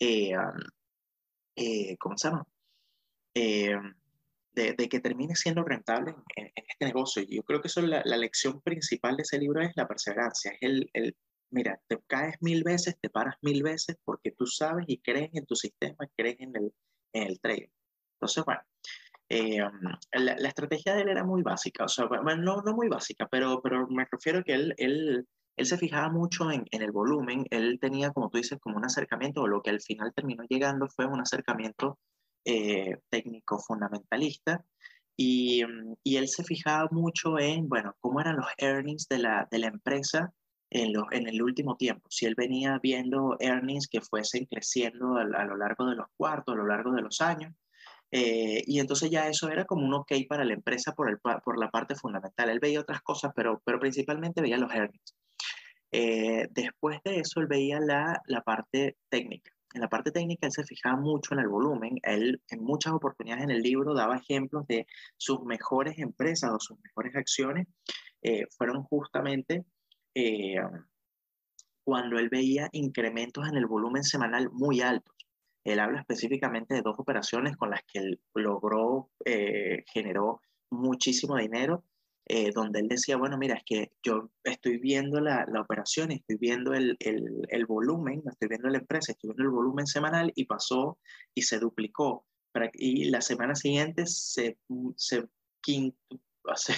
eh, 0.00 0.32
eh, 1.56 1.96
¿cómo 1.98 2.18
se 2.18 2.28
llama? 2.28 2.44
Eh, 3.34 3.76
de, 4.52 4.72
de, 4.72 4.88
que 4.88 4.98
termine 5.00 5.36
siendo 5.36 5.62
rentable 5.62 6.14
en, 6.36 6.46
en, 6.46 6.64
este 6.68 6.84
negocio. 6.86 7.22
Yo 7.28 7.44
creo 7.44 7.60
que 7.60 7.68
eso 7.68 7.80
es 7.80 7.86
la, 7.86 8.02
la, 8.04 8.16
lección 8.16 8.60
principal 8.60 9.16
de 9.16 9.22
ese 9.22 9.38
libro 9.38 9.62
es 9.62 9.72
la 9.76 9.86
perseverancia, 9.86 10.52
es 10.52 10.58
el, 10.60 10.90
el, 10.92 11.16
mira, 11.50 11.80
te 11.88 12.00
caes 12.06 12.36
mil 12.40 12.64
veces, 12.64 12.96
te 13.00 13.10
paras 13.10 13.36
mil 13.42 13.62
veces 13.62 13.96
porque 14.04 14.32
tú 14.32 14.46
sabes 14.46 14.86
y 14.88 14.98
crees 14.98 15.30
en 15.34 15.46
tu 15.46 15.54
sistema, 15.56 16.08
crees 16.16 16.40
en 16.40 16.56
el, 16.56 16.72
en 17.12 17.22
el 17.28 17.40
trading. 17.40 17.68
Entonces, 18.16 18.44
bueno, 18.44 18.62
eh, 19.28 19.58
la, 20.12 20.36
la, 20.36 20.48
estrategia 20.48 20.94
de 20.94 21.02
él 21.02 21.08
era 21.08 21.24
muy 21.24 21.42
básica, 21.42 21.84
o 21.84 21.88
sea, 21.88 22.06
bueno, 22.06 22.36
no, 22.36 22.62
no 22.62 22.74
muy 22.74 22.88
básica, 22.88 23.26
pero, 23.30 23.60
pero 23.62 23.86
me 23.88 24.06
refiero 24.10 24.44
que 24.44 24.52
él, 24.52 24.74
él, 24.76 25.26
él 25.56 25.66
se 25.66 25.78
fijaba 25.78 26.10
mucho 26.10 26.50
en, 26.50 26.64
en, 26.70 26.82
el 26.82 26.92
volumen, 26.92 27.46
él 27.50 27.78
tenía, 27.80 28.10
como 28.10 28.28
tú 28.28 28.38
dices, 28.38 28.58
como 28.60 28.76
un 28.76 28.84
acercamiento, 28.84 29.42
o 29.42 29.48
lo 29.48 29.62
que 29.62 29.70
al 29.70 29.80
final 29.80 30.12
terminó 30.14 30.44
llegando 30.48 30.88
fue 30.88 31.06
un 31.06 31.20
acercamiento 31.20 31.98
eh, 32.44 32.98
técnico 33.08 33.58
fundamentalista, 33.58 34.64
y, 35.16 35.62
y, 36.02 36.16
él 36.16 36.28
se 36.28 36.44
fijaba 36.44 36.88
mucho 36.90 37.38
en, 37.38 37.68
bueno, 37.68 37.94
cómo 38.00 38.20
eran 38.20 38.36
los 38.36 38.48
earnings 38.58 39.08
de 39.08 39.18
la, 39.18 39.48
de 39.50 39.58
la 39.60 39.68
empresa 39.68 40.34
en, 40.70 40.92
lo, 40.92 41.06
en 41.12 41.28
el 41.28 41.40
último 41.40 41.76
tiempo, 41.76 42.06
si 42.10 42.26
él 42.26 42.34
venía 42.36 42.78
viendo 42.82 43.36
earnings 43.40 43.88
que 43.88 44.00
fuesen 44.00 44.44
creciendo 44.46 45.16
a, 45.16 45.22
a 45.22 45.44
lo 45.46 45.56
largo 45.56 45.86
de 45.86 45.94
los 45.94 46.06
cuartos, 46.16 46.54
a 46.54 46.58
lo 46.58 46.66
largo 46.66 46.92
de 46.92 47.02
los 47.02 47.20
años, 47.20 47.54
eh, 48.16 48.62
y 48.68 48.78
entonces 48.78 49.10
ya 49.10 49.26
eso 49.26 49.48
era 49.48 49.64
como 49.64 49.84
un 49.84 49.92
ok 49.92 50.12
para 50.28 50.44
la 50.44 50.54
empresa 50.54 50.92
por, 50.92 51.10
el, 51.10 51.18
por 51.18 51.58
la 51.58 51.68
parte 51.68 51.96
fundamental. 51.96 52.48
Él 52.48 52.60
veía 52.60 52.78
otras 52.78 53.02
cosas, 53.02 53.32
pero, 53.34 53.60
pero 53.64 53.80
principalmente 53.80 54.40
veía 54.40 54.56
los 54.56 54.72
earnings. 54.72 55.16
Eh, 55.90 56.46
después 56.52 57.00
de 57.04 57.18
eso, 57.18 57.40
él 57.40 57.48
veía 57.48 57.80
la, 57.80 58.22
la 58.26 58.42
parte 58.42 58.98
técnica. 59.08 59.50
En 59.74 59.80
la 59.80 59.88
parte 59.88 60.12
técnica, 60.12 60.46
él 60.46 60.52
se 60.52 60.62
fijaba 60.62 60.96
mucho 60.96 61.34
en 61.34 61.40
el 61.40 61.48
volumen. 61.48 61.98
Él, 62.04 62.40
en 62.50 62.62
muchas 62.62 62.92
oportunidades 62.92 63.42
en 63.42 63.50
el 63.50 63.62
libro, 63.62 63.94
daba 63.94 64.18
ejemplos 64.18 64.64
de 64.68 64.86
sus 65.16 65.42
mejores 65.42 65.98
empresas 65.98 66.52
o 66.52 66.60
sus 66.60 66.78
mejores 66.84 67.16
acciones. 67.16 67.66
Eh, 68.22 68.46
fueron 68.56 68.84
justamente 68.84 69.64
cuando 71.82 72.20
él 72.20 72.28
veía 72.28 72.68
incrementos 72.70 73.48
en 73.48 73.56
el 73.56 73.66
volumen 73.66 74.04
semanal 74.04 74.50
muy 74.52 74.82
altos. 74.82 75.13
Él 75.64 75.80
habla 75.80 76.00
específicamente 76.00 76.74
de 76.74 76.82
dos 76.82 76.98
operaciones 76.98 77.56
con 77.56 77.70
las 77.70 77.80
que 77.90 77.98
él 77.98 78.20
logró, 78.34 79.10
eh, 79.24 79.84
generó 79.92 80.42
muchísimo 80.70 81.36
dinero, 81.36 81.84
eh, 82.26 82.50
donde 82.54 82.80
él 82.80 82.88
decía, 82.88 83.16
bueno, 83.16 83.36
mira, 83.36 83.56
es 83.56 83.64
que 83.64 83.92
yo 84.02 84.30
estoy 84.44 84.78
viendo 84.78 85.20
la, 85.20 85.44
la 85.46 85.60
operación, 85.60 86.10
estoy 86.10 86.36
viendo 86.36 86.72
el, 86.72 86.96
el, 86.98 87.66
volumen, 87.66 88.22
estoy 88.26 88.48
viendo 88.48 88.68
la 88.68 88.78
empresa, 88.78 89.12
estoy 89.12 89.28
viendo 89.28 89.44
el 89.44 89.50
volumen 89.50 89.86
semanal 89.86 90.32
y 90.34 90.46
pasó 90.46 90.98
y 91.34 91.42
se 91.42 91.58
duplicó. 91.58 92.26
Y 92.74 93.10
la 93.10 93.20
semana 93.20 93.54
siguiente 93.54 94.06
se, 94.06 94.58
se, 94.96 95.24
se, 96.56 96.74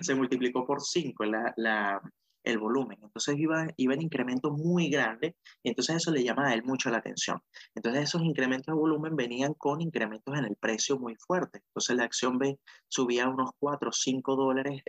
se 0.00 0.14
multiplicó 0.14 0.64
por 0.64 0.80
cinco 0.80 1.24
la, 1.24 2.00
el 2.46 2.58
volumen. 2.58 2.98
Entonces 3.02 3.36
iba, 3.38 3.66
iba 3.76 3.94
en 3.94 4.02
incrementos 4.02 4.52
muy 4.52 4.88
grandes 4.88 5.34
y 5.62 5.68
entonces 5.70 5.96
eso 5.96 6.10
le 6.10 6.24
llamaba 6.24 6.48
a 6.48 6.54
él 6.54 6.62
mucho 6.64 6.90
la 6.90 6.98
atención. 6.98 7.42
Entonces 7.74 8.04
esos 8.04 8.22
incrementos 8.22 8.74
de 8.74 8.80
volumen 8.80 9.16
venían 9.16 9.54
con 9.54 9.80
incrementos 9.80 10.36
en 10.38 10.44
el 10.44 10.56
precio 10.56 10.98
muy 10.98 11.14
fuertes. 11.16 11.62
Entonces 11.68 11.96
la 11.96 12.04
acción 12.04 12.38
B 12.38 12.58
subía 12.88 13.28
unos 13.28 13.50
4 13.58 13.88
o 13.88 13.92
5 13.92 14.36
dólares 14.36 14.82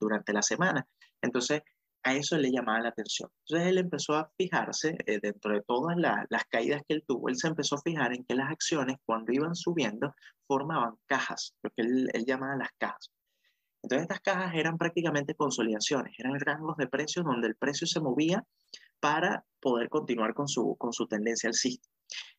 durante 0.00 0.32
la 0.32 0.42
semana. 0.42 0.86
Entonces 1.22 1.62
a 2.06 2.14
eso 2.14 2.38
le 2.38 2.52
llamaba 2.52 2.80
la 2.80 2.90
atención. 2.90 3.28
Entonces 3.40 3.68
él 3.68 3.78
empezó 3.78 4.14
a 4.14 4.30
fijarse, 4.38 4.96
eh, 5.06 5.18
dentro 5.20 5.52
de 5.52 5.62
todas 5.62 5.96
las 5.98 6.44
caídas 6.48 6.82
que 6.88 6.94
él 6.94 7.04
tuvo, 7.06 7.28
él 7.28 7.36
se 7.36 7.48
empezó 7.48 7.74
a 7.74 7.82
fijar 7.82 8.14
en 8.14 8.24
que 8.24 8.36
las 8.36 8.50
acciones 8.50 8.96
cuando 9.04 9.32
iban 9.32 9.56
subiendo 9.56 10.14
formaban 10.46 10.94
cajas, 11.06 11.56
lo 11.64 11.70
que 11.70 11.82
él, 11.82 12.08
él 12.12 12.24
llamaba 12.24 12.56
las 12.56 12.70
cajas. 12.78 13.10
Entonces 13.82 14.02
estas 14.02 14.20
cajas 14.20 14.54
eran 14.54 14.78
prácticamente 14.78 15.34
consolidaciones, 15.34 16.18
eran 16.18 16.38
rangos 16.40 16.76
de 16.76 16.88
precios 16.88 17.24
donde 17.24 17.48
el 17.48 17.56
precio 17.56 17.86
se 17.86 18.00
movía 18.00 18.44
para 19.00 19.44
poder 19.60 19.88
continuar 19.88 20.34
con 20.34 20.48
su, 20.48 20.76
con 20.76 20.92
su 20.92 21.06
tendencia 21.06 21.48
alcista. 21.48 21.88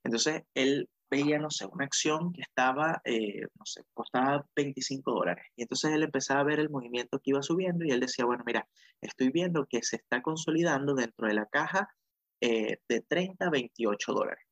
Entonces 0.03 0.43
él 0.53 0.89
veía, 1.09 1.39
no 1.39 1.49
sé, 1.49 1.65
una 1.65 1.85
acción 1.85 2.33
que 2.33 2.41
estaba, 2.41 3.01
eh, 3.05 3.41
no 3.41 3.65
sé, 3.65 3.83
costaba 3.93 4.45
25 4.55 5.11
dólares. 5.11 5.45
Y 5.55 5.63
entonces 5.63 5.91
él 5.91 6.03
empezaba 6.03 6.41
a 6.41 6.45
ver 6.45 6.59
el 6.59 6.69
movimiento 6.69 7.19
que 7.19 7.31
iba 7.31 7.41
subiendo 7.41 7.85
y 7.85 7.91
él 7.91 7.99
decía, 7.99 8.25
bueno, 8.25 8.43
mira, 8.45 8.67
estoy 9.01 9.29
viendo 9.31 9.65
que 9.65 9.83
se 9.83 9.97
está 9.97 10.21
consolidando 10.21 10.93
dentro 10.95 11.27
de 11.27 11.33
la 11.33 11.45
caja 11.45 11.89
eh, 12.41 12.79
de 12.87 13.01
30 13.01 13.47
a 13.47 13.49
28 13.49 14.13
dólares 14.13 14.43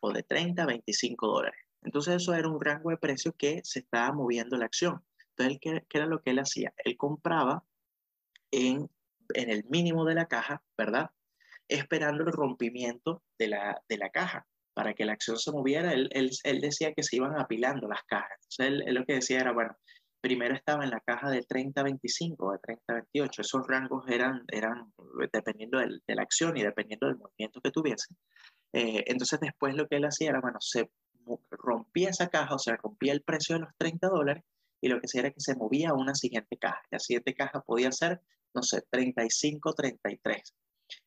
o 0.00 0.12
de 0.12 0.22
30 0.22 0.62
a 0.62 0.66
25 0.66 1.26
dólares. 1.26 1.60
Entonces 1.82 2.16
eso 2.16 2.34
era 2.34 2.48
un 2.48 2.60
rango 2.60 2.90
de 2.90 2.98
precio 2.98 3.32
que 3.32 3.60
se 3.64 3.80
estaba 3.80 4.12
moviendo 4.12 4.56
la 4.56 4.66
acción. 4.66 5.02
Entonces, 5.40 5.58
¿qué, 5.60 5.84
¿qué, 5.88 5.98
era 5.98 6.06
lo 6.06 6.20
que 6.20 6.30
él 6.30 6.38
hacía? 6.38 6.72
Él 6.84 6.96
compraba 6.96 7.64
en, 8.50 8.90
el 9.34 9.64
mínimo 9.68 10.04
de 10.04 10.14
la 10.14 10.26
caja, 10.26 10.62
¿verdad? 10.76 11.10
Esperando 11.68 12.24
el 12.24 12.32
rompimiento 12.32 13.22
de 13.38 13.48
la, 13.48 14.10
caja 14.12 14.46
para 14.74 14.94
que 14.94 15.04
la 15.04 15.12
acción 15.12 15.38
se 15.38 15.52
moviera, 15.52 15.92
él, 15.92 16.10
decía 16.60 16.92
que 16.94 17.02
se 17.02 17.16
iban 17.16 17.38
apilando 17.38 17.88
las 17.88 18.02
cajas. 18.04 18.38
Entonces, 18.50 18.86
él, 18.86 18.94
lo 18.94 19.04
que 19.04 19.14
decía 19.14 19.40
era, 19.40 19.52
bueno, 19.52 19.76
primero 20.20 20.54
estaba 20.54 20.84
en 20.84 20.90
la 20.90 21.00
caja 21.00 21.30
de 21.30 21.42
30-25, 21.46 22.52
de 22.52 22.76
30-28. 23.14 23.40
Esos 23.40 23.66
rangos 23.66 24.04
eran, 24.08 24.44
dependiendo 25.32 25.78
de 25.78 26.14
la 26.14 26.22
acción 26.22 26.56
y 26.56 26.62
dependiendo 26.62 27.06
del 27.06 27.16
movimiento 27.16 27.60
que 27.60 27.70
tuviese. 27.70 28.14
Eh, 28.72 29.04
entonces, 29.06 29.38
después 29.40 29.74
lo 29.74 29.86
que 29.86 29.96
él 29.96 30.04
hacía 30.04 30.30
era, 30.30 30.40
bueno, 30.40 30.58
se 30.60 30.90
rompía 31.50 32.10
esa 32.10 32.28
caja, 32.28 32.54
o 32.54 32.58
sea, 32.58 32.76
rompía 32.76 33.12
el 33.12 33.22
precio 33.22 33.56
de 33.56 33.62
los 33.62 33.70
30 33.78 34.08
dólares 34.08 34.44
y 34.80 34.88
lo 34.88 35.00
que 35.00 35.06
hacía 35.06 35.20
era 35.22 35.30
que 35.30 35.40
se 35.40 35.54
movía 35.54 35.90
a 35.90 35.94
una 35.94 36.14
siguiente 36.14 36.56
caja. 36.56 36.82
La 36.90 36.98
siguiente 36.98 37.34
caja 37.34 37.60
podía 37.60 37.92
ser, 37.92 38.20
no 38.54 38.62
sé, 38.62 38.82
35, 38.90 39.74
33. 39.74 40.54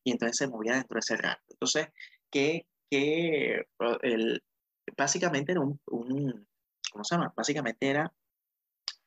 Y 0.04 0.12
entonces 0.12 0.36
se 0.36 0.48
movía 0.48 0.74
dentro 0.74 0.94
de 0.94 1.00
ese 1.00 1.16
rango. 1.16 1.42
Entonces, 1.48 1.88
que, 2.30 2.66
que 2.90 3.64
el, 4.02 4.42
básicamente 4.96 5.52
era 5.52 5.60
un, 5.60 5.80
un, 5.86 6.46
¿cómo 6.92 7.04
se 7.04 7.16
llama? 7.16 7.32
Básicamente 7.36 7.88
era 7.88 8.12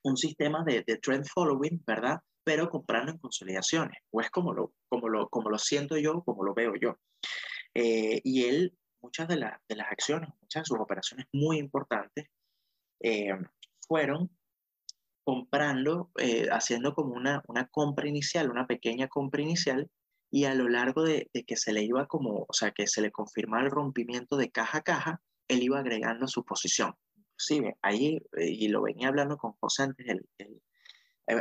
un 0.03 0.17
sistema 0.17 0.63
de, 0.63 0.83
de, 0.85 0.97
trend 0.97 1.25
following, 1.33 1.83
¿verdad? 1.85 2.19
Pero 2.43 2.69
comprando 2.69 3.11
en 3.11 3.17
consolidaciones. 3.17 3.97
O 4.11 4.21
es 4.21 4.29
como 4.29 4.53
lo, 4.53 4.73
como 4.89 5.09
lo, 5.09 5.29
como 5.29 5.49
lo 5.49 5.57
siento 5.57 5.97
yo, 5.97 6.23
como 6.23 6.43
lo 6.43 6.53
veo 6.53 6.73
yo. 6.75 6.97
Eh, 7.73 8.21
y 8.23 8.45
él, 8.45 8.77
muchas 9.01 9.27
de, 9.27 9.37
la, 9.37 9.61
de, 9.67 9.75
las 9.75 9.91
acciones, 9.91 10.29
muchas 10.41 10.63
de 10.63 10.65
sus 10.65 10.79
operaciones 10.79 11.27
muy 11.31 11.57
importantes, 11.57 12.27
eh, 13.01 13.33
fueron 13.87 14.29
comprando, 15.27 16.09
eh, 16.19 16.47
haciendo 16.53 16.93
como 16.93 17.13
una, 17.13 17.43
una 17.49 17.67
compra 17.67 18.07
inicial, 18.07 18.49
una 18.49 18.65
pequeña 18.65 19.09
compra 19.09 19.41
inicial, 19.41 19.91
y 20.31 20.45
a 20.45 20.53
lo 20.53 20.69
largo 20.69 21.03
de, 21.03 21.29
que 21.45 21.57
se 21.57 21.73
le 21.73 21.83
iba 21.83 22.07
como, 22.07 22.45
o 22.47 22.53
sea, 22.53 22.71
que 22.71 22.87
se 22.87 23.01
le 23.01 23.11
confirmaba 23.11 23.65
el 23.65 23.69
rompimiento 23.69 24.37
de 24.37 24.51
caja 24.51 24.77
a 24.77 24.83
caja, 24.83 25.21
él 25.49 25.63
iba 25.63 25.79
agregando 25.79 26.29
su 26.29 26.45
posición. 26.45 26.95
Inclusive, 27.17 27.75
ahí, 27.81 28.21
eh, 28.37 28.47
y 28.47 28.69
lo 28.69 28.83
venía 28.83 29.09
hablando 29.09 29.35
con 29.35 29.51
José 29.59 29.83
antes, 29.83 30.07
el, 30.07 30.25
eh, 30.37 30.61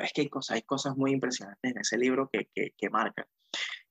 es 0.02 0.12
que 0.12 0.22
hay 0.22 0.28
cosas, 0.30 0.56
hay 0.56 0.62
cosas 0.62 0.96
muy 0.96 1.12
impresionantes 1.12 1.70
en 1.70 1.78
ese 1.78 1.96
libro 1.96 2.28
que, 2.32 2.48
que, 2.52 2.72
que 2.76 2.90
marcan. 2.90 3.26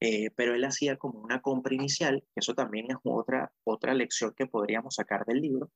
Eh, 0.02 0.30
pero 0.36 0.56
él 0.56 0.66
hacía 0.66 0.98
como 0.98 1.20
una 1.20 1.42
compra 1.42 1.74
inicial, 1.74 2.22
eso 2.36 2.54
también 2.54 2.88
es 2.90 2.98
otra, 3.02 3.54
otra 3.64 3.94
lección 3.94 4.34
que 4.36 4.46
podríamos 4.46 4.96
sacar 4.96 5.24
del 5.26 5.40
libro, 5.40 5.72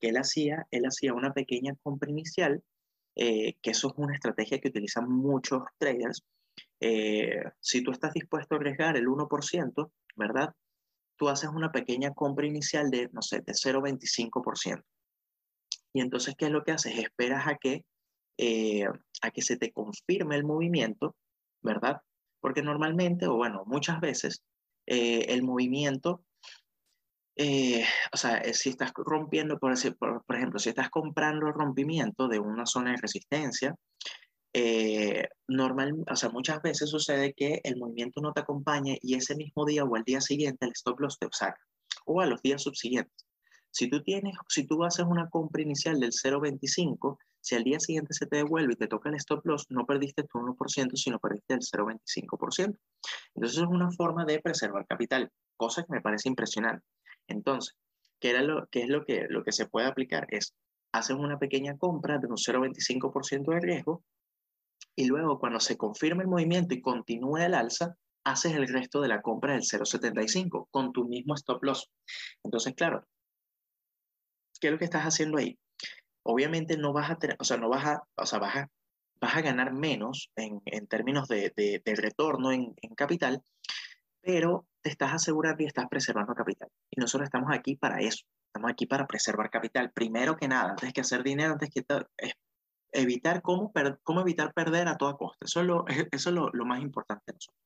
que 0.00 0.08
él 0.08 0.16
hacía, 0.16 0.66
él 0.70 0.86
hacía 0.86 1.12
una 1.12 1.34
pequeña 1.34 1.74
compra 1.82 2.08
inicial 2.08 2.64
eh, 3.14 3.54
que 3.60 3.70
eso 3.70 3.88
es 3.88 3.94
una 3.96 4.14
estrategia 4.14 4.58
que 4.58 4.68
utilizan 4.68 5.10
muchos 5.10 5.62
traders. 5.78 6.22
Eh, 6.80 7.42
si 7.60 7.82
tú 7.82 7.90
estás 7.90 8.12
dispuesto 8.12 8.54
a 8.54 8.58
arriesgar 8.58 8.96
el 8.96 9.06
1%, 9.06 9.92
¿verdad? 10.16 10.54
Tú 11.16 11.28
haces 11.28 11.50
una 11.50 11.72
pequeña 11.72 12.12
compra 12.14 12.46
inicial 12.46 12.90
de, 12.90 13.08
no 13.12 13.22
sé, 13.22 13.40
de 13.40 13.52
0,25%. 13.52 14.82
Y 15.92 16.00
entonces, 16.00 16.34
¿qué 16.36 16.46
es 16.46 16.50
lo 16.50 16.64
que 16.64 16.72
haces? 16.72 16.98
Esperas 16.98 17.46
a 17.46 17.56
que, 17.56 17.84
eh, 18.38 18.86
a 19.22 19.30
que 19.30 19.42
se 19.42 19.56
te 19.56 19.72
confirme 19.72 20.36
el 20.36 20.44
movimiento, 20.44 21.16
¿verdad? 21.62 22.00
Porque 22.40 22.62
normalmente, 22.62 23.26
o 23.26 23.36
bueno, 23.36 23.64
muchas 23.66 24.00
veces, 24.00 24.42
el 24.86 25.42
movimiento 25.44 26.24
eh, 27.42 27.82
o 28.12 28.18
sea, 28.18 28.36
eh, 28.36 28.52
si 28.52 28.68
estás 28.68 28.92
rompiendo, 28.94 29.58
por, 29.58 29.72
por, 29.98 30.22
por, 30.26 30.36
ejemplo, 30.36 30.58
si 30.58 30.68
estás 30.68 30.90
comprando 30.90 31.46
el 31.46 31.54
rompimiento 31.54 32.28
de 32.28 32.38
una 32.38 32.66
zona 32.66 32.90
de 32.90 32.98
resistencia, 32.98 33.74
eh, 34.52 35.26
normal, 35.48 36.04
o 36.10 36.16
sea, 36.16 36.28
muchas 36.28 36.60
veces 36.60 36.90
sucede 36.90 37.32
que 37.32 37.62
el 37.64 37.78
movimiento 37.78 38.20
no 38.20 38.34
te 38.34 38.40
acompaña 38.40 38.94
y 39.00 39.14
ese 39.14 39.36
mismo 39.36 39.64
día 39.64 39.84
o 39.84 39.96
al 39.96 40.04
día 40.04 40.20
siguiente 40.20 40.66
el 40.66 40.72
stop 40.72 41.00
loss 41.00 41.18
te 41.18 41.28
saca, 41.32 41.58
o 42.04 42.20
a 42.20 42.26
los 42.26 42.42
días 42.42 42.62
subsiguientes. 42.62 43.26
Si 43.70 43.88
tú 43.88 44.02
tienes, 44.02 44.36
si 44.48 44.66
tú 44.66 44.84
haces 44.84 45.06
una 45.08 45.30
compra 45.30 45.62
inicial 45.62 45.98
del 45.98 46.10
0.25, 46.10 47.16
si 47.40 47.54
al 47.54 47.64
día 47.64 47.80
siguiente 47.80 48.12
se 48.12 48.26
te 48.26 48.36
devuelve 48.36 48.74
y 48.74 48.76
te 48.76 48.86
toca 48.86 49.08
el 49.08 49.14
stop 49.14 49.46
loss, 49.46 49.64
no 49.70 49.86
perdiste 49.86 50.24
tu 50.24 50.40
1%, 50.40 50.94
sino 50.94 51.18
perdiste 51.18 51.54
el 51.54 51.60
0.25%. 51.60 52.76
Entonces 53.34 53.58
es 53.58 53.66
una 53.66 53.90
forma 53.92 54.26
de 54.26 54.40
preservar 54.40 54.86
capital, 54.86 55.30
cosa 55.56 55.84
que 55.84 55.94
me 55.94 56.02
parece 56.02 56.28
impresionante. 56.28 56.84
Entonces, 57.30 57.76
¿qué, 58.18 58.30
es 58.32 58.88
lo 58.88 59.04
que, 59.04 59.52
se 59.52 59.66
puede 59.66 59.86
aplicar? 59.86 60.26
Es, 60.30 60.54
haces 60.92 61.16
una 61.16 61.38
pequeña 61.38 61.78
compra 61.78 62.18
de 62.18 62.26
un 62.26 62.36
0,25% 62.36 63.54
de 63.54 63.60
riesgo 63.60 64.04
y 64.96 65.06
luego 65.06 65.38
cuando 65.38 65.60
se 65.60 65.76
confirme 65.76 66.24
el 66.24 66.28
movimiento 66.28 66.74
y 66.74 66.82
continúe 66.82 67.38
el 67.38 67.54
alza, 67.54 67.96
haces 68.24 68.52
el 68.54 68.68
resto 68.68 69.00
de 69.00 69.08
la 69.08 69.22
compra 69.22 69.52
del 69.52 69.62
0,75 69.62 70.68
con 70.70 70.92
tu 70.92 71.08
mismo 71.08 71.34
stop 71.34 71.62
loss. 71.62 71.88
Entonces, 72.42 72.74
claro, 72.74 73.06
¿qué 74.60 74.66
es 74.66 74.72
lo 74.72 74.78
que 74.78 74.84
estás 74.84 75.04
haciendo 75.04 75.38
ahí? 75.38 75.58
Obviamente 76.22 76.76
no 76.76 76.92
vas 76.92 77.10
a 77.10 77.16
tener, 77.16 77.36
o 77.38 77.44
sea, 77.44 77.56
no 77.56 77.68
vas 77.68 77.86
a, 77.86 78.02
o 78.16 78.26
sea, 78.26 78.40
vas 78.40 78.56
a, 78.56 78.70
vas 79.20 79.36
a 79.36 79.40
ganar 79.40 79.72
menos 79.72 80.30
en, 80.36 80.60
en 80.66 80.86
términos 80.86 81.28
de 81.28 81.80
retorno 81.96 82.52
en, 82.52 82.74
en, 82.82 82.94
capital, 82.94 83.42
pero 84.20 84.66
te 84.82 84.90
estás 84.90 85.12
asegurando 85.12 85.62
y 85.62 85.66
estás 85.66 85.86
preservando 85.88 86.34
capital. 86.34 86.68
Y 86.90 87.00
nosotros 87.00 87.26
estamos 87.26 87.50
aquí 87.52 87.76
para 87.76 88.00
eso. 88.00 88.24
Estamos 88.46 88.70
aquí 88.70 88.86
para 88.86 89.06
preservar 89.06 89.50
capital. 89.50 89.92
Primero 89.92 90.36
que 90.36 90.48
nada, 90.48 90.70
antes 90.70 90.92
que 90.92 91.00
hacer 91.00 91.22
dinero, 91.22 91.52
antes 91.52 91.70
que 91.70 91.84
es 92.16 92.32
evitar 92.92 93.42
cómo, 93.42 93.72
cómo 94.02 94.20
evitar 94.20 94.52
perder 94.52 94.88
a 94.88 94.96
toda 94.96 95.16
costa. 95.16 95.44
Eso 95.44 95.60
es 95.60 95.66
lo, 95.66 95.84
eso 96.12 96.30
es 96.30 96.34
lo, 96.34 96.64
más 96.64 96.80
importante 96.80 97.22
de 97.26 97.34
nosotros. 97.34 97.60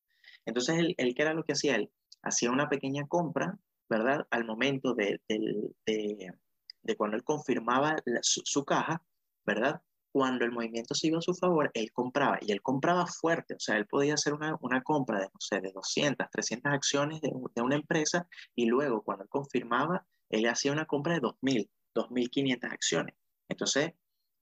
Entonces, 0.44 0.78
él, 0.78 0.94
él, 0.98 1.14
¿qué 1.14 1.22
era 1.22 1.34
lo 1.34 1.44
que 1.44 1.52
hacía 1.52 1.76
él? 1.76 1.90
Hacía 2.22 2.50
una 2.50 2.68
pequeña 2.68 3.06
compra, 3.06 3.58
¿verdad? 3.88 4.26
Al 4.30 4.44
momento 4.44 4.94
de, 4.94 5.20
de, 5.28 6.96
cuando 6.96 7.16
él 7.16 7.24
confirmaba 7.24 7.96
su, 8.22 8.42
su 8.44 8.64
caja, 8.64 9.02
¿verdad? 9.46 9.80
Cuando 10.14 10.44
el 10.44 10.52
movimiento 10.52 10.94
se 10.94 11.08
iba 11.08 11.18
a 11.18 11.22
su 11.22 11.34
favor, 11.34 11.72
él 11.74 11.90
compraba 11.92 12.38
y 12.40 12.52
él 12.52 12.62
compraba 12.62 13.04
fuerte, 13.04 13.54
o 13.54 13.58
sea, 13.58 13.76
él 13.76 13.88
podía 13.88 14.14
hacer 14.14 14.32
una, 14.32 14.56
una 14.60 14.80
compra 14.80 15.18
de, 15.18 15.24
no 15.24 15.40
sé, 15.40 15.60
de 15.60 15.72
200, 15.72 16.30
300 16.30 16.72
acciones 16.72 17.20
de, 17.20 17.32
de, 17.52 17.62
una 17.62 17.74
empresa 17.74 18.28
y 18.54 18.66
luego 18.66 19.02
cuando 19.02 19.24
él 19.24 19.28
confirmaba, 19.28 20.06
él 20.30 20.46
hacía 20.46 20.70
una 20.70 20.86
compra 20.86 21.14
de 21.14 21.20
2.000, 21.20 21.68
2.500 21.96 22.72
acciones. 22.72 23.16
Entonces, 23.48 23.94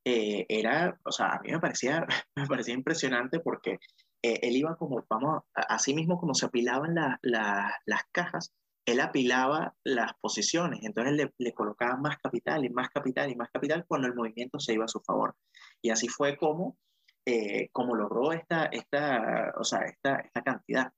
eh, 0.05 0.45
era, 0.51 1.01
o 1.07 1.11
sea, 1.11 1.37
a 1.37 1.41
mí 1.41 1.51
me 1.51 1.59
parecía, 1.59 2.07
me 2.37 2.47
parecía 2.47 2.75
impresionante 2.75 3.41
porque 3.41 3.79
eh, 4.23 4.41
él 4.43 4.55
iba 4.55 4.77
como, 4.77 5.03
vamos, 5.09 5.45
así 5.55 5.95
mismo 5.95 6.21
como 6.21 6.35
se 6.35 6.45
apilaban 6.45 6.95
las 7.23 8.03
cajas, 8.13 8.53
él 8.85 9.01
apilaba 9.01 9.75
las 9.85 10.13
posiciones, 10.21 10.81
entonces 10.83 11.15
le, 11.15 11.33
le, 11.39 11.55
colocaba 11.55 11.97
más 11.97 12.19
capital 12.19 12.63
y 12.63 12.69
más 12.69 12.91
capital 12.91 13.31
y 13.31 13.37
más 13.37 13.49
capital 13.51 13.87
cuando 13.89 14.09
el 14.09 14.15
movimiento 14.15 14.61
se 14.61 14.75
iba 14.75 14.85
a 14.85 14.89
su 14.89 15.01
favor. 15.01 15.35
Y 15.83 15.91
así 15.91 16.09
fue 16.09 16.37
como, 16.37 16.79
eh, 17.27 17.69
como 17.73 17.95
logró 17.95 18.33
esta, 18.33 18.67
esta, 18.67 19.53
o 19.59 19.65
sea, 19.65 19.81
esta, 19.81 20.21
esta 20.21 20.43
cantidad. 20.43 20.93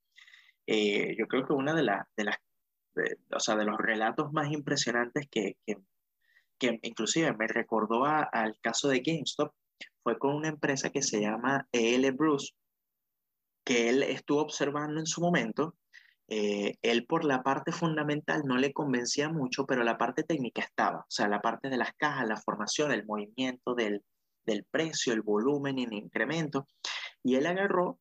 Eh, 0.66 1.16
yo 1.18 1.26
creo 1.26 1.46
que 1.46 1.52
una 1.52 1.74
de, 1.74 1.82
de 2.16 2.24
las, 2.24 2.36
o 3.32 3.40
sea, 3.40 3.56
de 3.56 3.64
los 3.64 3.78
relatos 3.78 4.32
más 4.32 4.52
impresionantes 4.52 5.26
que, 5.30 5.56
que, 5.66 5.78
que 6.58 6.78
inclusive 6.82 7.32
me 7.34 7.48
recordó 7.48 8.04
al 8.04 8.58
caso 8.60 8.88
de 8.88 9.00
GameStop 9.00 9.52
fue 10.02 10.18
con 10.18 10.34
una 10.36 10.48
empresa 10.48 10.90
que 10.90 11.02
se 11.02 11.20
llama 11.20 11.66
EL 11.72 12.12
Bruce, 12.12 12.52
que 13.64 13.88
él 13.88 14.02
estuvo 14.02 14.40
observando 14.42 15.00
en 15.00 15.06
su 15.06 15.20
momento 15.20 15.76
eh, 16.28 16.76
él 16.80 17.06
por 17.06 17.24
la 17.24 17.42
parte 17.42 17.70
fundamental 17.70 18.42
no 18.46 18.56
le 18.56 18.72
convencía 18.72 19.28
mucho, 19.28 19.66
pero 19.66 19.84
la 19.84 19.98
parte 19.98 20.22
técnica 20.22 20.62
estaba, 20.62 21.00
o 21.00 21.10
sea, 21.10 21.28
la 21.28 21.40
parte 21.42 21.68
de 21.68 21.76
las 21.76 21.92
cajas, 21.94 22.26
la 22.26 22.40
formación, 22.40 22.92
el 22.92 23.04
movimiento 23.04 23.74
del, 23.74 24.02
del 24.44 24.64
precio, 24.64 25.12
el 25.12 25.22
volumen 25.22 25.78
y 25.78 25.84
el 25.84 25.92
incremento. 25.92 26.66
Y 27.22 27.36
él 27.36 27.46
agarró 27.46 27.98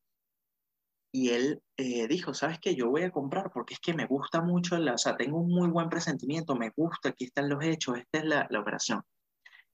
y 1.12 1.30
él 1.30 1.62
eh, 1.78 2.08
dijo, 2.08 2.34
¿sabes 2.34 2.60
qué? 2.60 2.76
Yo 2.76 2.90
voy 2.90 3.04
a 3.04 3.12
comprar 3.12 3.52
porque 3.54 3.76
es 3.76 3.80
que 3.80 3.94
me 3.94 4.08
gusta 4.08 4.42
mucho, 4.42 4.78
la, 4.78 4.94
o 4.94 4.98
sea, 4.98 5.16
tengo 5.16 5.40
un 5.40 5.50
muy 5.50 5.70
buen 5.70 5.90
presentimiento, 5.90 6.56
me 6.56 6.72
gusta, 6.76 7.10
aquí 7.10 7.26
están 7.26 7.50
los 7.50 7.64
hechos, 7.64 8.00
esta 8.00 8.20
es 8.20 8.26
la, 8.26 8.48
la 8.50 8.60
operación. 8.60 9.02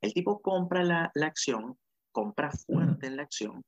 El 0.01 0.13
tipo 0.13 0.41
compra 0.41 0.83
la, 0.83 1.11
la, 1.13 1.27
acción, 1.27 1.77
compra 2.11 2.51
fuerte 2.51 3.07
en 3.07 3.17
la 3.17 3.23
acción 3.23 3.63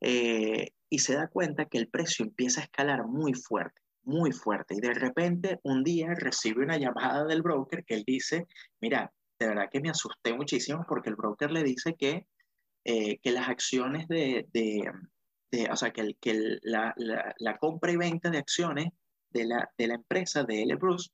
eh, 0.00 0.70
y 0.90 0.98
se 0.98 1.14
da 1.14 1.28
cuenta 1.28 1.66
que 1.66 1.78
el 1.78 1.88
precio 1.88 2.24
empieza 2.24 2.60
a 2.60 2.64
escalar 2.64 3.06
muy 3.06 3.34
fuerte 3.34 3.82
muy 4.04 4.32
fuerte. 4.32 4.74
Y 4.74 4.80
de 4.80 4.94
repente 4.94 5.60
un 5.62 5.82
día 5.84 6.14
recibe 6.14 6.64
una 6.64 6.76
llamada 6.76 7.24
del 7.24 7.42
broker 7.42 7.84
que 7.84 7.94
él 7.94 8.04
dice, 8.06 8.46
mira, 8.80 9.12
de 9.42 9.48
verdad 9.48 9.68
que 9.70 9.80
me 9.80 9.90
asusté 9.90 10.34
muchísimo 10.34 10.84
porque 10.88 11.10
el 11.10 11.16
broker 11.16 11.50
le 11.50 11.62
dice 11.62 11.94
que, 11.94 12.26
eh, 12.84 13.18
que 13.18 13.30
las 13.30 13.48
acciones 13.48 14.08
de, 14.08 14.46
de, 14.52 15.70
o 15.70 15.76
sea, 15.76 15.92
que, 15.92 16.16
que 16.20 16.58
la, 16.62 16.94
la, 16.96 17.58
compra 17.58 17.92
y 17.92 17.96
venta 17.96 18.30
de 18.30 18.38
acciones 18.38 18.88
de 19.30 19.44
la, 19.44 19.70
de 19.76 19.86
la 19.88 19.94
empresa 19.94 20.44
de 20.44 20.62
L. 20.62 20.74
Bruce 20.76 21.10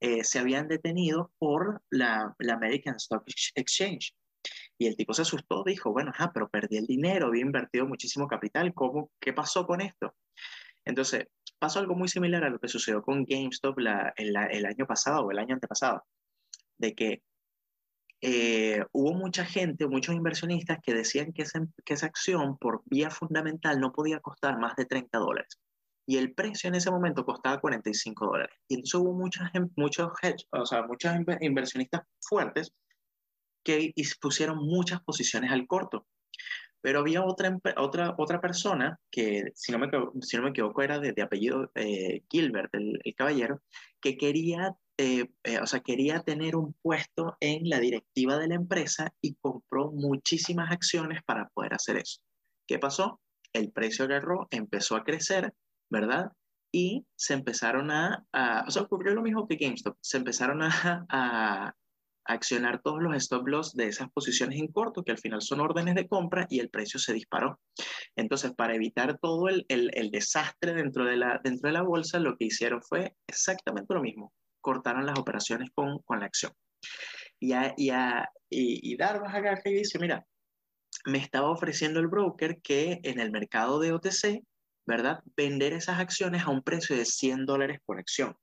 eh, 0.00 0.24
se 0.24 0.38
habían 0.38 0.68
detenido 0.68 1.32
por 1.38 1.82
la, 1.90 2.34
la, 2.38 2.54
American 2.54 2.96
Stock 2.96 3.24
Exchange. 3.54 4.14
Y 4.78 4.86
el 4.86 4.96
tipo 4.96 5.12
se 5.12 5.22
asustó, 5.22 5.62
dijo, 5.64 5.92
bueno, 5.92 6.10
ajá, 6.10 6.32
pero 6.32 6.48
perdí 6.48 6.78
el 6.78 6.86
dinero, 6.86 7.26
había 7.26 7.42
invertido 7.42 7.86
muchísimo 7.86 8.26
capital, 8.26 8.72
¿cómo, 8.72 9.10
¿qué 9.20 9.34
pasó 9.34 9.66
con 9.66 9.82
esto? 9.82 10.14
Entonces, 10.86 11.26
pasó 11.58 11.78
algo 11.78 11.94
muy 11.94 12.08
similar 12.08 12.44
a 12.44 12.48
lo 12.48 12.58
que 12.58 12.68
sucedió 12.68 13.02
con 13.02 13.24
GameStop 13.24 13.78
el, 13.78 14.36
año 14.66 14.86
pasado 14.86 15.26
o 15.26 15.30
el 15.30 15.38
año 15.38 15.54
antepasado, 15.54 16.02
de 16.78 16.94
que 16.94 17.22
eh, 18.22 18.84
hubo 18.92 19.14
mucha 19.14 19.44
gente, 19.44 19.86
muchos 19.86 20.14
inversionistas 20.14 20.78
que 20.82 20.94
decían 20.94 21.32
que 21.32 21.42
esa, 21.42 21.60
que 21.84 21.94
esa 21.94 22.06
acción 22.06 22.58
por 22.58 22.82
vía 22.86 23.10
fundamental 23.10 23.80
no 23.80 23.92
podía 23.92 24.20
costar 24.20 24.58
más 24.58 24.76
de 24.76 24.84
30 24.84 25.18
dólares. 25.18 25.58
Y 26.06 26.16
el 26.16 26.34
precio 26.34 26.68
en 26.68 26.74
ese 26.74 26.90
momento 26.90 27.24
costaba 27.24 27.60
45 27.60 28.26
dólares. 28.26 28.56
Y 28.68 28.74
entonces 28.74 28.94
hubo 28.94 29.12
muchas, 29.12 29.50
muchos 29.76 30.10
hedge, 30.22 30.44
o 30.50 30.66
sea, 30.66 30.82
muchos 30.82 31.12
inversionistas 31.40 32.02
fuertes 32.20 32.72
que 33.64 33.92
pusieron 34.20 34.58
muchas 34.58 35.00
posiciones 35.02 35.50
al 35.52 35.66
corto. 35.66 36.06
Pero 36.82 37.00
había 37.00 37.22
otra, 37.22 37.58
otra, 37.76 38.14
otra 38.16 38.40
persona 38.40 38.98
que, 39.10 39.52
si 39.54 39.70
no 39.70 39.78
me, 39.78 39.88
si 40.22 40.36
no 40.36 40.44
me 40.44 40.50
equivoco, 40.50 40.82
era 40.82 40.98
de, 40.98 41.14
apellido 41.22 41.70
eh, 41.74 42.22
Gilbert, 42.30 42.74
el, 42.74 42.98
caballero, 43.16 43.60
que 44.00 44.16
quería, 44.16 44.74
eh, 45.02 45.30
eh, 45.44 45.58
o 45.58 45.66
sea, 45.66 45.80
quería 45.80 46.20
tener 46.20 46.56
un 46.56 46.74
puesto 46.82 47.34
en 47.40 47.70
la 47.70 47.80
directiva 47.80 48.36
de 48.36 48.48
la 48.48 48.56
empresa 48.56 49.10
y 49.22 49.34
compró 49.36 49.90
muchísimas 49.92 50.70
acciones 50.70 51.22
para 51.24 51.48
poder 51.54 51.72
hacer 51.72 51.96
eso. 51.96 52.20
¿Qué 52.68 52.78
pasó? 52.78 53.18
El 53.54 53.72
precio 53.72 54.04
agarró, 54.04 54.46
empezó 54.50 54.96
a 54.96 55.04
crecer, 55.04 55.54
¿verdad? 55.90 56.32
Y 56.70 57.06
se 57.16 57.32
empezaron 57.32 57.90
a, 57.90 58.26
a 58.34 58.64
o 58.68 58.70
sea, 58.70 58.82
ocurrió 58.82 59.14
lo 59.14 59.22
mismo 59.22 59.48
que 59.48 59.56
GameStop, 59.56 59.96
se 60.02 60.18
empezaron 60.18 60.60
a, 60.60 60.68
a, 61.08 61.74
accionar 62.26 62.82
todos 62.82 63.00
los 63.00 63.16
stop 63.16 63.48
loss 63.48 63.72
de 63.72 63.86
esas 63.86 64.10
posiciones 64.12 64.58
en 64.58 64.68
corto, 64.68 65.02
que 65.02 65.12
al 65.12 65.18
final 65.18 65.40
son 65.40 65.60
órdenes 65.60 65.94
de 65.94 66.08
compra 66.08 66.46
y 66.50 66.60
el 66.60 66.68
precio 66.68 67.00
se 67.00 67.14
disparó. 67.14 67.58
Entonces, 68.16 68.52
para 68.52 68.74
evitar 68.74 69.18
todo 69.18 69.48
el, 69.48 69.64
el, 69.68 70.10
desastre 70.10 70.74
dentro 70.74 71.06
de, 71.06 71.16
la, 71.16 71.40
dentro 71.42 71.68
de 71.68 71.72
la 71.72 71.82
bolsa, 71.82 72.20
lo 72.20 72.36
que 72.36 72.44
hicieron 72.44 72.82
fue 72.82 73.16
exactamente 73.26 73.94
lo 73.94 74.02
mismo. 74.02 74.30
Cortaron 74.60 75.06
las 75.06 75.18
operaciones 75.18 75.70
con, 75.74 75.98
con 76.00 76.20
la 76.20 76.26
acción. 76.26 76.52
Y, 77.38 77.52
a, 77.52 77.74
y, 77.76 77.90
a, 77.90 78.30
y, 78.48 78.92
y 78.92 78.96
Darvas 78.96 79.34
agarra 79.34 79.62
y 79.64 79.74
dice, 79.74 79.98
mira, 79.98 80.26
me 81.06 81.18
estaba 81.18 81.50
ofreciendo 81.50 82.00
el 82.00 82.08
broker 82.08 82.60
que 82.60 83.00
en 83.02 83.20
el 83.20 83.30
mercado 83.30 83.80
de 83.80 83.92
OTC, 83.92 84.42
¿verdad? 84.86 85.20
Vender 85.36 85.72
esas 85.72 86.00
acciones 86.00 86.42
a 86.42 86.50
un 86.50 86.62
precio 86.62 86.96
de 86.96 87.04
100 87.04 87.46
dólares 87.46 87.78
por 87.84 87.98
acción, 87.98 88.36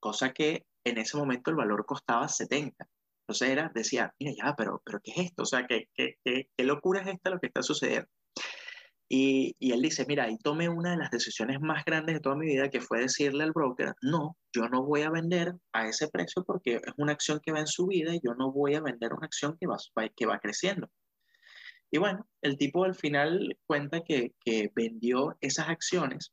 cosa 0.00 0.32
que 0.32 0.66
en 0.84 0.98
ese 0.98 1.16
momento 1.16 1.50
el 1.50 1.56
valor 1.56 1.84
costaba 1.84 2.28
70. 2.28 2.88
Entonces 3.22 3.50
era, 3.50 3.70
decía, 3.74 4.14
mira, 4.18 4.32
ya, 4.36 4.54
pero, 4.56 4.80
pero 4.84 5.00
¿qué 5.00 5.10
es 5.10 5.18
esto? 5.18 5.42
O 5.42 5.46
sea, 5.46 5.66
¿qué, 5.66 5.88
qué, 5.94 6.16
qué, 6.24 6.48
qué 6.56 6.64
locura 6.64 7.02
es 7.02 7.08
esta 7.08 7.30
lo 7.30 7.38
que 7.38 7.48
está 7.48 7.62
sucediendo? 7.62 8.08
Y, 9.10 9.56
y, 9.58 9.72
él 9.72 9.80
dice, 9.80 10.04
mira, 10.06 10.30
y 10.30 10.36
tomé 10.36 10.68
una 10.68 10.90
de 10.90 10.98
las 10.98 11.10
decisiones 11.10 11.60
más 11.60 11.84
grandes 11.84 12.16
de 12.16 12.20
toda 12.20 12.36
mi 12.36 12.46
vida, 12.46 12.68
que 12.68 12.82
fue 12.82 13.00
decirle 13.00 13.44
al 13.44 13.52
broker, 13.52 13.94
no, 14.02 14.36
yo 14.52 14.68
no 14.68 14.84
voy 14.84 15.02
a 15.02 15.10
vender 15.10 15.54
a 15.72 15.88
ese 15.88 16.08
precio 16.08 16.44
porque 16.44 16.74
es 16.74 16.92
una 16.98 17.12
acción 17.12 17.40
que 17.42 17.52
va 17.52 17.60
en 17.60 17.66
subida 17.66 18.14
y 18.14 18.20
yo 18.22 18.34
no 18.34 18.52
voy 18.52 18.74
a 18.74 18.82
vender 18.82 19.14
una 19.14 19.24
acción 19.24 19.56
que 19.58 19.66
va, 19.66 19.78
que 20.14 20.26
va 20.26 20.38
creciendo. 20.38 20.90
Y 21.90 21.98
bueno, 21.98 22.28
el 22.42 22.58
tipo 22.58 22.84
al 22.84 22.94
final 22.94 23.58
cuenta 23.66 24.02
que, 24.02 24.34
vendió 24.74 25.36
esas 25.40 25.68
acciones, 25.68 26.32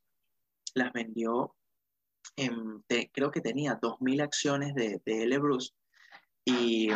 las 0.74 0.92
vendió, 0.92 1.54
en, 2.36 2.84
creo 3.12 3.30
que 3.30 3.40
tenía 3.40 3.80
2.000 3.80 4.22
acciones 4.22 4.74
de, 4.74 5.00
de 5.06 5.22
L. 5.22 5.38
Bruce, 5.38 5.72
y, 6.44 6.90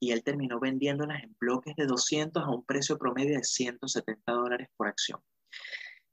y 0.00 0.12
él 0.12 0.22
terminó 0.22 0.60
vendiéndolas 0.60 1.22
en 1.22 1.34
bloques 1.40 1.74
de 1.76 1.86
200 1.86 2.42
a 2.42 2.50
un 2.50 2.64
precio 2.64 2.98
promedio 2.98 3.36
de 3.36 3.44
170 3.44 4.32
dólares 4.32 4.68
por 4.76 4.88
acción. 4.88 5.20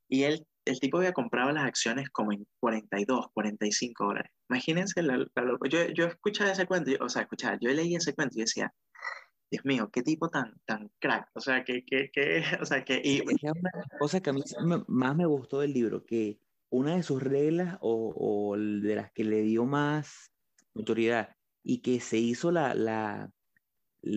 Y 0.10 0.24
él, 0.24 0.46
el 0.66 0.80
tipo 0.80 0.98
había 0.98 1.14
comprado 1.14 1.52
las 1.52 1.66
acciones 1.66 2.10
como 2.10 2.32
en 2.32 2.46
42, 2.60 3.28
45 3.34 4.06
dólares. 4.06 4.32
Imagínense, 4.50 5.02
la, 5.02 5.18
yo, 5.70 5.88
yo 5.94 6.06
escuchaba 6.06 6.52
ese 6.52 6.66
cuento, 6.66 6.92
o 7.02 7.10
sea, 7.10 7.24
escuchaba, 7.24 7.58
yo 7.60 7.72
leí 7.72 7.96
ese 7.96 8.14
cuento 8.14 8.38
y 8.38 8.42
decía, 8.42 8.74
Dios 9.52 9.66
mío, 9.66 9.90
qué 9.92 10.02
tipo 10.02 10.30
tan, 10.30 10.54
tan 10.66 10.90
crack. 11.00 11.30
O 11.34 11.40
sea, 11.40 11.64
que, 11.64 11.84
que, 11.86 12.10
que 12.12 12.44
o 12.62 12.66
sea, 12.66 12.84
que... 12.84 13.02
Y... 13.04 13.22
Una 13.22 13.54
cosa 14.00 14.22
que 14.22 14.30
a 14.30 14.34
mí 14.34 14.42
más 14.88 15.16
me 15.16 15.26
gustó 15.26 15.60
del 15.60 15.74
libro, 15.74 16.06
que 16.06 16.40
una 16.70 16.96
de 16.96 17.04
sus 17.04 17.22
reglas 17.22 17.78
o, 17.82 18.14
o 18.16 18.58
de 18.58 18.96
las 18.96 19.12
que 19.12 19.24
le 19.24 19.42
dio 19.42 19.66
más 19.66 20.32
autoridad 20.76 21.36
y 21.64 21.82
que 21.82 22.00
se 22.00 22.18
hizo 22.18 22.52
la, 22.52 22.74
la, 22.74 23.32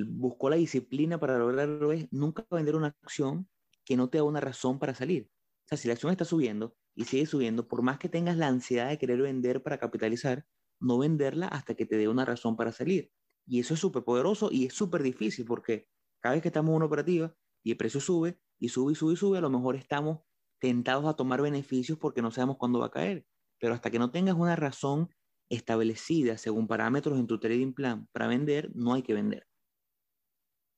buscó 0.08 0.50
la 0.50 0.56
disciplina 0.56 1.18
para 1.18 1.38
lograrlo 1.38 1.92
es 1.92 2.08
nunca 2.12 2.46
vender 2.50 2.76
una 2.76 2.88
acción 3.02 3.48
que 3.84 3.96
no 3.96 4.08
te 4.10 4.18
da 4.18 4.24
una 4.24 4.40
razón 4.40 4.78
para 4.78 4.94
salir. 4.94 5.30
O 5.64 5.68
sea, 5.68 5.78
si 5.78 5.88
la 5.88 5.94
acción 5.94 6.12
está 6.12 6.24
subiendo 6.24 6.76
y 6.94 7.04
sigue 7.04 7.26
subiendo, 7.26 7.68
por 7.68 7.82
más 7.82 7.98
que 7.98 8.08
tengas 8.08 8.36
la 8.36 8.48
ansiedad 8.48 8.88
de 8.88 8.98
querer 8.98 9.20
vender 9.22 9.62
para 9.62 9.78
capitalizar, 9.78 10.46
no 10.80 10.98
venderla 10.98 11.48
hasta 11.48 11.74
que 11.74 11.86
te 11.86 11.96
dé 11.96 12.08
una 12.08 12.24
razón 12.24 12.56
para 12.56 12.72
salir. 12.72 13.10
Y 13.46 13.60
eso 13.60 13.74
es 13.74 13.80
súper 13.80 14.02
poderoso 14.04 14.50
y 14.50 14.66
es 14.66 14.74
súper 14.74 15.02
difícil 15.02 15.44
porque 15.44 15.88
cada 16.20 16.34
vez 16.34 16.42
que 16.42 16.48
estamos 16.48 16.70
en 16.70 16.76
una 16.76 16.86
operativa 16.86 17.34
y 17.62 17.70
el 17.72 17.76
precio 17.76 18.00
sube 18.00 18.40
y 18.58 18.68
sube 18.68 18.92
y 18.92 18.94
sube 18.96 19.14
y 19.14 19.16
sube, 19.16 19.38
a 19.38 19.40
lo 19.40 19.50
mejor 19.50 19.76
estamos 19.76 20.20
tentados 20.60 21.06
a 21.06 21.14
tomar 21.14 21.42
beneficios 21.42 21.98
porque 21.98 22.22
no 22.22 22.30
sabemos 22.30 22.56
cuándo 22.58 22.80
va 22.80 22.86
a 22.86 22.90
caer. 22.90 23.26
Pero 23.60 23.74
hasta 23.74 23.90
que 23.90 23.98
no 23.98 24.10
tengas 24.10 24.34
una 24.34 24.56
razón 24.56 25.10
establecida 25.48 26.38
según 26.38 26.66
parámetros 26.66 27.18
en 27.18 27.26
tu 27.26 27.38
trading 27.38 27.72
plan 27.72 28.08
para 28.12 28.26
vender, 28.26 28.70
no 28.74 28.94
hay 28.94 29.02
que 29.02 29.14
vender. 29.14 29.46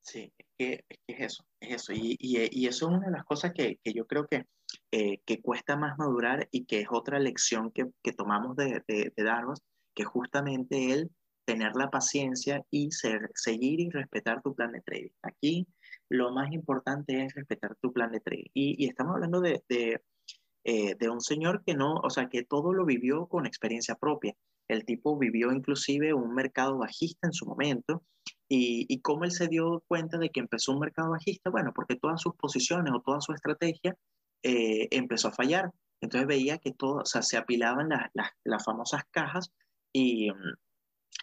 Sí, 0.03 0.33
es 0.39 0.47
que 0.59 0.85
es, 1.07 1.21
eso, 1.21 1.45
es 1.61 1.75
eso. 1.77 1.93
Y, 1.93 2.17
y, 2.19 2.67
eso 2.67 2.87
es 2.87 2.97
una 2.97 3.07
de 3.07 3.13
las 3.13 3.25
cosas 3.25 3.53
que, 3.53 3.79
que 3.83 3.93
yo 3.93 4.07
creo 4.07 4.27
que, 4.27 4.47
eh, 4.93 5.21
que 5.27 5.41
cuesta 5.43 5.77
más 5.77 5.99
madurar 5.99 6.49
y 6.51 6.65
que 6.65 6.81
es 6.81 6.89
otra 6.91 7.19
lección 7.19 7.71
que, 7.73 7.91
que 8.03 8.13
tomamos 8.13 8.57
de, 8.57 8.83
de, 8.87 9.13
de 9.15 9.23
Darvas, 9.23 9.61
que 9.95 10.05
justamente 10.05 10.93
el 10.93 11.11
tener 11.45 11.73
la 11.77 11.89
paciencia 11.89 12.63
y 12.71 12.91
ser, 12.91 13.31
seguir 13.35 13.81
y 13.81 13.89
respetar 13.91 14.43
tu 14.43 14.55
plan 14.55 14.73
de 14.73 14.83
trading. 14.83 15.13
Aquí 15.23 15.67
lo 16.11 16.31
más 16.33 16.53
importante 16.53 17.25
es 17.25 17.35
respetar 17.35 17.75
tu 17.81 17.93
plan 17.93 18.13
de 18.13 18.21
trading. 18.21 18.51
Y, 18.55 18.85
y 18.85 18.89
estamos 18.89 19.15
hablando 19.15 19.41
de, 19.41 19.63
de, 19.69 20.03
eh, 20.65 20.95
de 20.99 21.09
un 21.09 21.23
señor 21.23 21.63
que 21.65 21.75
no, 21.75 21.95
o 21.95 22.11
sea, 22.11 22.29
que 22.29 22.45
todo 22.45 22.75
lo 22.75 22.85
vivió 22.85 23.27
con 23.27 23.47
experiencia 23.47 23.95
propia. 23.95 24.35
El 24.69 24.85
tipo 24.85 25.17
vivió 25.17 25.51
inclusive 25.51 26.13
un 26.13 26.35
mercado 26.35 26.77
bajista 26.77 27.27
en 27.27 27.33
su 27.33 27.47
momento 27.47 28.05
y, 28.49 28.87
y 28.89 29.01
cómo 29.01 29.25
él 29.25 29.31
se 29.33 29.49
dio 29.49 29.83
cuenta 29.89 30.19
de 30.19 30.31
que 30.31 30.41
empezó 30.41 30.73
un 30.73 30.81
mercado 30.81 31.11
bajista, 31.11 31.51
bueno, 31.51 31.73
porque 31.75 31.97
todas 31.97 32.21
sus 32.21 32.35
posiciones 32.37 32.93
o 32.95 33.01
toda 33.01 33.21
su 33.21 33.33
estrategia 33.33 33.97
eh, 34.43 34.89
empezó 34.91 35.29
a 35.29 35.33
fallar. 35.33 35.73
Entonces 36.01 36.29
veía 36.29 36.59
que 36.59 36.73
todo, 36.73 36.99
o 37.03 37.05
sea, 37.05 37.23
se 37.23 37.37
apilaban 37.37 37.89
las, 37.89 38.33
las, 38.45 38.65
famosas 38.65 39.03
cajas 39.11 39.51
y, 39.93 40.29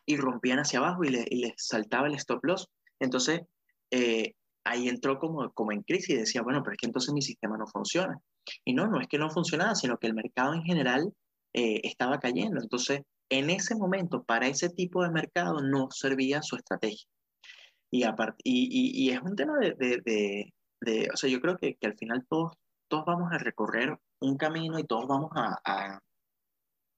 y, 0.05 0.17
rompían 0.17 0.59
hacia 0.59 0.79
abajo 0.79 1.03
y 1.05 1.09
les 1.09 1.25
le 1.31 1.53
saltaba 1.57 2.07
el 2.07 2.15
stop 2.15 2.43
loss. 2.43 2.67
Entonces, 2.99 3.41
eh, 3.91 4.33
ahí 4.65 4.89
entró 4.89 5.17
como, 5.17 5.51
como 5.53 5.71
en 5.71 5.83
crisis 5.83 6.09
y 6.09 6.17
decía, 6.17 6.41
bueno, 6.41 6.61
pero 6.61 6.73
es 6.73 6.79
que 6.79 6.87
entonces 6.87 7.13
mi 7.13 7.21
sistema 7.21 7.57
no 7.57 7.67
funciona. 7.67 8.19
Y 8.65 8.73
no, 8.73 8.87
no 8.87 8.99
es 8.99 9.07
que 9.07 9.17
no 9.17 9.29
funcionaba, 9.29 9.75
sino 9.75 9.97
que 9.97 10.07
el 10.07 10.13
mercado 10.13 10.53
en 10.53 10.63
general 10.63 11.13
eh, 11.53 11.81
estaba 11.83 12.19
cayendo. 12.19 12.61
Entonces, 12.61 13.01
en 13.29 13.49
ese 13.49 13.75
momento, 13.75 14.23
para 14.23 14.47
ese 14.47 14.69
tipo 14.69 15.03
de 15.03 15.09
mercado 15.09 15.61
no 15.61 15.89
servía 15.91 16.41
su 16.41 16.57
estrategia. 16.57 17.07
Y, 17.91 18.03
y, 18.43 19.05
y, 19.05 19.11
es 19.11 19.21
un 19.21 19.35
tema 19.35 19.57
de, 19.59 19.73
de, 19.73 20.53
de, 20.81 21.09
o 21.13 21.17
sea, 21.17 21.29
yo 21.29 21.39
creo 21.39 21.57
que, 21.57 21.75
que, 21.75 21.87
al 21.87 21.97
final 21.97 22.25
todos, 22.29 22.53
todos 22.87 23.05
vamos 23.05 23.31
a 23.31 23.37
recorrer 23.37 23.97
un 24.19 24.37
camino 24.37 24.79
y 24.79 24.83
todos 24.83 25.07
vamos 25.07 25.31
a, 25.35 25.59
a, 25.63 25.99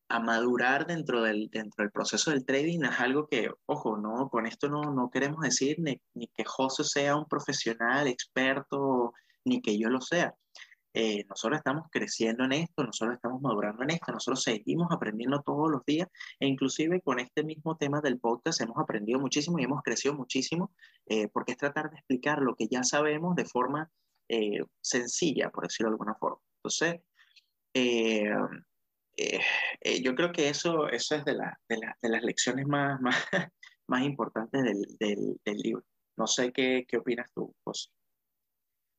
a, 0.09 0.19
madurar 0.19 0.87
dentro 0.87 1.21
del, 1.21 1.49
dentro 1.49 1.83
del 1.83 1.91
proceso 1.91 2.31
del 2.31 2.45
trading. 2.45 2.83
Es 2.83 2.99
algo 2.99 3.27
que, 3.27 3.51
ojo, 3.65 3.97
no, 3.97 4.29
con 4.29 4.47
esto 4.47 4.69
no, 4.69 4.93
no 4.93 5.09
queremos 5.09 5.41
decir 5.41 5.77
ni, 5.79 6.01
ni 6.13 6.27
que 6.27 6.45
José 6.45 6.83
sea 6.83 7.15
un 7.15 7.25
profesional, 7.25 8.07
experto, 8.07 9.13
ni 9.45 9.61
que 9.61 9.77
yo 9.77 9.89
lo 9.89 10.01
sea. 10.01 10.33
Eh, 10.93 11.25
nosotros 11.29 11.59
estamos 11.59 11.87
creciendo 11.91 12.45
en 12.45 12.53
esto, 12.53 12.83
nosotros 12.83 13.15
estamos 13.15 13.41
madurando 13.41 13.83
en 13.83 13.91
esto, 13.91 14.11
nosotros 14.11 14.41
seguimos 14.41 14.87
aprendiendo 14.91 15.41
todos 15.41 15.69
los 15.69 15.85
días 15.85 16.07
e 16.39 16.47
inclusive 16.47 17.01
con 17.01 17.19
este 17.19 17.43
mismo 17.43 17.77
tema 17.77 18.01
del 18.01 18.19
podcast 18.19 18.61
hemos 18.61 18.77
aprendido 18.79 19.19
muchísimo 19.19 19.59
y 19.59 19.63
hemos 19.63 19.83
crecido 19.83 20.15
muchísimo 20.15 20.71
eh, 21.05 21.27
porque 21.27 21.51
es 21.51 21.57
tratar 21.57 21.91
de 21.91 21.97
explicar 21.97 22.41
lo 22.41 22.55
que 22.55 22.67
ya 22.67 22.83
sabemos 22.83 23.35
de 23.35 23.45
forma 23.45 23.91
eh, 24.29 24.63
sencilla, 24.81 25.49
por 25.51 25.65
decirlo 25.65 25.91
de 25.91 25.93
alguna 25.93 26.15
forma. 26.15 26.39
Entonces, 26.63 27.01
yo 30.01 30.15
creo 30.15 30.31
que 30.31 30.49
eso, 30.49 30.89
eso 30.89 31.15
es 31.15 31.25
de, 31.25 31.33
la, 31.35 31.59
de, 31.69 31.77
la, 31.77 31.97
de 32.01 32.09
las 32.09 32.23
lecciones 32.23 32.65
más, 32.65 32.99
más, 33.01 33.15
más 33.87 34.03
importantes 34.03 34.63
del, 34.63 35.39
del, 35.45 35.57
libro. 35.57 35.83
No 36.17 36.27
sé 36.27 36.51
qué, 36.51 36.85
qué 36.87 36.97
opinas 36.97 37.31
tú, 37.33 37.53
José. 37.63 37.89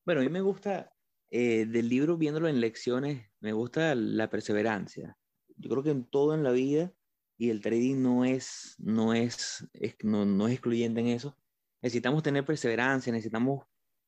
Bueno, 0.06 0.20
a 0.20 0.24
mí 0.24 0.30
me 0.30 0.40
gusta 0.40 0.90
eh, 1.30 1.66
del 1.66 1.88
libro, 1.88 2.16
viéndolo 2.16 2.48
en 2.48 2.60
lecciones, 2.60 3.26
me 3.40 3.52
gusta 3.52 3.94
la 3.94 4.30
perseverancia. 4.30 5.18
Yo 5.56 5.68
creo 5.70 5.82
que 5.82 5.90
en 5.90 6.04
todo 6.04 6.34
en 6.34 6.42
la 6.42 6.52
vida, 6.52 6.92
y 7.36 7.50
el 7.50 7.60
trading 7.60 8.02
no 8.02 8.24
es, 8.24 8.74
no 8.78 9.14
es, 9.14 9.68
no, 10.02 10.24
no, 10.24 10.48
es 10.48 10.54
excluyente 10.54 11.00
en 11.00 11.08
eso, 11.08 11.36
necesitamos 11.82 12.22
tener 12.22 12.44
perseverancia, 12.44 13.12
necesitamos, 13.12 13.66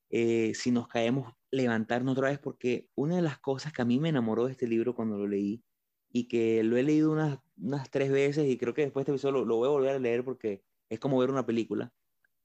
eh, 0.09 0.53
si 0.55 0.71
nos 0.71 0.89
caemos, 0.89 1.35
levantarnos 1.51 2.13
otra 2.13 2.31
vez, 2.31 2.39
porque 2.39 2.89
una 2.95 3.17
de 3.17 3.23
las 3.23 3.39
cosas 3.39 3.73
que 3.73 3.83
a 3.83 3.85
mí 3.85 4.01
me 4.01 4.09
enamoró 4.09 4.47
de 4.47 4.53
este 4.53 4.67
libro 4.67 4.95
cuando 4.95 5.19
lo 5.19 5.27
leí, 5.27 5.63
y 6.13 6.27
que 6.27 6.63
lo 6.65 6.77
he 6.77 6.83
leído 6.83 7.13
unas, 7.13 7.39
unas 7.57 7.91
tres 7.91 8.11
veces, 8.11 8.49
y 8.49 8.57
creo 8.57 8.75
que 8.75 8.83
después 8.83 9.07
de 9.07 9.13
este 9.13 9.27
episodio 9.27 9.41
lo, 9.41 9.45
lo 9.45 9.57
voy 9.57 9.69
a 9.69 9.73
volver 9.73 9.97
a 9.97 9.99
leer 9.99 10.25
porque 10.25 10.65
es 10.89 10.99
como 10.99 11.19
ver 11.19 11.31
una 11.31 11.47
película, 11.47 11.93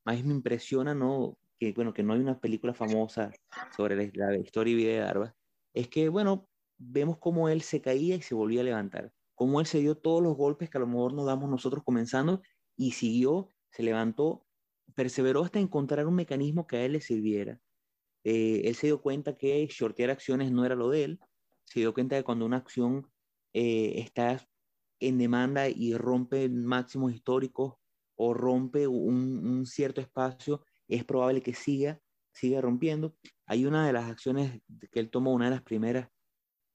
más 0.03 0.23
me 0.23 0.33
impresiona, 0.33 0.93
¿no? 0.93 1.37
Que, 1.59 1.73
bueno, 1.73 1.93
que 1.93 2.03
no 2.03 2.13
hay 2.13 2.19
una 2.19 2.39
película 2.39 2.73
famosa 2.73 3.31
sobre 3.75 4.11
la, 4.13 4.37
historia 4.37 4.71
y 4.71 4.75
vida 4.75 4.91
de 4.91 4.99
Darba, 4.99 5.35
es 5.73 5.87
que, 5.87 6.09
bueno, 6.09 6.47
vemos 6.77 7.17
cómo 7.19 7.49
él 7.49 7.61
se 7.61 7.81
caía 7.81 8.15
y 8.15 8.21
se 8.21 8.35
volvía 8.35 8.61
a 8.61 8.65
levantar, 8.65 9.11
cómo 9.33 9.59
él 9.59 9.65
se 9.65 9.79
dio 9.79 9.95
todos 9.95 10.21
los 10.21 10.35
golpes 10.35 10.69
que 10.69 10.77
a 10.77 10.81
lo 10.81 10.87
mejor 10.87 11.13
nos 11.13 11.25
damos 11.25 11.49
nosotros 11.49 11.83
comenzando 11.83 12.41
y 12.75 12.91
siguió, 12.91 13.49
se 13.71 13.83
levantó, 13.83 14.45
perseveró 14.93 15.43
hasta 15.43 15.59
encontrar 15.59 16.05
un 16.07 16.15
mecanismo 16.15 16.67
que 16.67 16.77
a 16.77 16.85
él 16.85 16.93
le 16.93 17.01
sirviera. 17.01 17.59
Eh, 18.23 18.63
él 18.65 18.75
se 18.75 18.87
dio 18.87 19.01
cuenta 19.01 19.37
que 19.37 19.67
shortear 19.67 20.09
acciones 20.09 20.51
no 20.51 20.65
era 20.65 20.75
lo 20.75 20.89
de 20.89 21.03
él, 21.03 21.19
se 21.65 21.79
dio 21.79 21.93
cuenta 21.93 22.15
de 22.15 22.23
cuando 22.23 22.45
una 22.45 22.57
acción 22.57 23.09
eh, 23.53 23.99
está 23.99 24.45
en 24.99 25.17
demanda 25.17 25.69
y 25.69 25.93
rompe 25.95 26.49
máximos 26.49 27.13
históricos 27.13 27.75
o 28.15 28.33
rompe 28.33 28.87
un, 28.87 29.45
un 29.45 29.65
cierto 29.65 30.01
espacio, 30.01 30.63
es 30.87 31.03
probable 31.03 31.41
que 31.41 31.53
siga, 31.53 32.01
siga 32.31 32.61
rompiendo. 32.61 33.15
Hay 33.45 33.65
una 33.65 33.85
de 33.85 33.93
las 33.93 34.09
acciones 34.09 34.61
que 34.91 34.99
él 34.99 35.09
tomó, 35.09 35.33
una 35.33 35.45
de 35.45 35.51
las 35.51 35.63
primeras, 35.63 36.09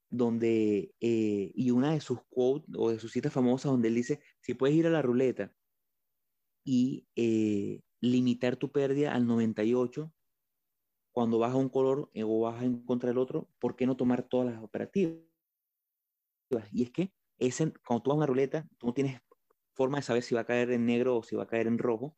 donde, 0.09 0.93
eh, 0.99 1.51
y 1.55 1.71
una 1.71 1.93
de 1.93 2.01
sus 2.01 2.19
quotes 2.29 2.69
o 2.77 2.91
de 2.91 2.99
sus 2.99 3.11
citas 3.11 3.33
famosas, 3.33 3.71
donde 3.71 3.87
él 3.87 3.95
dice, 3.95 4.21
si 4.41 4.53
puedes 4.53 4.75
ir 4.75 4.87
a 4.87 4.89
la 4.89 5.01
ruleta 5.01 5.53
y 6.63 7.07
eh, 7.15 7.81
limitar 8.01 8.57
tu 8.57 8.71
pérdida 8.71 9.13
al 9.13 9.25
98, 9.25 10.11
cuando 11.13 11.39
vas 11.39 11.53
un 11.55 11.69
color 11.69 12.09
eh, 12.13 12.23
o 12.23 12.41
vas 12.41 12.61
en 12.63 12.83
contra 12.85 13.09
del 13.09 13.17
otro, 13.17 13.49
¿por 13.59 13.75
qué 13.75 13.85
no 13.85 13.95
tomar 13.95 14.23
todas 14.23 14.53
las 14.53 14.63
operativas? 14.63 15.21
Y 16.71 16.83
es 16.83 16.91
que 16.91 17.13
ese, 17.37 17.73
cuando 17.85 18.03
tú 18.03 18.09
vas 18.09 18.15
a 18.15 18.17
una 18.17 18.25
ruleta, 18.25 18.67
tú 18.77 18.87
no 18.87 18.93
tienes 18.93 19.21
forma 19.73 19.97
de 19.97 20.03
saber 20.03 20.23
si 20.23 20.35
va 20.35 20.41
a 20.41 20.45
caer 20.45 20.71
en 20.71 20.85
negro 20.85 21.17
o 21.17 21.23
si 21.23 21.35
va 21.35 21.43
a 21.43 21.47
caer 21.47 21.67
en 21.67 21.77
rojo, 21.77 22.15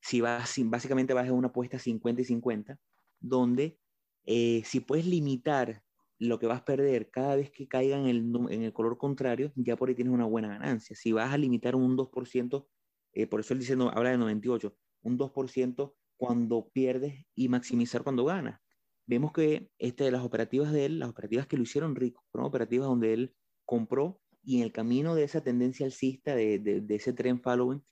si 0.00 0.20
vas, 0.20 0.54
básicamente 0.64 1.14
vas 1.14 1.28
a 1.28 1.32
una 1.32 1.48
apuesta 1.48 1.78
50 1.78 2.22
y 2.22 2.24
50, 2.24 2.78
donde 3.20 3.78
eh, 4.24 4.62
si 4.64 4.80
puedes 4.80 5.06
limitar 5.06 5.82
lo 6.18 6.38
que 6.38 6.46
vas 6.46 6.60
a 6.60 6.64
perder 6.64 7.10
cada 7.10 7.36
vez 7.36 7.50
que 7.50 7.68
caiga 7.68 7.96
en 7.98 8.06
el, 8.06 8.18
en 8.50 8.62
el 8.62 8.72
color 8.72 8.98
contrario, 8.98 9.52
ya 9.54 9.76
por 9.76 9.88
ahí 9.88 9.94
tienes 9.94 10.12
una 10.12 10.24
buena 10.24 10.48
ganancia. 10.48 10.96
Si 10.96 11.12
vas 11.12 11.32
a 11.32 11.38
limitar 11.38 11.76
un 11.76 11.96
2%, 11.96 12.66
eh, 13.12 13.26
por 13.26 13.40
eso 13.40 13.54
él 13.54 13.60
dice, 13.60 13.76
no, 13.76 13.88
habla 13.90 14.10
de 14.10 14.18
98, 14.18 14.76
un 15.02 15.18
2% 15.18 15.94
cuando 16.16 16.68
pierdes 16.72 17.24
y 17.34 17.48
maximizar 17.48 18.02
cuando 18.02 18.24
ganas. 18.24 18.60
Vemos 19.06 19.32
que 19.32 19.70
este, 19.78 20.10
las 20.10 20.24
operativas 20.24 20.72
de 20.72 20.86
él, 20.86 20.98
las 20.98 21.08
operativas 21.08 21.46
que 21.46 21.56
lo 21.56 21.62
hicieron 21.62 21.96
rico, 21.96 22.24
fueron 22.30 22.48
operativas 22.48 22.88
donde 22.88 23.14
él 23.14 23.34
compró 23.64 24.20
y 24.42 24.58
en 24.58 24.64
el 24.64 24.72
camino 24.72 25.14
de 25.14 25.24
esa 25.24 25.40
tendencia 25.42 25.86
alcista, 25.86 26.34
de, 26.34 26.58
de, 26.58 26.80
de 26.80 26.94
ese 26.94 27.12
trend 27.12 27.40
following, 27.40 27.82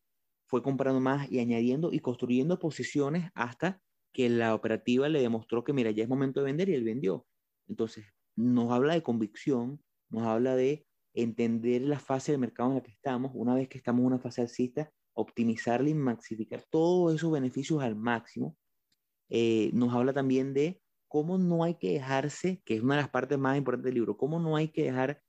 fue 0.46 0.62
comprando 0.62 1.00
más 1.00 1.30
y 1.30 1.40
añadiendo 1.40 1.92
y 1.92 2.00
construyendo 2.00 2.58
posiciones 2.58 3.30
hasta 3.34 3.80
que 4.12 4.28
la 4.28 4.54
operativa 4.54 5.08
le 5.08 5.20
demostró 5.20 5.64
que, 5.64 5.72
mira, 5.72 5.90
ya 5.90 6.02
es 6.02 6.08
momento 6.08 6.40
de 6.40 6.46
vender 6.46 6.68
y 6.68 6.74
él 6.74 6.84
vendió. 6.84 7.26
Entonces, 7.68 8.06
nos 8.36 8.72
habla 8.72 8.94
de 8.94 9.02
convicción, 9.02 9.82
nos 10.08 10.22
habla 10.22 10.56
de 10.56 10.86
entender 11.14 11.82
la 11.82 11.98
fase 11.98 12.32
del 12.32 12.40
mercado 12.40 12.70
en 12.70 12.76
la 12.76 12.82
que 12.82 12.92
estamos, 12.92 13.32
una 13.34 13.54
vez 13.54 13.68
que 13.68 13.78
estamos 13.78 14.00
en 14.00 14.06
una 14.06 14.18
fase 14.18 14.42
alcista, 14.42 14.90
optimizarla 15.14 15.88
y 15.88 15.94
maximizar 15.94 16.64
todos 16.70 17.14
esos 17.14 17.32
beneficios 17.32 17.82
al 17.82 17.96
máximo. 17.96 18.56
Eh, 19.28 19.70
nos 19.72 19.92
habla 19.94 20.12
también 20.12 20.54
de 20.54 20.80
cómo 21.08 21.38
no 21.38 21.64
hay 21.64 21.74
que 21.74 21.92
dejarse, 21.92 22.62
que 22.64 22.76
es 22.76 22.82
una 22.82 22.96
de 22.96 23.02
las 23.02 23.10
partes 23.10 23.38
más 23.38 23.56
importantes 23.56 23.86
del 23.86 23.94
libro, 23.94 24.16
cómo 24.16 24.38
no 24.38 24.56
hay 24.56 24.68
que 24.68 24.84
dejar 24.84 25.22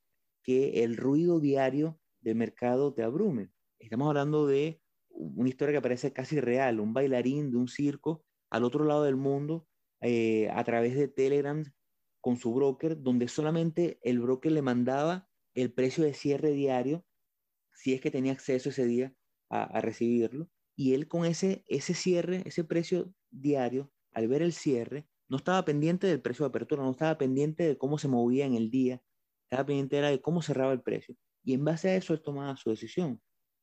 que 0.44 0.84
el 0.84 0.98
ruido 0.98 1.40
diario 1.40 2.00
del 2.22 2.36
mercado 2.36 2.94
te 2.94 3.04
abrume. 3.04 3.50
Estamos 3.80 4.08
hablando 4.08 4.48
de 4.48 4.82
una 5.18 5.50
historia 5.50 5.74
que 5.74 5.82
parece 5.82 6.14
casi 6.14 6.40
real, 6.40 6.80
un 6.80 6.94
bailarín 6.94 7.52
de 7.52 7.58
un 7.58 7.68
circo 7.68 8.24
al 8.50 8.64
otro 8.64 8.86
lado 8.86 9.04
del 9.04 9.16
mundo 9.16 9.68
eh, 10.02 10.50
a 10.52 10.64
través 10.64 10.96
de 10.96 11.08
Telegram 11.08 11.64
con 12.22 12.38
su 12.38 12.54
broker, 12.54 13.02
donde 13.02 13.28
solamente 13.28 14.00
el 14.04 14.20
broker 14.20 14.52
le 14.52 14.62
mandaba 14.62 15.30
el 15.56 15.74
precio 15.74 16.04
de 16.04 16.14
cierre 16.14 16.52
diario, 16.52 17.06
si 17.74 17.94
es 17.94 18.02
que 18.02 18.12
tenía 18.12 18.32
acceso 18.32 18.70
ese 18.70 18.86
día 18.86 19.14
a, 19.50 19.82
recibirlo, 19.82 20.50
y 20.76 20.94
él 20.94 21.08
con 21.08 21.26
ese, 21.26 21.64
ese 21.68 21.94
cierre, 21.94 22.44
ese 22.46 22.64
precio 22.64 23.14
diario, 23.32 23.92
al 24.12 24.28
ver 24.28 24.42
el 24.42 24.54
cierre, 24.54 25.08
no 25.30 25.38
estaba 25.38 25.66
pendiente 25.66 26.06
del 26.08 26.22
precio 26.22 26.46
de 26.46 26.50
apertura, 26.50 26.84
no 26.84 26.92
estaba 26.92 27.18
pendiente 27.18 27.68
de 27.68 27.78
cómo 27.78 27.98
se 27.98 28.08
movía 28.08 28.46
en 28.46 28.56
el 28.56 28.70
día, 28.70 29.02
estaba 29.50 29.66
pendiente 29.66 29.98
era 29.98 30.10
de 30.10 30.22
cómo 30.22 30.42
cerraba 30.42 30.74
el 30.74 30.82
precio. 30.82 31.16
Y 31.44 31.54
en 31.54 31.64
base 31.64 31.90
a 31.90 31.96
eso 31.96 32.14
él 32.14 32.22
tomaba 32.22 32.58
su 32.58 32.70
decisión 32.70 33.22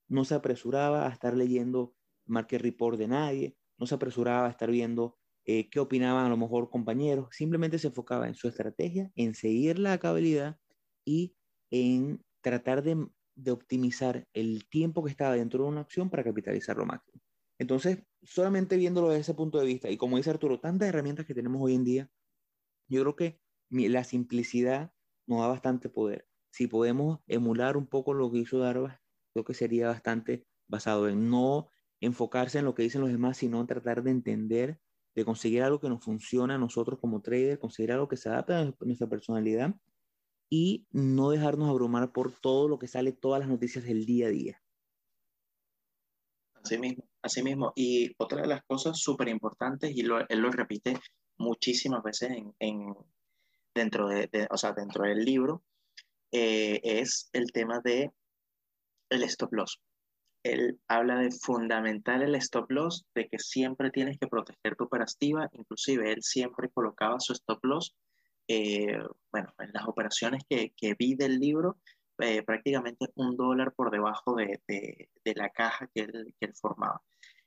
no 0.09 0.25
se 0.25 0.35
apresuraba 0.35 1.07
a 1.07 1.11
estar 1.11 1.37
leyendo 1.37 1.95
market 2.27 2.61
report 2.63 2.99
de 2.99 3.09
nadie, 3.09 3.57
no 3.79 3.87
se 3.87 3.95
apresuraba 3.95 4.47
a 4.47 4.51
estar 4.51 4.71
viendo 4.71 5.19
eh, 5.45 5.69
qué 5.69 5.81
opinaban 5.81 6.27
a 6.27 6.29
lo 6.29 6.37
mejor 6.37 6.71
compañeros, 6.71 7.29
simplemente 7.33 7.79
se 7.79 7.89
enfocaba 7.89 8.29
en 8.29 8.35
su 8.35 8.49
estrategia, 8.49 9.11
en 9.15 9.35
seguir 9.35 9.79
la 9.79 9.99
cabalidad 9.99 10.59
y 11.05 11.37
en 11.71 12.25
tratar 12.41 12.83
de, 12.83 13.07
de 13.35 13.51
optimizar 13.51 14.27
el 14.33 14.67
tiempo 14.69 15.05
que 15.05 15.11
estaba 15.11 15.35
dentro 15.35 15.65
de 15.65 15.71
una 15.71 15.81
acción 15.83 16.09
para 16.09 16.25
capitalizar 16.25 16.77
lo 16.77 16.87
máximo. 16.87 17.21
Entonces, 17.59 18.03
solamente 18.23 18.77
viéndolo 18.77 19.09
desde 19.09 19.21
ese 19.21 19.35
punto 19.35 19.59
de 19.59 19.67
vista, 19.67 19.91
y 19.91 19.97
como 19.97 20.17
dice 20.17 20.31
Arturo, 20.31 20.61
tantas 20.61 20.89
herramientas 20.89 21.27
que 21.27 21.35
tenemos 21.35 21.61
hoy 21.63 21.75
en 21.75 21.85
día, 21.85 22.11
yo 22.89 23.03
creo 23.03 23.17
que 23.17 23.41
la 23.71 24.05
simplicidad 24.05 24.93
nos 25.27 25.41
da 25.41 25.49
bastante 25.49 25.89
poder. 25.89 26.29
Si 26.51 26.67
podemos 26.67 27.21
emular 27.27 27.77
un 27.77 27.87
poco 27.87 28.15
lo 28.15 28.31
que 28.31 28.39
hizo 28.39 28.59
Darvas 28.59 29.01
creo 29.35 29.45
que 29.45 29.55
sería 29.55 29.89
bastante 29.89 30.47
basado 30.69 31.09
en 31.09 31.29
no 31.29 31.69
enfocarse 32.01 32.61
en 32.61 32.65
lo 32.65 32.75
que 32.75 32.85
dicen 32.85 33.01
los 33.01 33.11
demás, 33.11 33.37
sino 33.37 33.61
en 33.61 33.67
tratar 33.67 34.03
de 34.03 34.11
entender, 34.11 34.79
de 35.15 35.25
conseguir 35.25 35.63
algo 35.63 35.81
que 35.81 35.89
nos 35.89 36.05
funcione 36.05 36.55
a 36.55 36.59
nosotros 36.59 36.99
como 37.01 37.21
traders, 37.21 37.59
conseguir 37.59 37.93
algo 37.93 38.09
que 38.09 38.17
se 38.17 38.29
adapte 38.29 38.55
a 38.55 38.75
nuestra 38.81 39.09
personalidad 39.09 39.75
y 40.49 40.87
no 40.91 41.31
dejarnos 41.31 41.69
abrumar 41.69 42.13
por 42.13 42.33
todo 42.33 42.69
lo 42.69 42.79
que 42.79 42.87
sale, 42.87 43.13
todas 43.13 43.41
las 43.41 43.49
noticias 43.49 43.85
del 43.85 44.07
día 44.07 44.27
a 44.27 44.31
día. 44.31 44.63
Así 46.63 46.79
mismo, 46.79 47.05
así 47.21 47.43
mismo. 47.43 47.73
Y 47.75 48.15
otra 48.19 48.43
de 48.43 48.49
las 48.49 48.63
cosas 48.65 48.99
súper 48.99 49.29
importantes, 49.29 49.95
y 49.95 50.01
él 50.01 50.41
lo 50.41 50.51
repite 50.51 50.99
muchísimas 51.39 52.03
veces 52.03 52.31
en, 52.59 52.95
dentro, 53.75 54.09
de, 54.09 54.47
o 54.51 54.57
sea, 54.57 54.73
dentro 54.73 55.05
del 55.05 55.25
libro 55.25 55.65
eh, 56.31 56.81
es 56.83 57.29
el 57.33 57.53
tema 57.53 57.81
de 57.81 58.13
el 59.11 59.23
stop 59.25 59.53
loss. 59.53 59.81
Él 60.43 60.79
habla 60.89 61.19
de 61.19 61.31
fundamental 61.31 62.23
el 62.23 62.35
stop 62.37 62.71
loss, 62.71 63.07
de 63.15 63.29
que 63.29 63.39
siempre 63.39 63.91
tienes 63.91 64.19
que 64.19 64.27
proteger 64.27 64.77
tu 64.77 64.85
operativa, 64.85 65.49
inclusive 65.53 66.13
él 66.13 66.23
siempre 66.23 66.69
colocaba 66.71 67.19
su 67.19 67.33
stop 67.33 67.65
loss, 67.65 67.97
eh, 68.47 68.99
bueno, 69.33 69.55
en 69.59 69.71
las 69.73 69.89
operaciones 69.89 70.43
que, 70.49 70.75
que 70.77 70.95
vi 70.99 71.15
del 71.15 71.39
libro, 71.41 71.79
eh, 72.19 72.43
prácticamente 72.43 73.07
un 73.15 73.37
dólar 73.37 73.73
por 73.73 73.91
debajo 73.91 74.35
de, 74.37 74.61
de, 74.69 75.35
la 75.35 75.49
caja 75.49 75.89
que 75.95 76.03
él, 76.03 76.35
que 76.39 76.53
formaba. 76.53 77.03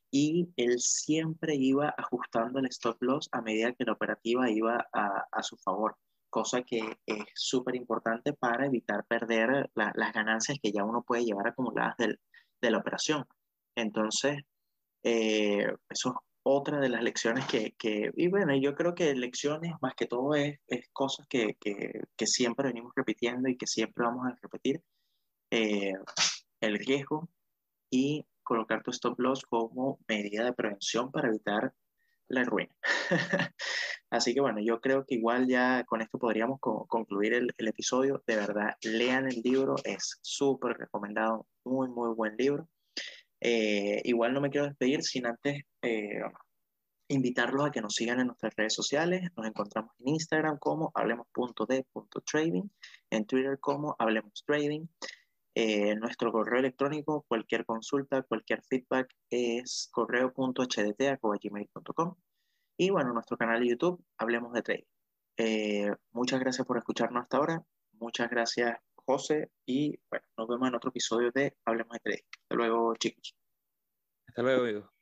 Y 0.10 0.50
él 0.58 0.80
siempre 0.80 1.56
iba 1.56 1.94
ajustando 1.98 2.60
el 2.60 2.66
stop 2.68 2.98
loss 3.02 3.30
a 3.32 3.42
medida 3.42 3.74
que 3.74 3.86
la 3.86 3.94
operativa 3.94 4.50
iba 4.50 4.88
a, 4.92 5.26
a 5.32 5.44
su 5.44 5.58
favor 5.58 5.98
cosa 6.30 6.64
que 6.64 6.98
es 7.06 7.24
súper 7.36 7.76
importante 7.76 8.34
para 8.34 8.66
evitar 8.66 9.06
perder 9.08 9.70
las 9.76 10.14
ganancias 10.14 10.60
que 10.62 10.72
ya 10.72 10.84
uno 10.84 11.04
puede 11.04 11.24
llevar 11.26 11.48
acumuladas 11.48 11.98
del, 11.98 12.20
de 12.62 12.72
la 12.72 12.80
operación. 12.80 13.26
Entonces, 13.76 14.44
eh, 15.04 15.68
eso 15.90 16.10
es 16.10 16.16
otra 16.44 16.80
de 16.80 16.90
las 16.90 17.04
lecciones 17.04 17.46
que, 17.46 17.74
que, 17.78 18.12
y 18.16 18.28
bueno, 18.30 18.56
yo 18.58 18.74
creo 18.76 18.96
que 18.96 19.14
lecciones 19.16 19.74
más 19.82 19.96
que 19.96 20.06
todo 20.06 20.34
es, 20.36 20.60
es 20.68 20.88
cosas 20.94 21.28
que, 21.28 21.56
que, 21.60 22.02
que, 22.16 22.26
siempre 22.26 22.70
venimos 22.70 22.94
repitiendo 22.96 23.50
y 23.50 23.58
que 23.58 23.68
siempre 23.68 24.06
vamos 24.06 24.26
a 24.28 24.38
repetir. 24.42 24.82
Eh, 25.52 25.94
el 26.62 26.80
riesgo 26.80 27.30
y 27.90 28.26
colocar 28.44 28.82
tu 28.84 28.92
stop 28.92 29.20
loss 29.20 29.44
como 29.46 30.00
medida 30.08 30.46
de 30.46 30.54
prevención 30.54 31.12
para 31.12 31.30
evitar 31.30 31.74
la 32.30 32.44
ruina. 32.44 32.72
Así 34.10 34.34
que 34.34 34.42
bueno, 34.42 34.60
yo 34.62 34.80
creo 34.80 35.06
que 35.06 35.16
igual 35.16 35.48
ya 35.48 35.84
con 35.86 36.02
esto 36.02 36.18
podríamos 36.18 36.60
concluir 36.62 37.34
el, 37.34 37.54
episodio. 37.58 38.24
De 38.26 38.36
verdad, 38.36 38.76
lean 38.82 39.28
el 39.28 39.42
libro, 39.44 39.76
es 39.84 40.20
súper 40.22 40.78
recomendado, 40.78 41.46
muy, 41.66 41.90
muy 41.90 42.14
buen 42.14 42.36
libro. 42.38 42.70
Eh, 43.42 44.02
igual 44.06 44.34
no 44.34 44.42
me 44.42 44.50
quiero 44.50 44.68
despedir 44.68 45.04
sin 45.04 45.28
antes 45.28 45.62
eh, 45.82 46.22
invitarlos 47.10 47.68
a 47.68 47.72
que 47.72 47.82
nos 47.82 47.94
sigan 47.94 48.20
en 48.20 48.28
nuestras 48.28 48.56
redes 48.56 48.74
sociales. 48.74 49.30
Nos 49.36 49.46
encontramos 49.46 49.92
en 50.00 50.10
Instagram 50.10 50.58
como 50.58 50.92
hablemos.de.trading, 50.94 52.70
en 53.10 53.26
Twitter 53.26 53.60
como 53.60 53.96
hablemos 54.00 54.44
trading. 54.46 54.88
Eh, 55.60 55.96
nuestro 55.96 56.32
correo 56.32 56.60
electrónico, 56.60 57.26
cualquier 57.28 57.66
consulta, 57.66 58.22
cualquier 58.22 58.62
feedback 58.62 59.12
es 59.32 59.90
correo.hdt.gmail.com 59.92 62.16
y 62.78 62.92
bueno, 62.92 63.12
nuestro 63.12 63.38
canal 63.38 63.62
de 63.62 63.70
YouTube, 63.70 64.06
Hablemos 64.20 64.54
de 64.54 64.62
Trading. 64.62 64.86
Eh, 65.38 65.92
muchas 66.12 66.40
gracias 66.42 66.68
por 66.68 66.78
escucharnos 66.78 67.24
hasta 67.24 67.38
ahora. 67.38 67.64
Muchas 67.94 68.30
gracias, 68.30 68.78
José. 68.94 69.50
Y 69.66 69.98
bueno, 70.12 70.28
nos 70.38 70.48
vemos 70.48 70.68
en 70.68 70.76
otro 70.76 70.92
episodio 70.92 71.32
de 71.32 71.58
Hablemos 71.66 71.94
de 71.94 72.00
Trading. 72.02 72.24
Hasta 72.44 72.56
luego, 72.56 72.96
chicos. 72.98 73.36
Hasta 74.28 74.44
luego, 74.44 74.62
amigos. 74.62 74.97